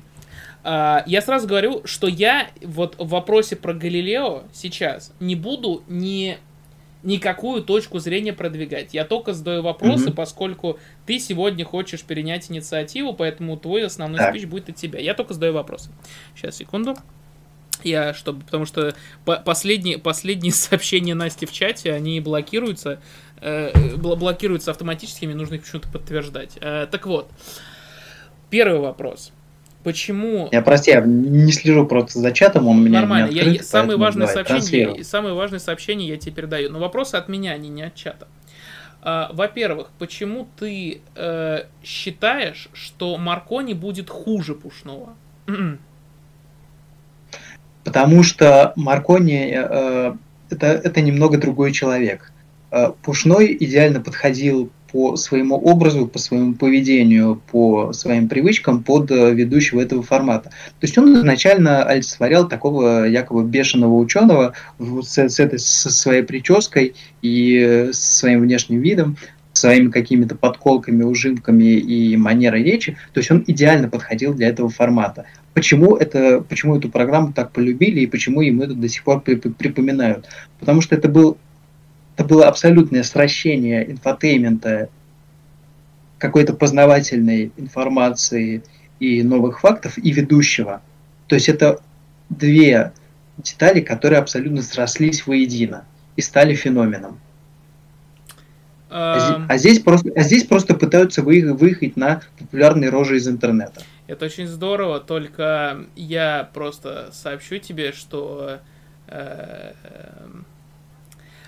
[0.64, 6.38] А, я сразу говорю, что я вот в вопросе про Галилео сейчас не буду ни
[7.06, 8.94] никакую точку зрения продвигать.
[8.94, 10.16] Я только задаю вопросы, mm-hmm.
[10.16, 14.32] поскольку ты сегодня хочешь перенять инициативу, поэтому твой основной так.
[14.32, 15.00] спич будет от тебя.
[15.00, 15.92] Я только задаю вопросы.
[16.36, 16.96] Сейчас, секунду.
[17.84, 18.96] Я, чтобы, потому что
[19.26, 23.00] по последние, последние сообщения Насти в чате, они блокируются,
[23.40, 26.58] э, блокируются автоматически, мне нужно их почему-то подтверждать.
[26.60, 27.30] Э, так вот,
[28.50, 29.32] первый вопрос.
[29.86, 30.50] Почему?
[30.52, 33.30] Я прости, я не слежу просто за чатом, он у меня Нормально.
[33.30, 36.72] не открыт, я, самые важные сообщения, самые важные сообщения я тебе передаю.
[36.72, 38.28] Но вопросы от меня, они не от чата.
[39.04, 45.14] А, во-первых, почему ты э, считаешь, что Маркони будет хуже Пушного?
[47.84, 50.16] Потому что Маркони э,
[50.50, 52.32] это, это немного другой человек.
[52.72, 59.34] Э, Пушной идеально подходил по своему образу, по своему поведению, по своим привычкам под э,
[59.34, 60.52] ведущего этого формата.
[60.52, 66.96] То есть он изначально олицетворял такого якобы бешеного ученого с, с этой со своей прической
[67.22, 69.18] и э, своим внешним видом,
[69.52, 72.98] своими какими-то подколками, ужимками и манерой речи.
[73.12, 75.26] То есть он идеально подходил для этого формата.
[75.54, 80.30] Почему, это, почему эту программу так полюбили и почему им это до сих пор припоминают?
[80.58, 81.38] Потому что это был
[82.16, 84.90] это было абсолютное сращение infotainment а,
[86.18, 88.64] какой-то познавательной информации
[89.00, 90.82] и новых фактов и ведущего.
[91.28, 91.82] То есть это
[92.30, 92.94] две
[93.38, 95.86] детали, которые абсолютно срослись воедино.
[96.16, 97.20] и стали феноменом.
[98.90, 103.82] А, а, здесь просто, а здесь просто пытаются выехать, выехать на популярные рожи из интернета.
[104.08, 108.60] Это очень здорово, только я просто сообщу тебе, что
[109.08, 109.74] э,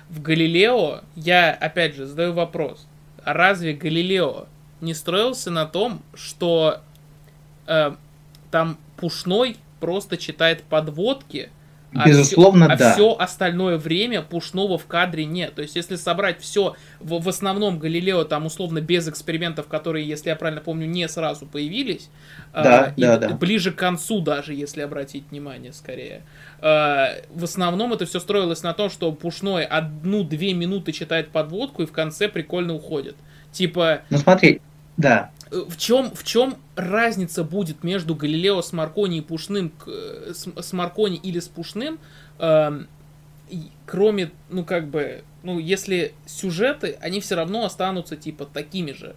[0.09, 2.87] в Галилео я, опять же, задаю вопрос.
[3.23, 4.47] Разве Галилео
[4.81, 6.81] не строился на том, что
[7.65, 7.95] э,
[8.51, 11.49] там Пушной просто читает подводки,
[11.93, 12.89] а Безусловно, все, да.
[12.89, 15.55] А все остальное время Пушного в кадре нет.
[15.55, 20.29] То есть, если собрать все, в, в основном Галилео там условно без экспериментов, которые, если
[20.29, 22.09] я правильно помню, не сразу появились,
[22.53, 23.29] да, э, да, да.
[23.35, 26.23] ближе к концу даже, если обратить внимание, скорее.
[26.61, 31.85] Э, в основном это все строилось на том, что Пушной одну-две минуты читает подводку и
[31.85, 33.15] в конце прикольно уходит.
[33.51, 34.01] Типа...
[34.09, 34.61] Ну смотри,
[34.97, 35.31] да.
[35.49, 41.17] В чем, в чем разница будет между Галилео с Маркони и Пушным, с, с Маркони
[41.17, 41.99] или с Пушным,
[42.39, 42.81] э,
[43.85, 49.15] кроме, ну как бы, ну если сюжеты, они все равно останутся типа такими же.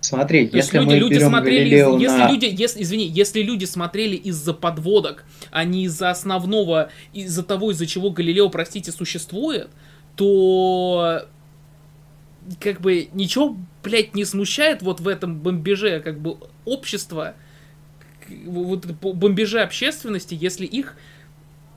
[0.00, 2.30] Смотри, То если люди, мы люди смотрели, Галилео если на...
[2.30, 7.86] люди, если, извини, если люди смотрели из-за подводок, а не из-за основного, из-за того, из-за
[7.86, 9.68] чего Галилео, простите, существует,
[10.14, 11.26] то
[12.60, 17.34] как бы ничего, блядь, не смущает вот в этом бомбеже, как бы общество,
[18.46, 20.96] вот бомбеже общественности, если их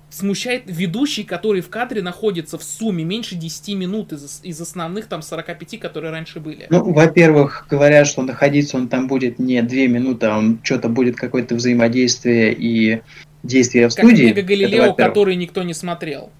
[0.09, 5.21] смущает ведущий, который в кадре находится в сумме меньше 10 минут из, из основных там
[5.21, 6.65] 45, которые раньше были.
[6.69, 11.15] Ну, во-первых, говорят, что находиться он там будет не 2 минуты, а он что-то будет
[11.15, 13.01] какое-то взаимодействие и
[13.43, 14.33] действие в как студии.
[14.33, 16.31] Как Галилео, который никто не смотрел.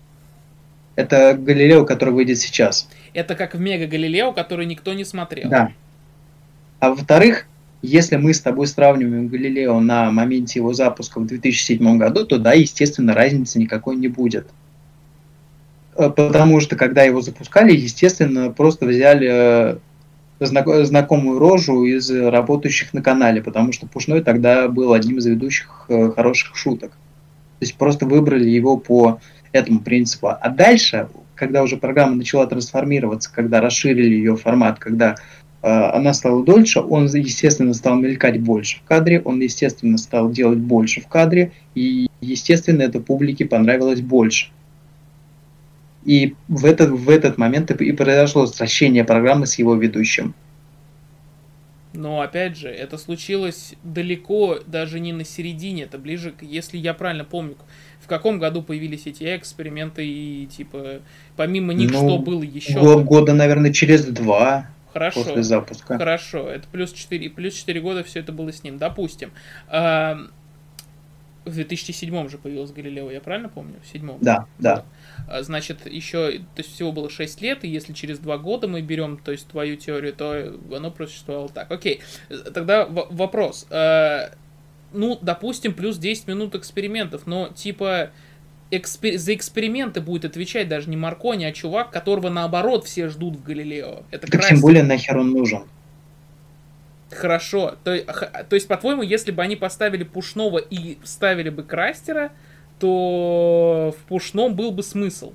[0.99, 2.89] Это Галилео, который выйдет сейчас.
[3.13, 5.49] Это как в Мега Галилео, который никто не смотрел.
[5.49, 5.71] Да.
[6.81, 7.45] А во-вторых,
[7.81, 12.51] если мы с тобой сравниваем Галилео на моменте его запуска в 2007 году, то да,
[12.51, 14.47] естественно, разницы никакой не будет.
[15.95, 19.77] Э, потому что, когда его запускали, естественно, просто взяли э,
[20.41, 26.11] знакомую рожу из работающих на канале, потому что Пушной тогда был одним из ведущих э,
[26.13, 26.91] хороших шуток.
[26.91, 29.21] То есть просто выбрали его по
[29.51, 30.29] этому принципу.
[30.29, 35.15] А дальше, когда уже программа начала трансформироваться, когда расширили ее формат, когда
[35.61, 40.59] э, она стала дольше, он, естественно, стал мелькать больше в кадре, он, естественно, стал делать
[40.59, 44.49] больше в кадре, и, естественно, это публике понравилось больше.
[46.05, 50.33] И в этот, в этот момент и произошло возвращение программы с его ведущим.
[51.93, 57.25] Но опять же, это случилось далеко, даже не на середине, это ближе, если я правильно
[57.25, 57.55] помню,
[58.09, 60.99] каком году появились эти эксперименты и типа
[61.35, 62.79] помимо них ну, что было еще?
[62.79, 64.69] Год, года, наверное, через два.
[64.93, 65.23] Хорошо.
[65.23, 65.97] После запуска.
[65.97, 66.49] Хорошо.
[66.49, 68.77] Это плюс 4, плюс 4 года все это было с ним.
[68.77, 69.31] Допустим.
[69.67, 70.19] А,
[71.45, 73.75] в 2007 же появилась Галилео, я правильно помню?
[73.83, 74.17] В седьмом?
[74.21, 74.85] Да, да.
[75.27, 78.81] А, значит, еще, то есть всего было 6 лет, и если через 2 года мы
[78.81, 81.71] берем, то есть твою теорию, то оно просуществовало так.
[81.71, 82.01] Окей,
[82.53, 83.67] тогда вопрос.
[83.69, 84.31] А,
[84.91, 88.11] ну, допустим, плюс 10 минут экспериментов, но типа
[88.71, 89.17] экспер...
[89.17, 94.03] за эксперименты будет отвечать даже не Маркони, а чувак, которого наоборот все ждут в Галилео.
[94.11, 95.63] Это так тем более нахер он нужен.
[97.11, 97.75] Хорошо.
[97.83, 97.97] То,
[98.47, 102.31] то есть, по-твоему, если бы они поставили Пушного и ставили бы Крастера,
[102.79, 105.33] то в Пушном был бы смысл.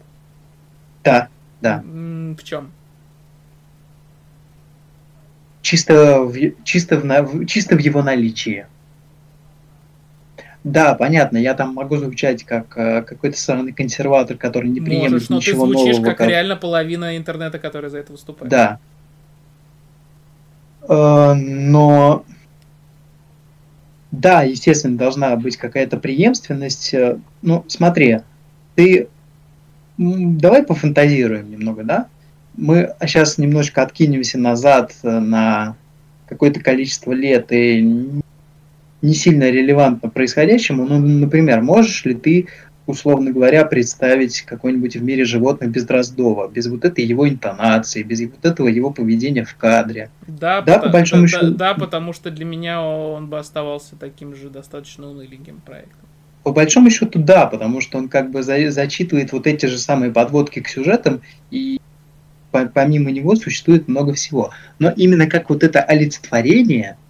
[1.02, 1.28] Да,
[1.60, 1.82] да.
[1.84, 2.72] В чем?
[5.62, 8.66] Чисто в, чисто в, чисто в его наличии.
[10.64, 15.28] Да, понятно, я там могу звучать как э, какой-то странный консерватор, который не приемлет Можешь,
[15.28, 18.50] но ничего ты звучишь нового, как, как реально половина интернета, которая за это выступает.
[18.50, 18.78] Да.
[20.88, 22.24] Э, но
[24.10, 26.94] да, естественно, должна быть какая-то преемственность.
[26.94, 28.20] Э, ну, смотри,
[28.74, 29.08] ты
[29.98, 32.06] давай пофантазируем немного, да?
[32.56, 35.76] Мы сейчас немножко откинемся назад э, на
[36.26, 38.22] какое-то количество лет и
[39.04, 40.86] не сильно релевантно происходящему.
[40.86, 42.48] Ну, например, можешь ли ты,
[42.86, 48.22] условно говоря, представить какой-нибудь в мире животных без Дроздова, без вот этой его интонации, без
[48.22, 50.08] вот этого его поведения в кадре?
[50.26, 51.50] Да, да, по большому да, счету.
[51.50, 56.00] Да, потому что для меня он бы оставался таким же достаточно уныленьким проектом.
[56.42, 60.12] По большому счету, да, потому что он как бы за, зачитывает вот эти же самые
[60.12, 61.20] подводки к сюжетам,
[61.50, 61.78] и
[62.50, 64.50] помимо него существует много всего.
[64.78, 66.96] Но именно как вот это олицетворение–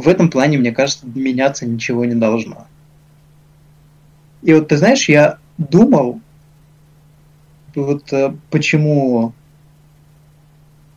[0.00, 2.66] в этом плане, мне кажется, меняться ничего не должно.
[4.42, 6.20] И вот ты знаешь, я думал,
[7.74, 9.32] вот э, почему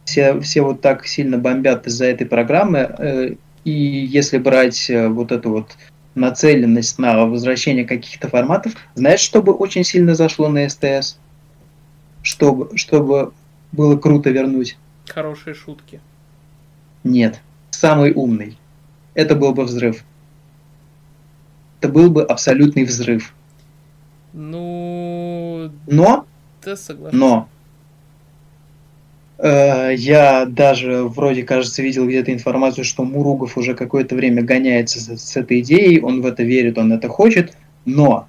[0.06, 3.36] все, все вот так сильно бомбят из-за этой программы, э,
[3.66, 5.76] и если брать э, вот эту вот
[6.16, 8.74] нацеленность на возвращение каких-то форматов.
[8.96, 11.18] Знаешь, что бы очень сильно зашло на СТС?
[12.22, 13.34] Чтобы, чтобы
[13.72, 14.78] было круто вернуть.
[15.08, 16.00] Хорошие шутки.
[17.04, 17.42] Нет.
[17.72, 18.58] Самый умный.
[19.14, 20.04] Это был бы взрыв.
[21.80, 23.34] Это был бы абсолютный взрыв.
[24.34, 25.72] Ну...
[25.88, 26.26] Но...
[26.64, 27.18] Да, согласен.
[27.18, 27.50] Но...
[29.38, 35.18] Э, я даже вроде, кажется, видел где-то информацию, что Муругов уже какое-то время гоняется с,
[35.18, 38.28] с этой идеей, он в это верит, он это хочет, но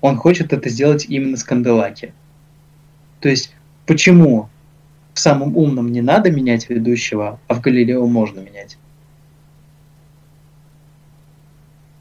[0.00, 2.14] он хочет это сделать именно с Канделаки.
[3.20, 3.54] То есть,
[3.86, 4.48] почему
[5.12, 8.78] в самом умном не надо менять ведущего, а в Галилео можно менять?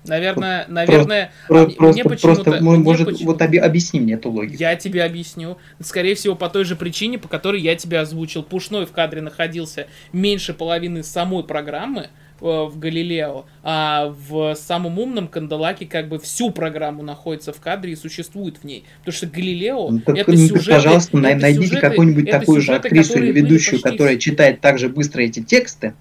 [0.05, 2.43] Наверное, наверное, просто, а мне просто, почему-то...
[2.43, 3.31] Просто, может, почему...
[3.31, 4.57] вот оби, объясни мне эту логику.
[4.59, 5.57] Я тебе объясню.
[5.79, 8.43] Скорее всего, по той же причине, по которой я тебе озвучил.
[8.43, 12.09] Пушной в кадре находился меньше половины самой программы
[12.41, 17.93] э, в Галилео, а в самом умном Канделаке как бы всю программу находится в кадре
[17.93, 18.83] и существует в ней.
[18.99, 20.71] Потому что Галилео ну, так, это ну, сюжеты...
[20.71, 25.21] Пожалуйста, это найдите какую-нибудь такую сюжеты, же актрису или ведущую, которая читает так же быстро
[25.21, 25.93] эти тексты,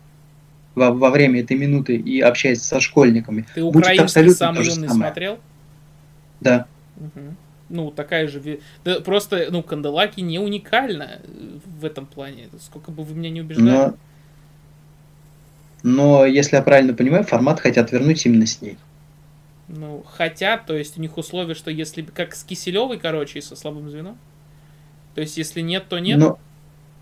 [0.74, 3.47] во, во время этой минуты и общаясь со школьниками.
[3.55, 5.39] Ты украинский самый умный смотрел?
[6.40, 6.66] Да.
[6.97, 7.36] Угу.
[7.69, 8.61] Ну, такая же...
[8.85, 11.20] Да, просто, ну, Канделаки не уникальна
[11.81, 12.49] в этом плане.
[12.61, 13.69] Сколько бы вы меня не убеждали.
[13.69, 13.94] Но,
[15.82, 18.77] но, если я правильно понимаю, формат хотят вернуть именно с ней.
[19.69, 22.03] Ну, хотят, то есть у них условия, что если...
[22.03, 24.19] Как с Киселевой, короче, и со слабым звеном?
[25.15, 26.19] То есть, если нет, то нет?
[26.19, 26.39] Но,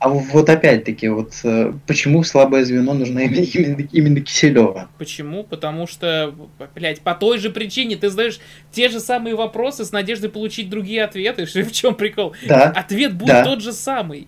[0.01, 4.89] а вот опять-таки, вот э, почему слабое звено нужно именно, именно, именно Киселева?
[4.97, 5.45] Почему?
[5.45, 6.35] Потому что,
[6.75, 8.41] блядь, по той же причине ты знаешь
[8.73, 11.45] те же самые вопросы с надеждой получить другие ответы.
[11.65, 12.35] В чем прикол?
[12.49, 12.71] Да.
[12.71, 13.45] Ответ будет да.
[13.45, 14.27] тот же самый.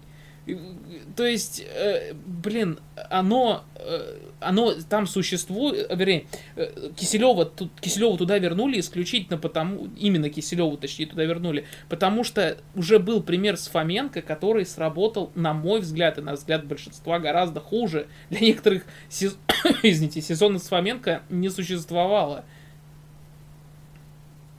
[1.16, 2.78] То есть, э, блин,
[3.08, 6.24] оно, э, оно там существует, э, вернее,
[6.56, 12.58] э, Киселева, тут, Киселеву туда вернули исключительно потому, именно Киселеву, точнее, туда вернули, потому что
[12.74, 17.60] уже был пример с Фоменко, который сработал, на мой взгляд, и на взгляд большинства, гораздо
[17.60, 18.06] хуже.
[18.30, 19.36] Для некоторых, сез...
[19.82, 22.44] извините, сезона с Фоменко не существовало.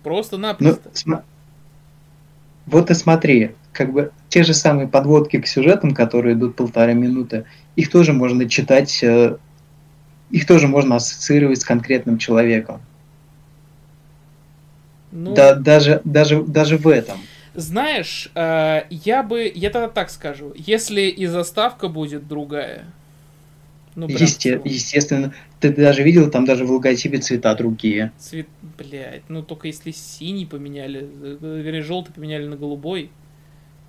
[0.04, 0.92] Просто-напросто.
[1.06, 1.22] Ну,
[2.66, 7.46] вот и смотри, как бы те же самые подводки к сюжетам, которые идут полтора минуты,
[7.76, 9.38] их тоже можно читать, э,
[10.34, 12.82] их тоже можно ассоциировать с конкретным человеком.
[15.12, 17.20] Ну, да, даже, даже, даже в этом.
[17.54, 22.86] Знаешь, э, я бы, я тогда так скажу, если и заставка будет другая,
[23.96, 28.12] ну, Есте, естественно, ты даже видел, там даже в логотипе цвета другие.
[28.18, 28.48] Цвет,
[28.80, 33.12] блядь, ну только если синий поменяли, э, вернее, желтый поменяли на голубой,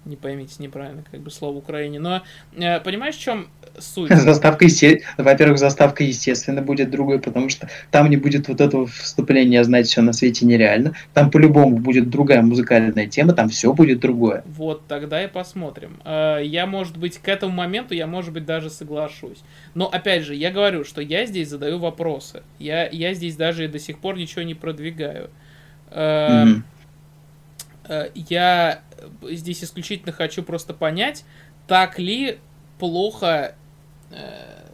[0.05, 1.99] не поймите неправильно, как бы слово Украине.
[2.01, 2.23] Но
[2.57, 3.49] э, понимаешь, в чем
[3.79, 4.11] суть?
[4.15, 5.03] Заставка, есте...
[5.17, 10.03] во-первых, заставка, естественно, будет другой, потому что там не будет вот этого вступления «Знать все
[10.03, 10.95] на свете нереально».
[11.13, 14.45] Там по-любому будет другая музыкальная тема, там все будет другое.
[14.47, 16.01] Вот, тогда и посмотрим.
[16.05, 19.43] Э, я, может быть, к этому моменту, я, может быть, даже соглашусь.
[19.75, 22.43] Но, опять же, я говорю, что я здесь задаю вопросы.
[22.59, 25.31] Я, я здесь даже до сих пор ничего не продвигаю.
[25.91, 26.63] Mm-hmm.
[28.15, 28.83] Я
[29.23, 31.25] здесь исключительно хочу просто понять,
[31.67, 32.39] так ли
[32.79, 33.55] плохо
[34.11, 34.65] э,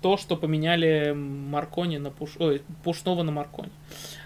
[0.00, 2.36] то, что поменяли Маркони на Пуш...
[2.38, 3.70] Ой, Пушного на Маркони.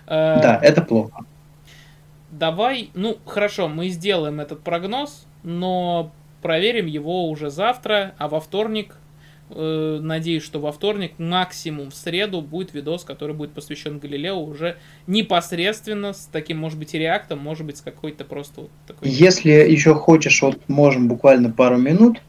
[0.07, 1.25] Э, да, это плохо.
[2.31, 6.13] Давай, ну хорошо, мы сделаем этот прогноз, но
[6.43, 9.06] проверим его уже завтра, а во вторник Э,
[9.49, 16.13] надеюсь, что во вторник, максимум в среду, будет видос, который будет посвящен Галилео уже непосредственно
[16.13, 19.09] с таким, может быть, и реактом, может быть, с какой-то просто вот такой...
[19.09, 22.21] Если еще хочешь, вот можем буквально пару минут.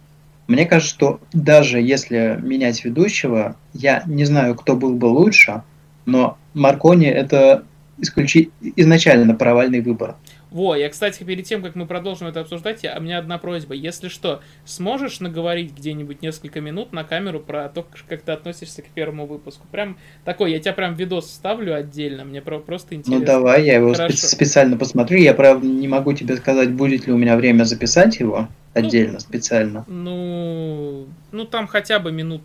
[0.48, 5.64] Мне кажется, что даже если менять ведущего, я не знаю, кто был бы лучше,
[6.06, 7.65] но Маркони это
[7.98, 8.52] исключи...
[8.61, 10.15] изначально провальный выбор.
[10.49, 13.74] Во, я, кстати, перед тем, как мы продолжим это обсуждать, я, у меня одна просьба.
[13.74, 18.86] Если что, сможешь наговорить где-нибудь несколько минут на камеру про то, как ты относишься к
[18.86, 19.68] первому выпуску?
[19.72, 23.19] Прям такой, я тебя прям видос ставлю отдельно, мне про просто ну, интересно.
[23.19, 25.18] Ну давай, я его спе- специально посмотрю.
[25.18, 29.19] Я, правда, не могу тебе сказать, будет ли у меня время записать его отдельно, ну,
[29.19, 29.86] специально.
[29.88, 32.41] Ну, ну там хотя бы минут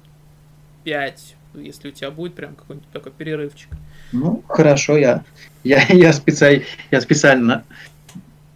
[0.83, 3.69] пять, если у тебя будет прям какой-нибудь такой перерывчик.
[4.13, 5.25] Ну, хорошо, я,
[5.65, 7.65] я, я, специально, я специально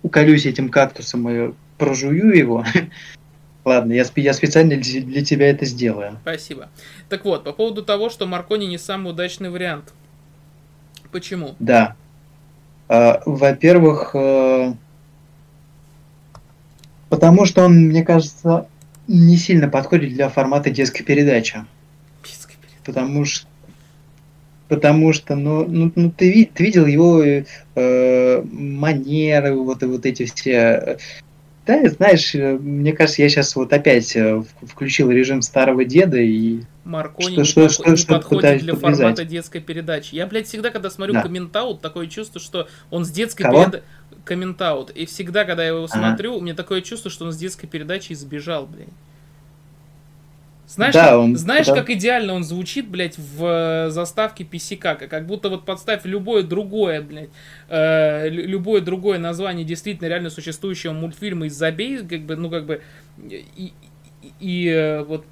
[0.07, 2.65] уколюсь этим кактусом и прожую его.
[3.65, 6.19] Ладно, я, я специально для тебя это сделаю.
[6.23, 6.69] Спасибо.
[7.09, 9.93] Так вот, по поводу того, что Маркони не самый удачный вариант.
[11.11, 11.57] Почему?
[11.59, 11.97] Да.
[12.89, 14.75] А, во-первых, э,
[17.09, 18.69] потому что он, мне кажется,
[19.09, 21.65] не сильно подходит для формата детской передачи.
[22.23, 22.85] Детской передачи.
[22.85, 23.49] Потому что
[24.69, 30.99] потому что, ну, ну, ну ты, ты видел его э, манеры, вот, вот эти все
[31.67, 36.61] да, знаешь, э, мне кажется, я сейчас вот опять э, включил режим старого деда и...
[36.85, 38.99] Маркони что, не, что, что, не что, подходит для подвязать.
[38.99, 40.15] формата детской передачи.
[40.15, 41.23] Я, блядь, всегда, когда смотрю да.
[41.23, 43.83] комментаут, такое чувство, что он с детской передачи...
[44.25, 44.91] Комментаут.
[44.91, 46.11] И всегда, когда я его ага.
[46.11, 48.89] смотрю, у меня такое чувство, что он с детской передачи сбежал, блядь.
[50.67, 51.75] Знаешь, да, как, он, знаешь, да.
[51.75, 53.45] как идеально он звучит, блядь, в
[53.87, 57.31] э, заставке PCK, как будто вот подставь любое другое, блядь,
[57.69, 62.83] э, любое другое название действительно реально существующего мультфильма из Забей, как бы, ну, как бы,
[63.29, 63.73] и,
[64.23, 65.25] и, и э, вот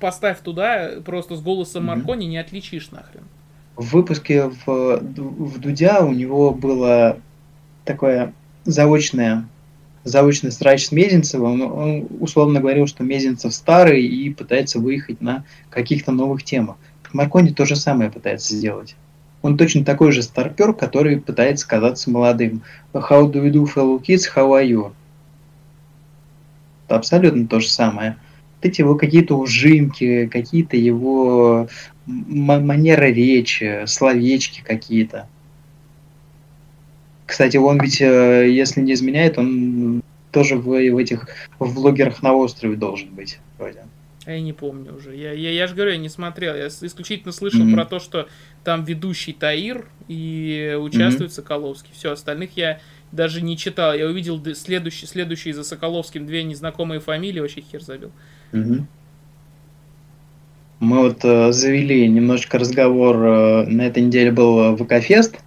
[0.00, 1.96] поставь туда просто с голосом mm-hmm.
[1.96, 3.24] Маркони не отличишь нахрен.
[3.76, 7.18] В выпуске в, в Дудя у него было
[7.84, 8.32] такое
[8.64, 9.46] заочное
[10.08, 16.12] заочный срач с Мезенцевым, он условно говорил, что Мезенцев старый и пытается выехать на каких-то
[16.12, 16.76] новых темах.
[17.12, 18.94] Маркони то же самое пытается сделать.
[19.40, 22.62] Он точно такой же старпер, который пытается казаться молодым.
[22.92, 24.24] How do you do, fellow kids?
[24.34, 24.92] How are you?
[26.86, 28.16] Это абсолютно то же самое.
[28.56, 31.68] Вот эти его какие-то ужимки, какие-то его
[32.06, 35.28] манеры речи, словечки какие-то.
[37.28, 41.28] Кстати, он ведь, э, если не изменяет, он тоже в, в этих
[41.58, 43.80] в блогерах на острове должен быть вроде.
[44.24, 45.14] А я не помню уже.
[45.14, 46.56] Я, я, я же говорю, я не смотрел.
[46.56, 47.74] Я исключительно слышал mm-hmm.
[47.74, 48.28] про то, что
[48.64, 51.34] там ведущий Таир и участвует mm-hmm.
[51.34, 51.90] Соколовский.
[51.92, 52.80] Все, остальных я
[53.12, 53.92] даже не читал.
[53.92, 58.10] Я увидел следующий, следующий за Соколовским две незнакомые фамилии, вообще хер забил.
[58.52, 58.84] Mm-hmm.
[60.80, 63.16] Мы вот э, завели немножечко разговор.
[63.16, 65.40] Э, на этой неделе был ВК-фест.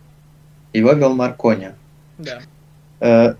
[0.73, 1.71] Его вел Маркони.
[2.17, 2.41] Да.
[2.99, 3.33] Э,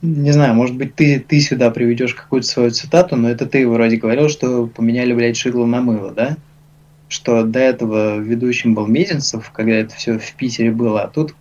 [0.00, 3.96] не знаю, может быть, ты, ты сюда приведешь какую-то свою цитату, но это ты вроде
[3.96, 6.36] говорил, что поменяли, блядь, шигло на мыло, да?
[7.08, 11.34] Что до этого ведущим был Мезенцев, когда это все в Питере было, а тут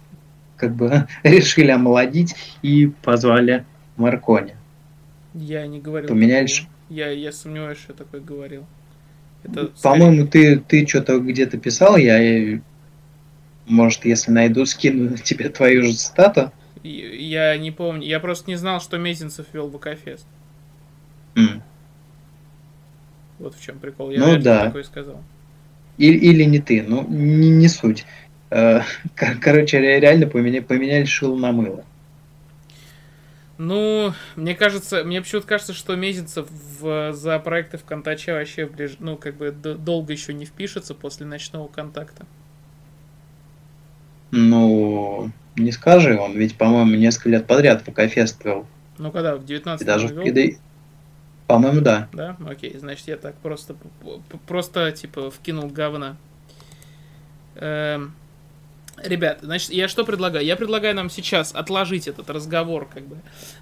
[0.55, 3.65] как бы решили омолодить и позвали
[3.95, 4.55] Маркони.
[5.33, 6.09] Я не говорил.
[6.09, 6.49] Поменяли
[6.89, 8.65] Я, я сомневаюсь, что я такое говорил.
[9.43, 12.59] Это, По-моему, ты, ты что-то где-то писал, я
[13.67, 16.51] может, если найду, скину тебе твою же цитату.
[16.83, 18.07] Я не помню.
[18.07, 20.25] Я просто не знал, что Мезенцев вел ВК-фест.
[21.35, 21.61] Mm.
[23.39, 24.09] Вот в чем прикол.
[24.09, 24.65] Я ну да.
[24.65, 25.21] такое сказал.
[25.97, 28.05] Или, или не ты, ну не, не суть.
[28.49, 28.81] Э,
[29.41, 31.83] короче, реально поменяли, поменяли шило на мыло.
[33.57, 36.47] Ну, мне кажется, мне почему-то кажется, что Мезенцев
[36.79, 41.25] в, за проекты в Контаче вообще ближ, ну, как бы долго еще не впишется после
[41.25, 42.27] ночного контакта.
[44.31, 48.65] Ну, не скажи, он ведь, по-моему, несколько лет подряд в КФС вел.
[48.97, 50.59] Ну, когда, в 19 даже в КД...
[51.47, 52.09] По-моему, да.
[52.11, 52.35] Да?
[52.45, 53.75] Окей, значит, я так просто,
[54.47, 56.17] просто, типа, вкинул говна.
[57.55, 58.13] Эм...
[59.03, 60.43] Ребят, значит, я что предлагаю?
[60.43, 63.17] Я предлагаю нам сейчас отложить этот разговор, как бы,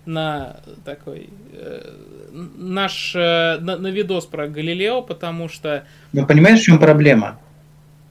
[0.05, 1.91] на такой э,
[2.31, 5.85] наш э, на, на видос про Галилео, потому что.
[6.13, 7.37] Ну, понимаешь, в чем проблема?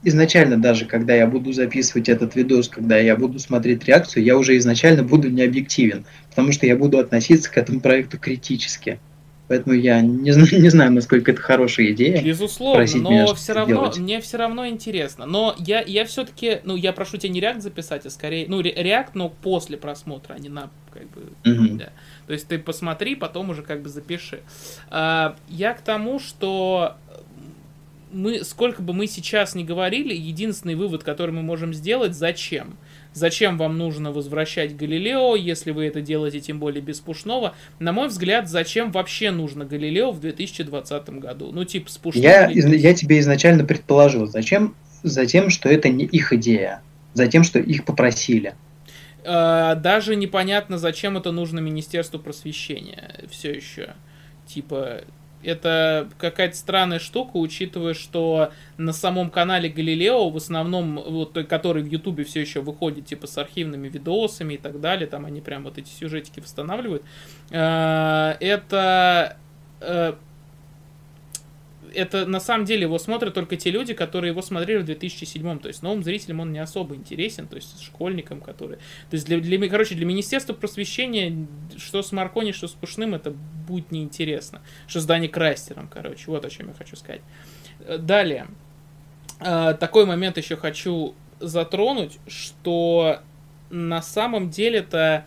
[0.05, 4.57] Изначально даже, когда я буду записывать этот видос, когда я буду смотреть реакцию, я уже
[4.59, 8.99] изначально буду не объективен, потому что я буду относиться к этому проекту критически.
[9.47, 12.23] Поэтому я не, не знаю, насколько это хорошая идея.
[12.23, 13.99] Безусловно, но меня, все равно делать.
[13.99, 15.27] мне все равно интересно.
[15.27, 19.15] Но я, я все-таки, ну, я прошу тебя не реакт записать, а скорее, ну, реакт,
[19.15, 21.77] но после просмотра, а не на, как бы, угу.
[21.77, 21.91] да.
[22.27, 24.41] То есть ты посмотри, потом уже как бы запиши.
[24.89, 26.97] А, я к тому, что
[28.15, 32.79] мы, сколько бы мы сейчас не говорили, единственный вывод, который мы можем сделать, зачем?
[33.13, 37.55] Зачем вам нужно возвращать Галилео, если вы это делаете тем более без Пушного?
[37.79, 41.51] На мой взгляд, зачем вообще нужно Галилео в 2020 году?
[41.53, 42.23] Ну, типа, с Пушным...
[42.25, 44.75] Я, я тебе изначально предположил, зачем?
[45.03, 46.83] Затем, что это не их идея.
[47.13, 48.55] Затем, что их попросили.
[49.25, 53.95] А, даже непонятно, зачем это нужно Министерству просвещения все еще.
[54.47, 55.03] Типа,
[55.45, 61.87] это какая-то странная штука, учитывая, что на самом канале Галилео, в основном, вот который в
[61.87, 65.79] Ютубе все еще выходит, типа с архивными видосами и так далее, там они прям вот
[65.79, 67.03] эти сюжетики восстанавливают,
[67.51, 69.37] э, это
[69.81, 70.15] э,
[71.95, 75.69] это на самом деле его смотрят только те люди, которые его смотрели в 2007 То
[75.69, 78.79] есть новым зрителям он не особо интересен, то есть школьникам, которые...
[79.11, 81.47] То есть для, для, короче, для Министерства просвещения,
[81.77, 83.31] что с Маркони, что с Пушным, это
[83.67, 84.61] будет неинтересно.
[84.87, 86.25] Что с Дани Крастером, короче.
[86.27, 87.23] Вот о чем я хочу сказать.
[87.81, 88.47] Э, далее.
[89.41, 93.21] Э, такой момент еще хочу затронуть, что
[93.71, 95.27] на самом деле-то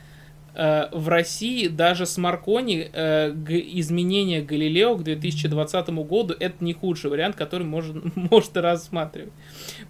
[0.58, 3.32] в России даже с Маркони э,
[3.76, 9.34] изменение Галилео к 2020 году это не худший вариант, который может, может рассматривать.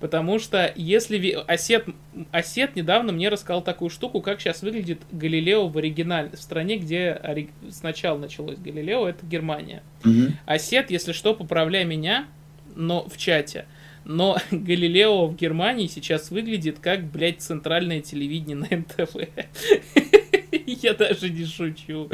[0.02, 1.38] Потому что если...
[1.48, 1.86] Осет,
[2.32, 6.32] Осет недавно мне рассказал такую штуку, как сейчас выглядит Галилео в оригинале.
[6.32, 7.22] В стране, где
[7.70, 9.84] сначала началось Галилео, это Германия.
[10.04, 10.34] Угу.
[10.48, 12.28] Осет, если что, поправляй меня,
[12.76, 13.68] но в чате.
[14.04, 19.16] Но Галилео в Германии сейчас выглядит как, блядь, центральное телевидение на НТВ.
[20.68, 22.10] Я даже не шучу.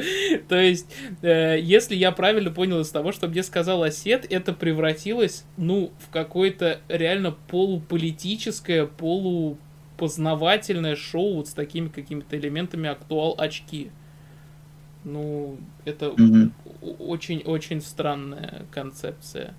[0.47, 0.85] То есть,
[1.23, 6.11] э, если я правильно понял из того, что мне сказал Осет, это превратилось, ну, в
[6.11, 13.89] какое-то реально полуполитическое, полупознавательное шоу вот с такими какими-то элементами актуал очки.
[15.03, 17.81] Ну, это очень-очень mm-hmm.
[17.81, 19.55] странная концепция.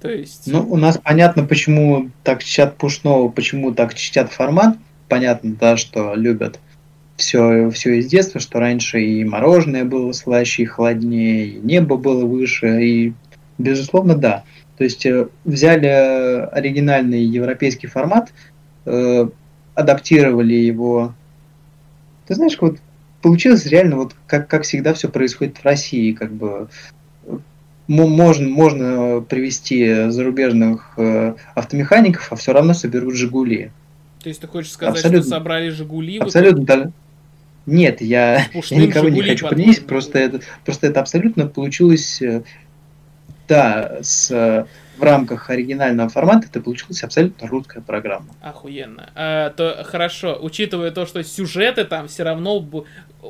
[0.00, 0.46] То есть...
[0.46, 4.76] Ну, у нас понятно, почему так чтят Пушного, почему так чтят формат.
[5.08, 6.60] Понятно, да, что любят
[7.16, 12.24] все, все из детства, что раньше и мороженое было слаще, и холоднее, и небо было
[12.24, 13.12] выше, и,
[13.58, 14.44] безусловно, да.
[14.76, 18.32] То есть э, взяли оригинальный европейский формат,
[18.86, 19.28] э,
[19.74, 21.14] адаптировали его.
[22.26, 22.78] Ты знаешь, вот
[23.22, 26.68] получилось реально вот как, как всегда все происходит в России, как бы
[27.86, 33.70] можно, можно привести зарубежных э, автомехаников, а все равно соберут Жигули.
[34.22, 36.18] То есть ты хочешь сказать, абсолютно, что собрали Жигули?
[36.18, 36.90] Абсолютно, да.
[37.66, 42.42] Нет, я, я никого не хочу поднять, просто это, просто это абсолютно получилось, э,
[43.48, 44.66] да, с,
[44.96, 48.26] в рамках оригинального формата это получилась абсолютно русская программа.
[48.40, 49.10] Охуенно.
[49.14, 52.64] А, то хорошо, учитывая то, что сюжеты там все равно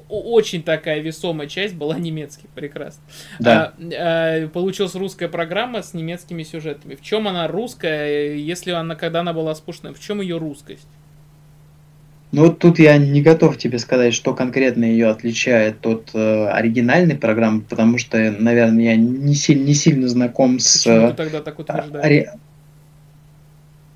[0.09, 3.03] очень такая весомая часть была немецкий, прекрасно.
[3.39, 3.73] Да.
[3.79, 6.97] А, а, получилась русская программа с немецкими сюжетами.
[6.97, 10.89] В чем она русская, если она, когда она была спушной, в чем ее русскость?
[12.35, 17.61] Ну, тут я не готов тебе сказать, что конкретно ее отличает от э, оригинальной программы,
[17.61, 20.79] потому что, наверное, я не, сильно, не сильно знаком с...
[20.79, 22.05] Почему ты тогда так утверждаешь?
[22.05, 22.27] Ори...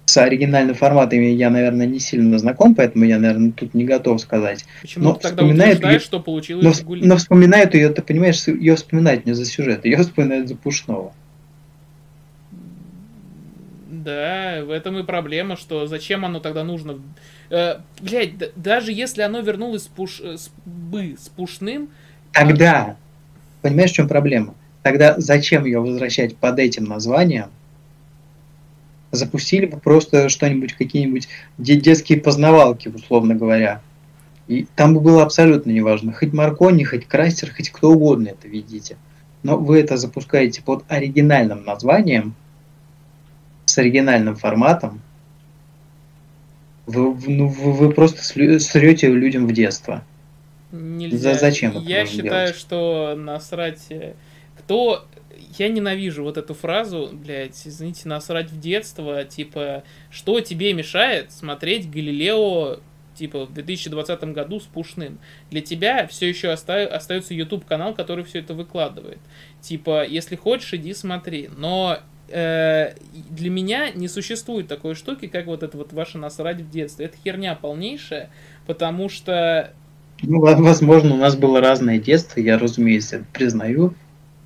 [0.04, 4.64] С оригинальным форматами я, наверное, не сильно знаком, поэтому я, наверное, тут не готов сказать.
[4.82, 5.98] Почему но ты тогда утверждаешь, ее...
[5.98, 10.48] что получилось но, но вспоминают ее, ты понимаешь, ее вспоминают не за сюжет, ее вспоминают
[10.48, 11.12] за Пушного.
[14.04, 16.98] Да, в этом и проблема, что зачем оно тогда нужно
[17.50, 21.88] Э, блядь, даже если оно вернулось с пуш, э, с, бы с пушным...
[22.32, 22.96] Тогда,
[23.62, 24.54] понимаешь, в чем проблема?
[24.82, 27.48] Тогда зачем ее возвращать под этим названием?
[29.10, 33.80] Запустили бы просто что-нибудь, какие-нибудь детские познавалки, условно говоря.
[34.46, 36.12] И там бы было абсолютно неважно.
[36.12, 38.96] Хоть Маркони, хоть Крастер, хоть кто угодно это видите.
[39.42, 42.34] Но вы это запускаете под оригинальным названием,
[43.68, 45.02] с оригинальным форматом,
[46.86, 50.02] вы, ну, вы просто срете людям в детство.
[50.72, 51.34] Нельзя.
[51.34, 52.56] За, зачем это Я считаю, делать?
[52.56, 53.86] что насрать...
[53.90, 54.14] Э,
[54.58, 55.06] кто...
[55.58, 61.90] Я ненавижу вот эту фразу, блядь, извините, насрать в детство, типа, что тебе мешает смотреть
[61.90, 62.80] Галилео
[63.14, 65.18] типа в 2020 году с Пушным.
[65.50, 69.18] Для тебя все еще оста- остается YouTube канал, который все это выкладывает.
[69.60, 71.50] Типа, если хочешь, иди смотри.
[71.56, 72.94] Но э,
[73.30, 77.06] для меня не существует такой штуки, как вот это вот ваше насрать в детстве.
[77.06, 78.30] Это херня полнейшая,
[78.66, 79.72] потому что...
[80.22, 83.94] Ну, возможно, у нас было разное детство, я, разумеется, признаю.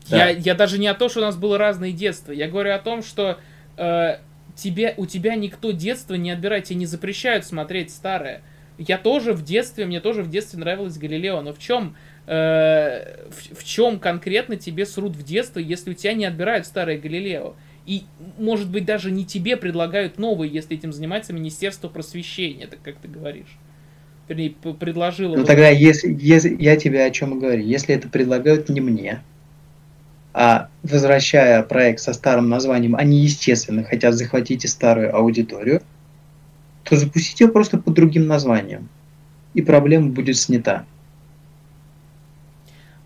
[0.09, 0.29] Да.
[0.29, 2.33] Я, я даже не о том, что у нас было разное детство.
[2.33, 3.39] Я говорю о том, что
[3.77, 4.19] э,
[4.55, 8.43] тебе, у тебя никто детство не отбирает, тебе не запрещают смотреть старое.
[8.79, 11.95] Я тоже в детстве, мне тоже в детстве нравилось Галилео, но в чем
[12.27, 16.99] э, в, в чем конкретно тебе срут в детство, если у тебя не отбирают старое
[16.99, 17.55] Галилео?
[17.85, 18.05] И,
[18.39, 23.09] может быть, даже не тебе предлагают новые, если этим занимается Министерство просвещения, так как ты
[23.09, 23.59] говоришь.
[24.29, 25.37] Вернее, предложило...
[25.37, 29.23] Ну тогда, если, если я тебе о чем говорю, если это предлагают не мне,
[30.33, 35.83] а возвращая проект со старым названием, они, естественно, хотят захватить и старую аудиторию,
[36.85, 38.89] то запустите его просто под другим названием,
[39.55, 40.87] и проблема будет снята.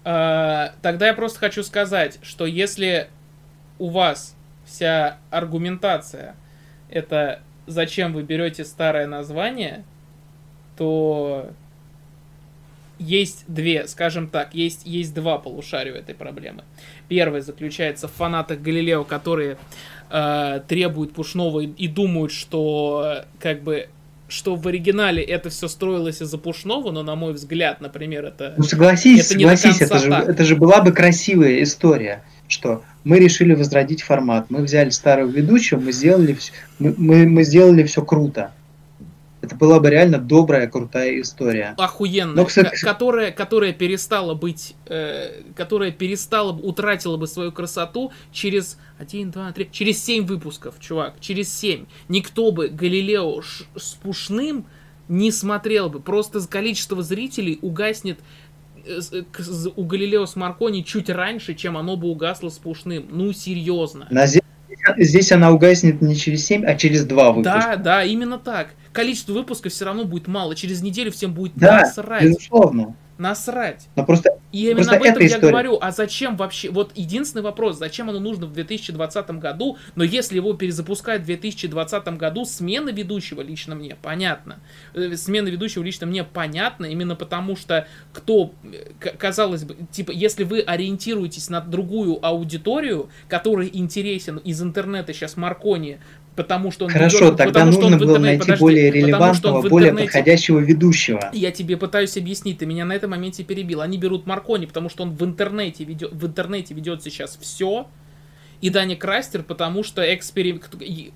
[0.05, 3.09] А, тогда я просто хочу сказать, что если
[3.79, 4.36] у вас
[4.67, 6.35] вся аргументация
[6.89, 9.85] это зачем вы берете старое название,
[10.77, 11.51] то
[12.99, 16.65] есть две, скажем так, есть, есть два полушария этой проблемы.
[17.09, 19.59] Первый заключается в фанатах Галилео, которые
[20.11, 23.89] э, требуют пушного и, и думают, что как бы
[24.29, 28.55] что в оригинале это все строилось из-за пушного, но на мой взгляд, например, это.
[28.57, 33.55] Ну согласись, это согласись, это же, это же была бы красивая история что мы решили
[33.55, 34.47] возродить формат.
[34.51, 38.53] Мы взяли старого ведущего, мы сделали все, мы, мы, мы сделали все круто.
[39.43, 41.75] Это была бы реально добрая, крутая история.
[41.79, 42.35] Охуенная.
[42.35, 42.83] Но, кстати...
[42.83, 49.69] которая, которая перестала быть, э, которая перестала, утратила бы свою красоту через 1, 2, 3,
[49.71, 51.87] через 7 выпусков, чувак, через 7.
[52.09, 53.41] Никто бы Галилео
[53.77, 54.67] с Пушным
[55.09, 56.01] не смотрел бы.
[56.01, 58.19] Просто количество зрителей угаснет
[59.77, 63.07] у Галилео с Маркони чуть раньше, чем оно бы угасло с Пушным.
[63.11, 64.07] Ну, серьезно.
[64.11, 64.27] На
[64.99, 67.53] здесь она угаснет не через 7, а через 2 выпуска.
[67.59, 68.69] Да, да, именно так.
[68.93, 70.55] Количество выпусков все равно будет мало.
[70.55, 72.23] Через неделю всем будет да, насрать.
[72.23, 72.95] безусловно.
[73.19, 73.89] Насрать.
[73.97, 75.51] Но просто, и именно просто об этом я история.
[75.51, 75.79] говорю.
[75.81, 76.71] А зачем вообще?
[76.71, 82.07] Вот единственный вопрос, зачем оно нужно в 2020 году, но если его перезапускать в 2020
[82.19, 84.59] году, смена ведущего лично мне понятно.
[84.95, 88.53] Э, смена ведущего лично мне понятно, именно потому что кто,
[89.19, 96.01] казалось бы, типа, если вы ориентируетесь на другую аудиторию, которая интересен из интернета сейчас Маркони,
[96.37, 99.71] потому что он Хорошо, ведет, тогда нужно было найти подожди, более релевантного, интернете...
[99.71, 101.31] более подходящего ведущего.
[101.33, 103.81] Я тебе пытаюсь объяснить, ты меня на этом моменте перебил.
[103.81, 107.89] Они берут Маркони, потому что он в интернете ведет, в интернете ведет сейчас все,
[108.61, 110.61] и Дани Крастер, потому что эксперим...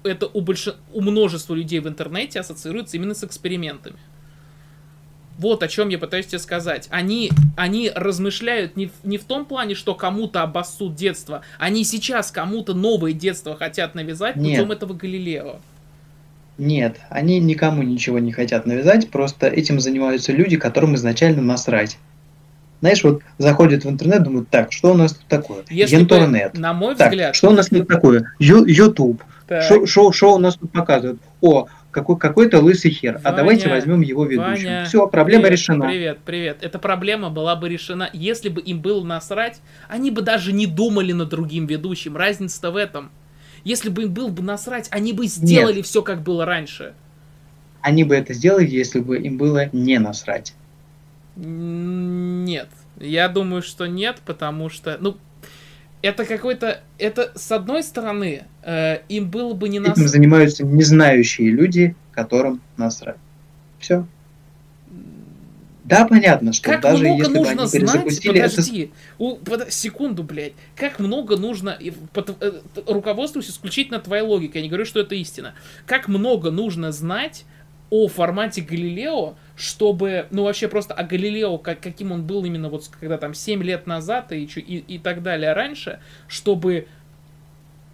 [0.03, 0.69] это у, больш...
[0.93, 3.97] у множества людей в интернете ассоциируется именно с экспериментами.
[5.41, 6.87] Вот о чем я пытаюсь тебе сказать.
[6.91, 11.41] Они, они размышляют не в, не в том плане, что кому-то обоссут детство.
[11.59, 14.59] Они сейчас кому-то новое детство хотят навязать Нет.
[14.59, 15.57] путем этого Галилео.
[16.59, 21.97] Нет, они никому ничего не хотят навязать, просто этим занимаются люди, которым изначально насрать.
[22.81, 25.65] Знаешь, вот заходят в интернет, думают, так, что у нас тут такое?
[25.71, 26.53] Если Интернет.
[26.53, 27.35] Бы, на мой так, взгляд...
[27.35, 28.31] Что у нас тут такое?
[28.39, 29.23] Ютуб.
[29.87, 31.19] Что у нас тут показывают?
[31.41, 34.67] О, какой, какой-то лысый хер, Ваня, а давайте возьмем его ведущим.
[34.67, 35.87] Ваня, Все, проблема привет, решена.
[35.87, 36.59] Привет, привет.
[36.63, 41.13] Эта проблема была бы решена, если бы им было насрать, они бы даже не думали
[41.13, 42.17] над другим ведущим.
[42.17, 43.11] Разница-то в этом.
[43.65, 45.87] Если бы им было бы насрать, они бы сделали нет.
[45.87, 46.95] все, как было раньше.
[47.83, 50.55] Они бы это сделали, если бы им было не насрать.
[51.37, 52.69] Нет.
[52.99, 55.17] Я думаю, что нет, потому что, ну,
[56.03, 59.97] это какой-то, это с одной стороны, э, им было бы не нас...
[59.97, 63.17] Этим занимаются незнающие люди, которым насрать.
[63.79, 64.07] Все.
[65.85, 68.93] Да, понятно, что как даже много если нужно бы они знать, подожди, это...
[69.19, 71.77] у, под, секунду, блядь, как много нужно,
[72.13, 75.55] под, э, руководствуюсь исключительно твоей логикой, я не говорю, что это истина,
[75.87, 77.45] как много нужно знать
[77.91, 82.89] о формате Галилео, чтобы, ну вообще просто о Галилео, как, каким он был именно вот
[82.89, 86.89] когда там 7 лет назад и, и, и так далее раньше, чтобы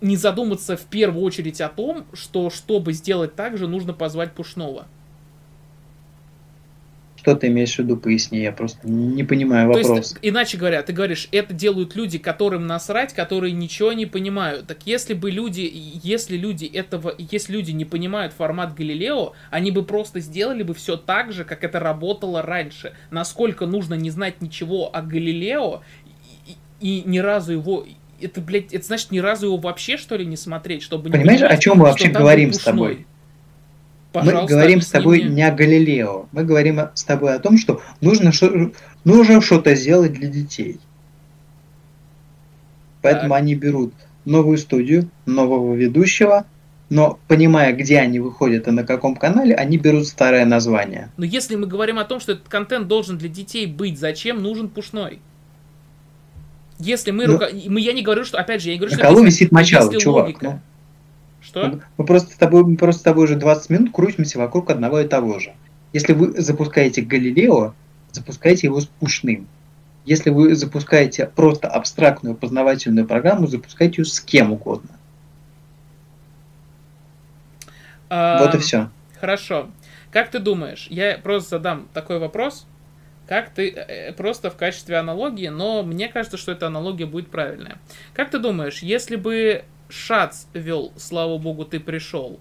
[0.01, 4.87] не задуматься в первую очередь о том, что чтобы сделать так же, нужно позвать Пушного.
[7.27, 9.87] Что ты имеешь в виду, поясни, я просто не понимаю вопрос.
[9.89, 14.69] То есть, иначе говоря, ты говоришь, это делают люди, которым насрать, которые ничего не понимают.
[14.69, 15.69] Так если бы люди,
[16.05, 20.97] если люди этого, если люди не понимают формат Галилео, они бы просто сделали бы все
[20.97, 22.93] так же, как это работало раньше.
[23.11, 25.83] Насколько нужно не знать ничего о Галилео
[26.47, 27.85] и, и ни разу его
[28.21, 31.57] это, блядь, это значит ни разу его вообще, что ли, не смотреть, чтобы Понимаешь, о
[31.57, 33.05] чем мы вообще говорим с тобой?
[34.25, 35.35] Пожалуйста, мы говорим с тобой мне.
[35.35, 36.27] не о Галилео.
[36.33, 38.73] Мы говорим с тобой о том, что нужно, что,
[39.05, 40.81] нужно что-то сделать для детей.
[43.03, 43.39] Поэтому так.
[43.39, 43.93] они берут
[44.25, 46.47] новую студию, нового ведущего,
[46.89, 51.11] но понимая, где они выходят и на каком канале, они берут старое название.
[51.17, 54.69] Но если мы говорим о том, что этот контент должен для детей быть, зачем нужен
[54.69, 55.21] пушной?
[56.79, 57.49] Если мы, ну, рука...
[57.69, 59.09] мы я не говорю, что, опять же, я не говорю, на что...
[59.09, 60.27] На колу висит мочало, чувак.
[60.27, 60.45] Логика.
[60.45, 60.61] Ну.
[61.47, 61.81] Что?
[61.97, 65.07] Мы просто с тобой, мы просто с тобой уже 20 минут крутимся вокруг одного и
[65.07, 65.55] того же.
[65.93, 67.73] Если вы запускаете Галилео,
[68.11, 69.47] запускайте его с пушным.
[70.05, 74.91] Если вы запускаете просто абстрактную познавательную программу, запускайте ее с кем угодно.
[78.09, 78.91] А, вот и все.
[79.21, 79.71] Хорошо.
[80.11, 82.67] Как ты думаешь, я просто задам такой вопрос,
[83.29, 87.79] как ты э, просто в качестве аналогии, но мне кажется, что эта аналогия будет правильная.
[88.15, 92.41] Как ты думаешь, если бы Шац вел, слава богу, ты пришел.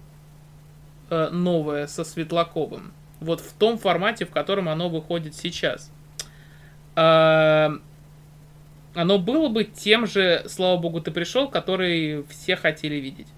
[1.08, 2.92] Э, новое со Светлаковым.
[3.20, 5.90] Вот в том формате, в котором оно выходит сейчас.
[6.96, 7.70] Э,
[8.94, 13.28] оно было бы тем же, слава богу, ты пришел, который все хотели видеть.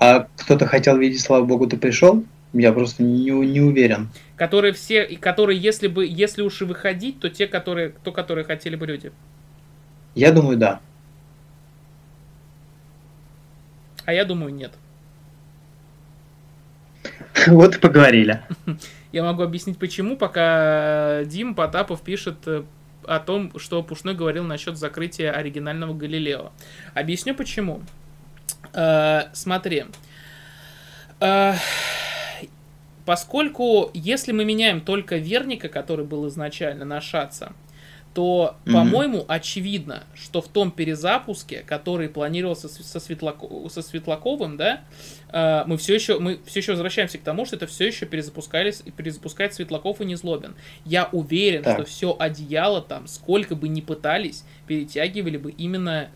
[0.00, 2.24] А кто-то хотел видеть, слава богу, ты пришел?
[2.52, 4.08] Я просто не, не уверен.
[4.36, 8.74] Которые все, которые, если бы, если уж и выходить, то те, которые, то, которые хотели
[8.74, 9.12] бы люди.
[10.14, 10.80] Я думаю, да.
[14.08, 14.72] А я думаю, нет.
[17.46, 18.42] Вот и поговорили.
[19.12, 22.62] Я могу объяснить почему, пока Дим Потапов пишет э,
[23.04, 26.52] о том, что Пушной говорил насчет закрытия оригинального Галилео.
[26.94, 27.82] Объясню почему.
[28.72, 29.84] Э, смотри.
[31.20, 31.56] Э,
[33.04, 37.52] поскольку если мы меняем только верника, который был изначально на шаца,
[38.14, 38.72] то, mm-hmm.
[38.72, 43.46] по-моему, очевидно, что в том перезапуске, который планировался со, Светлако...
[43.68, 44.80] со Светлаковым, да,
[45.30, 48.82] э, мы все еще мы все еще возвращаемся к тому, что это все еще перезапускались
[48.96, 50.54] перезапускает Светлаков и Незлобин.
[50.84, 51.78] Я уверен, так.
[51.78, 56.08] что все одеяло там, сколько бы ни пытались, перетягивали бы именно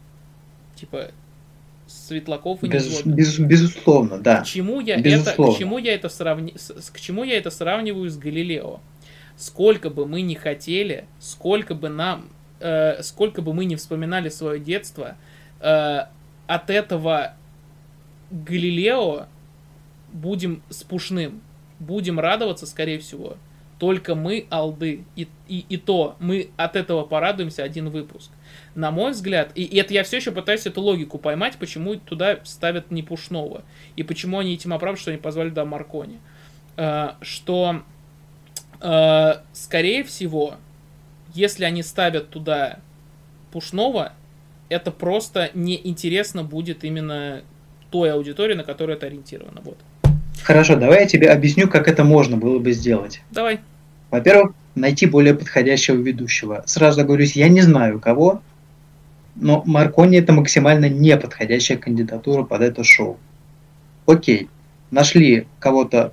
[0.77, 1.11] типа
[1.87, 3.15] Светлаков и без, Незлобин.
[3.15, 4.41] Без, безусловно, да.
[4.41, 5.51] К чему я безусловно.
[5.51, 6.55] это, к чему я это сравни...
[6.93, 8.81] к чему я это сравниваю с Галилео?
[9.37, 12.29] Сколько бы мы ни хотели, сколько бы нам,
[12.61, 15.17] э, сколько бы мы ни вспоминали свое детство,
[15.61, 16.01] э,
[16.47, 17.35] от этого
[18.31, 19.27] Галилео
[20.13, 21.43] будем спушным,
[21.79, 23.37] будем радоваться, скорее всего,
[23.79, 28.31] только мы, алды, и, и, и то мы от этого порадуемся один выпуск.
[28.77, 32.39] На мой взгляд, и, и это я все еще пытаюсь эту логику поймать, почему туда
[32.45, 33.65] ставят не Пушного,
[33.97, 36.21] и почему они этим оправдывают, что они позвали до Маркони.
[36.77, 37.83] Э, что
[39.53, 40.55] скорее всего,
[41.35, 42.79] если они ставят туда
[43.53, 44.13] Пушного,
[44.69, 47.43] это просто неинтересно будет именно
[47.91, 49.61] той аудитории, на которую это ориентировано.
[49.63, 49.77] Вот.
[50.43, 53.21] Хорошо, давай я тебе объясню, как это можно было бы сделать.
[53.31, 53.61] Давай.
[54.11, 56.65] Во-первых, найти более подходящего ведущего.
[56.67, 58.43] Сразу говорю, я не знаю кого,
[59.37, 63.19] но Маркони это максимально неподходящая кандидатура под это шоу.
[64.07, 64.49] Окей,
[64.91, 66.13] нашли кого-то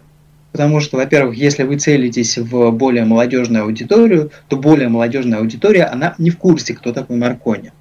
[0.52, 6.16] Потому что, во-первых, если вы целитесь в более молодежную аудиторию, то более молодежная аудитория, она
[6.18, 7.72] не в курсе, кто такой Маркони.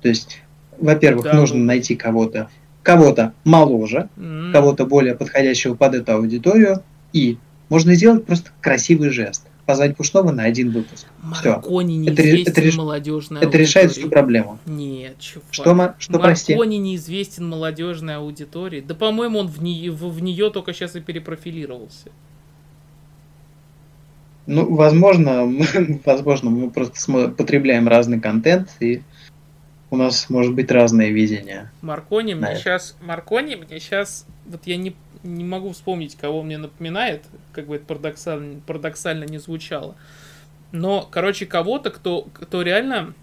[0.00, 0.42] То есть,
[0.78, 2.48] во-первых, да, нужно найти кого-то,
[2.82, 4.52] кого-то моложе, mm-hmm.
[4.52, 7.38] кого-то более подходящего под эту аудиторию, и
[7.68, 9.46] можно сделать просто красивый жест.
[9.66, 11.06] Позвать Пушного на один выпуск.
[11.22, 14.58] Маркони неизвестен это, это, молодежная Это решает всю проблему.
[14.66, 15.46] Нет, чувак.
[15.52, 16.52] Что, что прости?
[16.52, 18.80] Маркони неизвестен молодежной аудитории.
[18.80, 22.10] Да, по-моему, он в нее, в, в нее только сейчас и перепрофилировался.
[24.46, 29.02] Ну, возможно, мы, возможно, мы просто потребляем разный контент, и
[29.90, 31.70] у нас может быть разное видение.
[31.82, 37.24] Маркони мне сейчас, Маркони мне сейчас, вот я не не могу вспомнить, кого мне напоминает,
[37.52, 39.96] как бы это парадоксально, парадоксально не звучало.
[40.72, 43.14] Но, короче, кого-то, кто, кто реально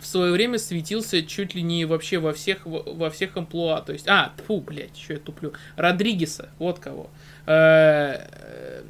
[0.00, 3.80] в свое время светился чуть ли не вообще во всех, во всех амплуа.
[3.80, 5.52] То есть, а, фу, блядь, еще я туплю.
[5.76, 7.10] Родригеса, вот кого.
[7.46, 8.82] Э, э,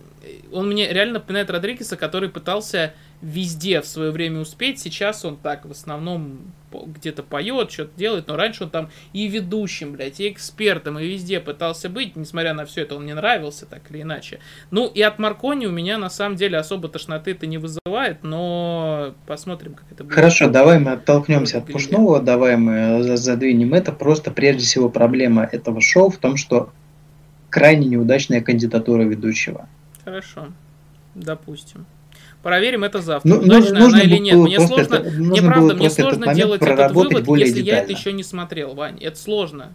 [0.52, 4.80] он мне реально напоминает Родригеса, который пытался везде в свое время успеть.
[4.80, 9.93] Сейчас он так в основном где-то поет, что-то делает, но раньше он там и ведущим,
[9.93, 13.82] блядь, и экспертом, и везде пытался быть, несмотря на все это, он мне нравился так
[13.90, 14.40] или иначе.
[14.70, 19.15] Ну, и от Маркони у меня на самом деле особо тошноты это не вызывает, но
[19.27, 20.15] посмотрим, как это будет.
[20.15, 23.93] Хорошо, давай мы оттолкнемся от Пушного, давай мы задвинем это.
[23.93, 26.70] Просто прежде всего проблема этого шоу в том, что
[27.51, 29.69] крайне неудачная кандидатура ведущего.
[30.05, 30.49] Хорошо,
[31.15, 31.86] допустим.
[32.48, 33.28] Проверим это завтра.
[33.28, 34.36] Ну, Удачно нужно, она или нет.
[34.36, 37.76] Мне сложно, это, мне правда, мне сложно делать этот вывод, если детально.
[37.76, 38.96] я это еще не смотрел, Вань.
[39.02, 39.74] Это сложно.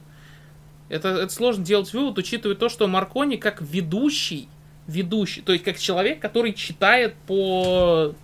[0.90, 4.48] Это, это сложно делать вывод, учитывая то, что Маркони как ведущий,
[4.88, 8.16] ведущий, то есть как человек, который читает по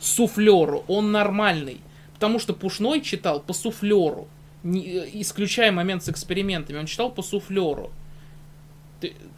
[0.00, 1.80] суфлеру, он нормальный.
[2.12, 4.28] Потому что Пушной читал по суфлеру,
[4.64, 4.82] не,
[5.22, 7.90] исключая момент с экспериментами, он читал по суфлеру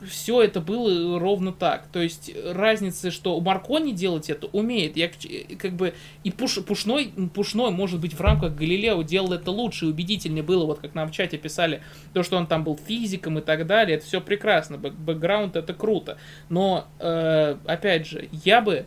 [0.09, 1.87] все это было ровно так.
[1.93, 4.97] То есть разница, что у Маркони делать это умеет.
[4.97, 5.11] Я
[5.59, 9.89] как бы и пуш, пушной, пушной, может быть, в рамках Галилео делал это лучше и
[9.89, 11.83] убедительнее было, вот как нам в чате писали,
[12.15, 13.99] то, что он там был физиком и так далее.
[13.99, 14.79] Это все прекрасно.
[14.79, 16.17] Бэкграунд это круто.
[16.49, 18.87] Но, э, опять же, я бы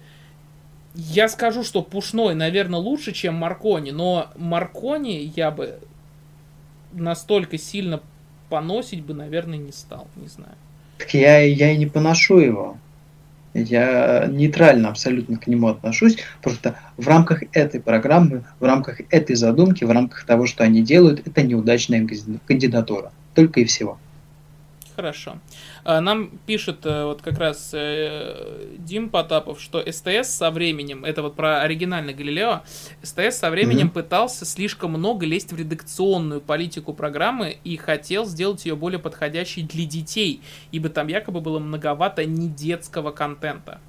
[0.96, 5.80] я скажу, что Пушной, наверное, лучше, чем Маркони, но Маркони я бы
[6.92, 8.02] настолько сильно
[8.54, 10.54] поносить бы, наверное, не стал, не знаю.
[11.00, 12.78] Так я, я и не поношу его.
[13.56, 16.18] Я нейтрально абсолютно к нему отношусь.
[16.44, 21.26] Просто в рамках этой программы, в рамках этой задумки, в рамках того, что они делают,
[21.26, 22.08] это неудачная
[22.46, 23.12] кандидатура.
[23.34, 23.98] Только и всего.
[24.96, 25.40] Хорошо.
[25.84, 31.22] А, нам пишет э, вот как раз э, Дим Потапов, что СТС со временем, это
[31.22, 32.62] вот про оригинальный Галилео,
[33.02, 33.94] СТС со временем mm-hmm.
[33.94, 39.86] пытался слишком много лезть в редакционную политику программы и хотел сделать ее более подходящей для
[39.86, 40.42] детей,
[40.72, 43.80] ибо там якобы было многовато недетского контента.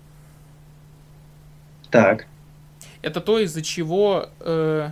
[1.90, 2.26] Так.
[3.02, 4.31] Это то, из-за чего...
[4.40, 4.90] Э, Э,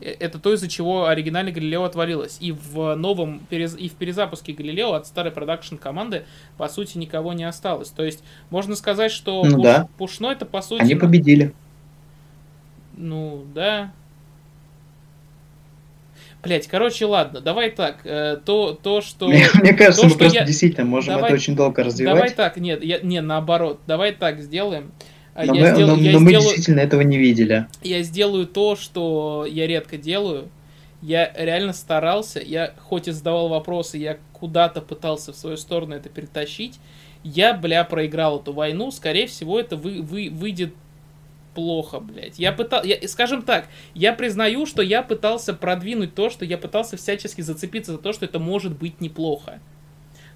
[0.00, 2.38] это то, из-за чего оригинальный Галилео отвалилось.
[2.40, 6.24] И в новом, и в перезапуске Галилео от старой продакшн команды,
[6.56, 7.90] по сути, никого не осталось.
[7.90, 9.88] То есть, можно сказать, что ну, Пуш, да.
[9.98, 10.80] Пушно это, по сути...
[10.80, 11.54] Они победили.
[12.96, 13.92] Ну, да.
[16.42, 18.00] Блять, короче, ладно, давай так.
[18.04, 19.28] Э, то, то, что.
[19.28, 20.44] Мне, мне кажется, то, мы просто я...
[20.44, 22.14] действительно можем давай, это очень долго развивать.
[22.14, 24.92] Давай так, нет, я, не, наоборот, давай так сделаем.
[24.98, 25.02] А
[25.34, 25.86] но, я мы, сдел...
[25.86, 26.20] но, я но сделаю...
[26.20, 27.66] мы действительно этого не видели.
[27.82, 30.48] Я сделаю то, что я редко делаю.
[31.02, 36.08] Я реально старался, я хоть и задавал вопросы, я куда-то пытался в свою сторону это
[36.08, 36.78] перетащить.
[37.22, 38.90] Я, бля, проиграл эту войну.
[38.90, 40.74] Скорее всего, это вы, вы, выйдет
[41.54, 42.38] плохо, блядь.
[42.38, 46.96] Я пытал, я, скажем так, я признаю, что я пытался продвинуть то, что я пытался
[46.96, 49.60] всячески зацепиться за то, что это может быть неплохо.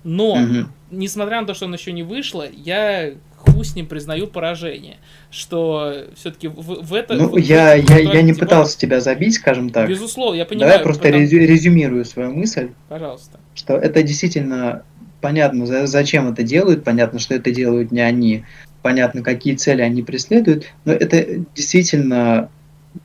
[0.02, 0.68] Но, угу.
[0.90, 3.14] несмотря на то, что оно еще не вышло, я
[3.44, 4.96] хуй с ним признаю поражение.
[5.30, 7.14] Что все-таки в, в это...
[7.14, 9.88] Ну, в, я, в, я, я не пытался тебя забить, скажем так.
[9.88, 10.70] Безусловно, я понимаю.
[10.70, 11.22] Давай просто потому...
[11.24, 12.70] резюмирую свою мысль.
[12.88, 13.38] Пожалуйста.
[13.54, 14.82] Что это действительно
[15.24, 18.44] понятно, зачем это делают, понятно, что это делают не они,
[18.82, 22.50] понятно, какие цели они преследуют, но это действительно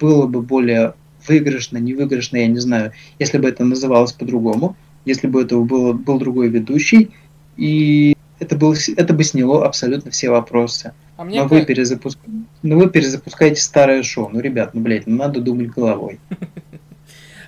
[0.01, 0.95] было бы более
[1.25, 4.75] выигрышно, невыигрышно, я не знаю, если бы это называлось по-другому,
[5.05, 7.11] если бы это был, был другой ведущий,
[7.55, 10.93] и это, был, это бы сняло абсолютно все вопросы.
[11.17, 11.51] А но, как...
[11.51, 12.17] вы перезапуск...
[12.61, 14.29] но вы перезапускаете старое шоу.
[14.29, 16.19] Ну, ребят, ну, блядь, ну надо думать головой.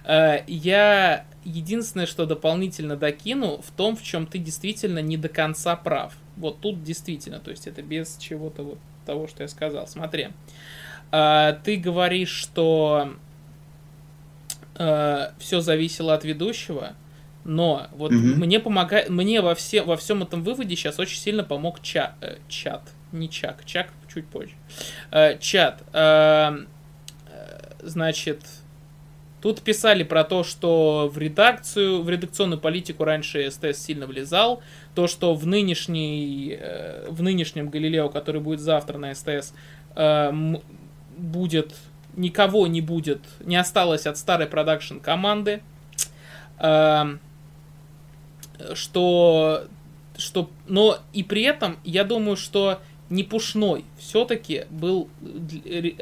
[0.03, 5.75] Э, я единственное, что дополнительно докину, в том, в чем ты действительно не до конца
[5.75, 6.13] прав.
[6.37, 9.87] Вот тут действительно, то есть это без чего-то вот того, что я сказал.
[9.87, 10.29] Смотри,
[11.11, 13.13] э, ты говоришь, что
[14.75, 16.93] э, все зависело от ведущего,
[17.43, 18.35] но вот mm-hmm.
[18.35, 22.37] мне помогает, мне во, все, во всем этом выводе сейчас очень сильно помог ча, э,
[22.47, 22.81] чат,
[23.11, 24.53] не чак, чак чуть позже.
[25.11, 26.65] Э, чат, э,
[27.27, 28.41] э значит,
[29.41, 34.61] Тут писали про то, что в редакцию, в редакционную политику раньше СТС сильно влезал.
[34.93, 39.53] То, что в, нынешней, э, в нынешнем Галилео, который будет завтра на СТС,
[39.95, 40.31] э,
[41.17, 41.73] будет
[42.15, 45.61] никого не будет, не осталось от старой продакшн команды.
[46.59, 47.17] Э,
[48.73, 49.65] что,
[50.17, 55.09] что, но и при этом я думаю, что не Пушной все-таки был,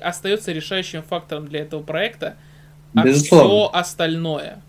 [0.02, 2.36] остается решающим фактором для этого проекта–
[2.94, 4.62] а все остальное.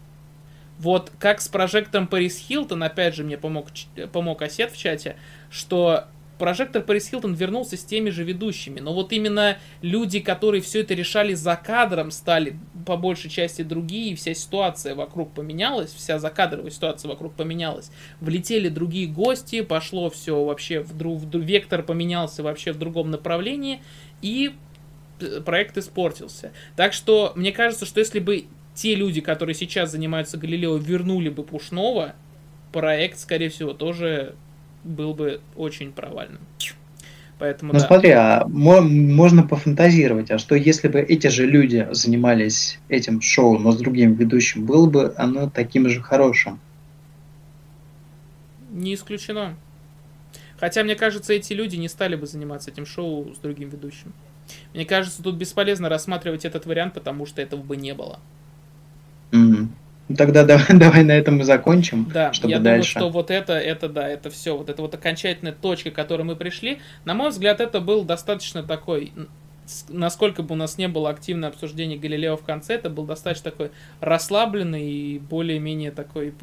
[0.78, 3.68] Вот как с прожектором Парис Хилтон, опять же, мне помог,
[4.12, 5.16] помог Осет в чате,
[5.50, 6.04] что
[6.40, 8.80] прожектор Парис Хилтон вернулся с теми же ведущими.
[8.80, 12.56] Но вот именно люди, которые все это решали за кадром, стали
[12.86, 17.92] по большей части другие, и вся ситуация вокруг поменялась, вся закадровая ситуация вокруг поменялась.
[18.20, 23.82] Влетели другие гости, пошло все вообще, в, друг, в вектор поменялся вообще в другом направлении,
[24.22, 24.54] и
[25.44, 26.52] проект испортился.
[26.74, 31.42] Так что мне кажется, что если бы те люди, которые сейчас занимаются Галилео, вернули бы
[31.42, 32.14] Пушного,
[32.72, 34.36] проект, скорее всего, тоже
[34.84, 36.40] был бы очень провальным.
[37.38, 37.86] Поэтому, ну да.
[37.86, 43.72] смотри, а можно пофантазировать, а что если бы эти же люди занимались этим шоу, но
[43.72, 46.60] с другим ведущим, было бы оно таким же хорошим?
[48.70, 49.56] Не исключено.
[50.58, 54.12] Хотя, мне кажется, эти люди не стали бы заниматься этим шоу с другим ведущим.
[54.74, 58.20] Мне кажется, тут бесполезно рассматривать этот вариант, потому что этого бы не было.
[59.30, 59.68] Mm-hmm.
[60.16, 62.10] Тогда давай, давай на этом и закончим.
[62.12, 62.94] Да, чтобы я дальше.
[62.94, 66.22] думаю, что вот это, это да, это все, вот это вот окончательная точка, к которой
[66.22, 66.80] мы пришли.
[67.04, 69.12] На мой взгляд, это был достаточно такой,
[69.88, 73.70] насколько бы у нас не было активного обсуждения Галилео в конце, это был достаточно такой
[74.00, 76.34] расслабленный и более-менее такой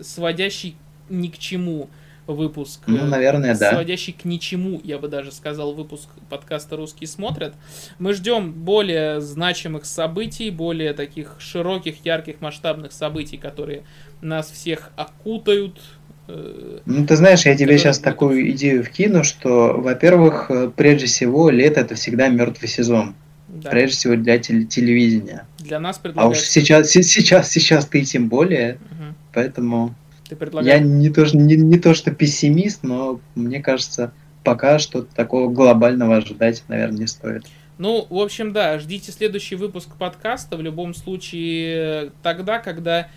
[0.00, 0.76] сводящий
[1.08, 1.90] ни к чему
[2.32, 2.80] выпуск.
[2.86, 3.72] Ну, э, наверное, да.
[3.72, 7.54] Сводящий к ничему, я бы даже сказал, выпуск подкаста «Русские смотрят».
[7.98, 13.84] Мы ждем более значимых событий, более таких широких, ярких, масштабных событий, которые
[14.20, 15.80] нас всех окутают.
[16.28, 21.50] Э, ну, ты знаешь, я тебе сейчас такую идею вкину, что, во-первых, э, прежде всего,
[21.50, 23.14] лето это всегда мертвый сезон.
[23.48, 23.70] Да.
[23.70, 25.46] Прежде всего для телевидения.
[25.58, 26.36] Для нас предлагают...
[26.36, 29.14] А уж сейчас, сейчас, сейчас ты тем более, угу.
[29.34, 29.94] поэтому...
[30.32, 30.80] Ты предлагаешь...
[30.80, 34.14] Я не то, не, не то что пессимист, но мне кажется,
[34.44, 37.44] пока что такого глобального ожидать, наверное, не стоит.
[37.76, 43.08] Ну, в общем, да, ждите следующий выпуск подкаста в любом случае тогда, когда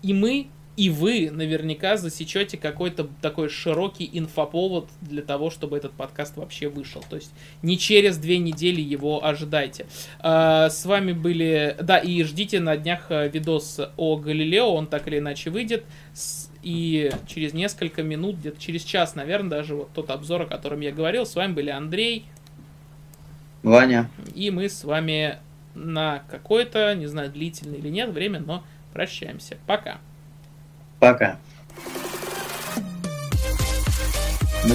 [0.00, 0.46] и мы,
[0.76, 7.02] и вы наверняка засечете какой-то такой широкий инфоповод для того, чтобы этот подкаст вообще вышел.
[7.08, 9.86] То есть не через две недели его ожидайте.
[10.20, 11.76] А, с вами были...
[11.80, 15.84] Да, и ждите на днях э, видос о Галилео, он так или иначе выйдет.
[16.66, 20.90] И через несколько минут, где-то через час, наверное, даже вот тот обзор, о котором я
[20.90, 22.26] говорил, с вами были Андрей.
[23.62, 24.10] Ваня.
[24.34, 25.38] И мы с вами
[25.76, 29.58] на какое-то, не знаю, длительное или нет время, но прощаемся.
[29.68, 29.98] Пока.
[30.98, 31.38] Пока.
[34.64, 34.74] Ну,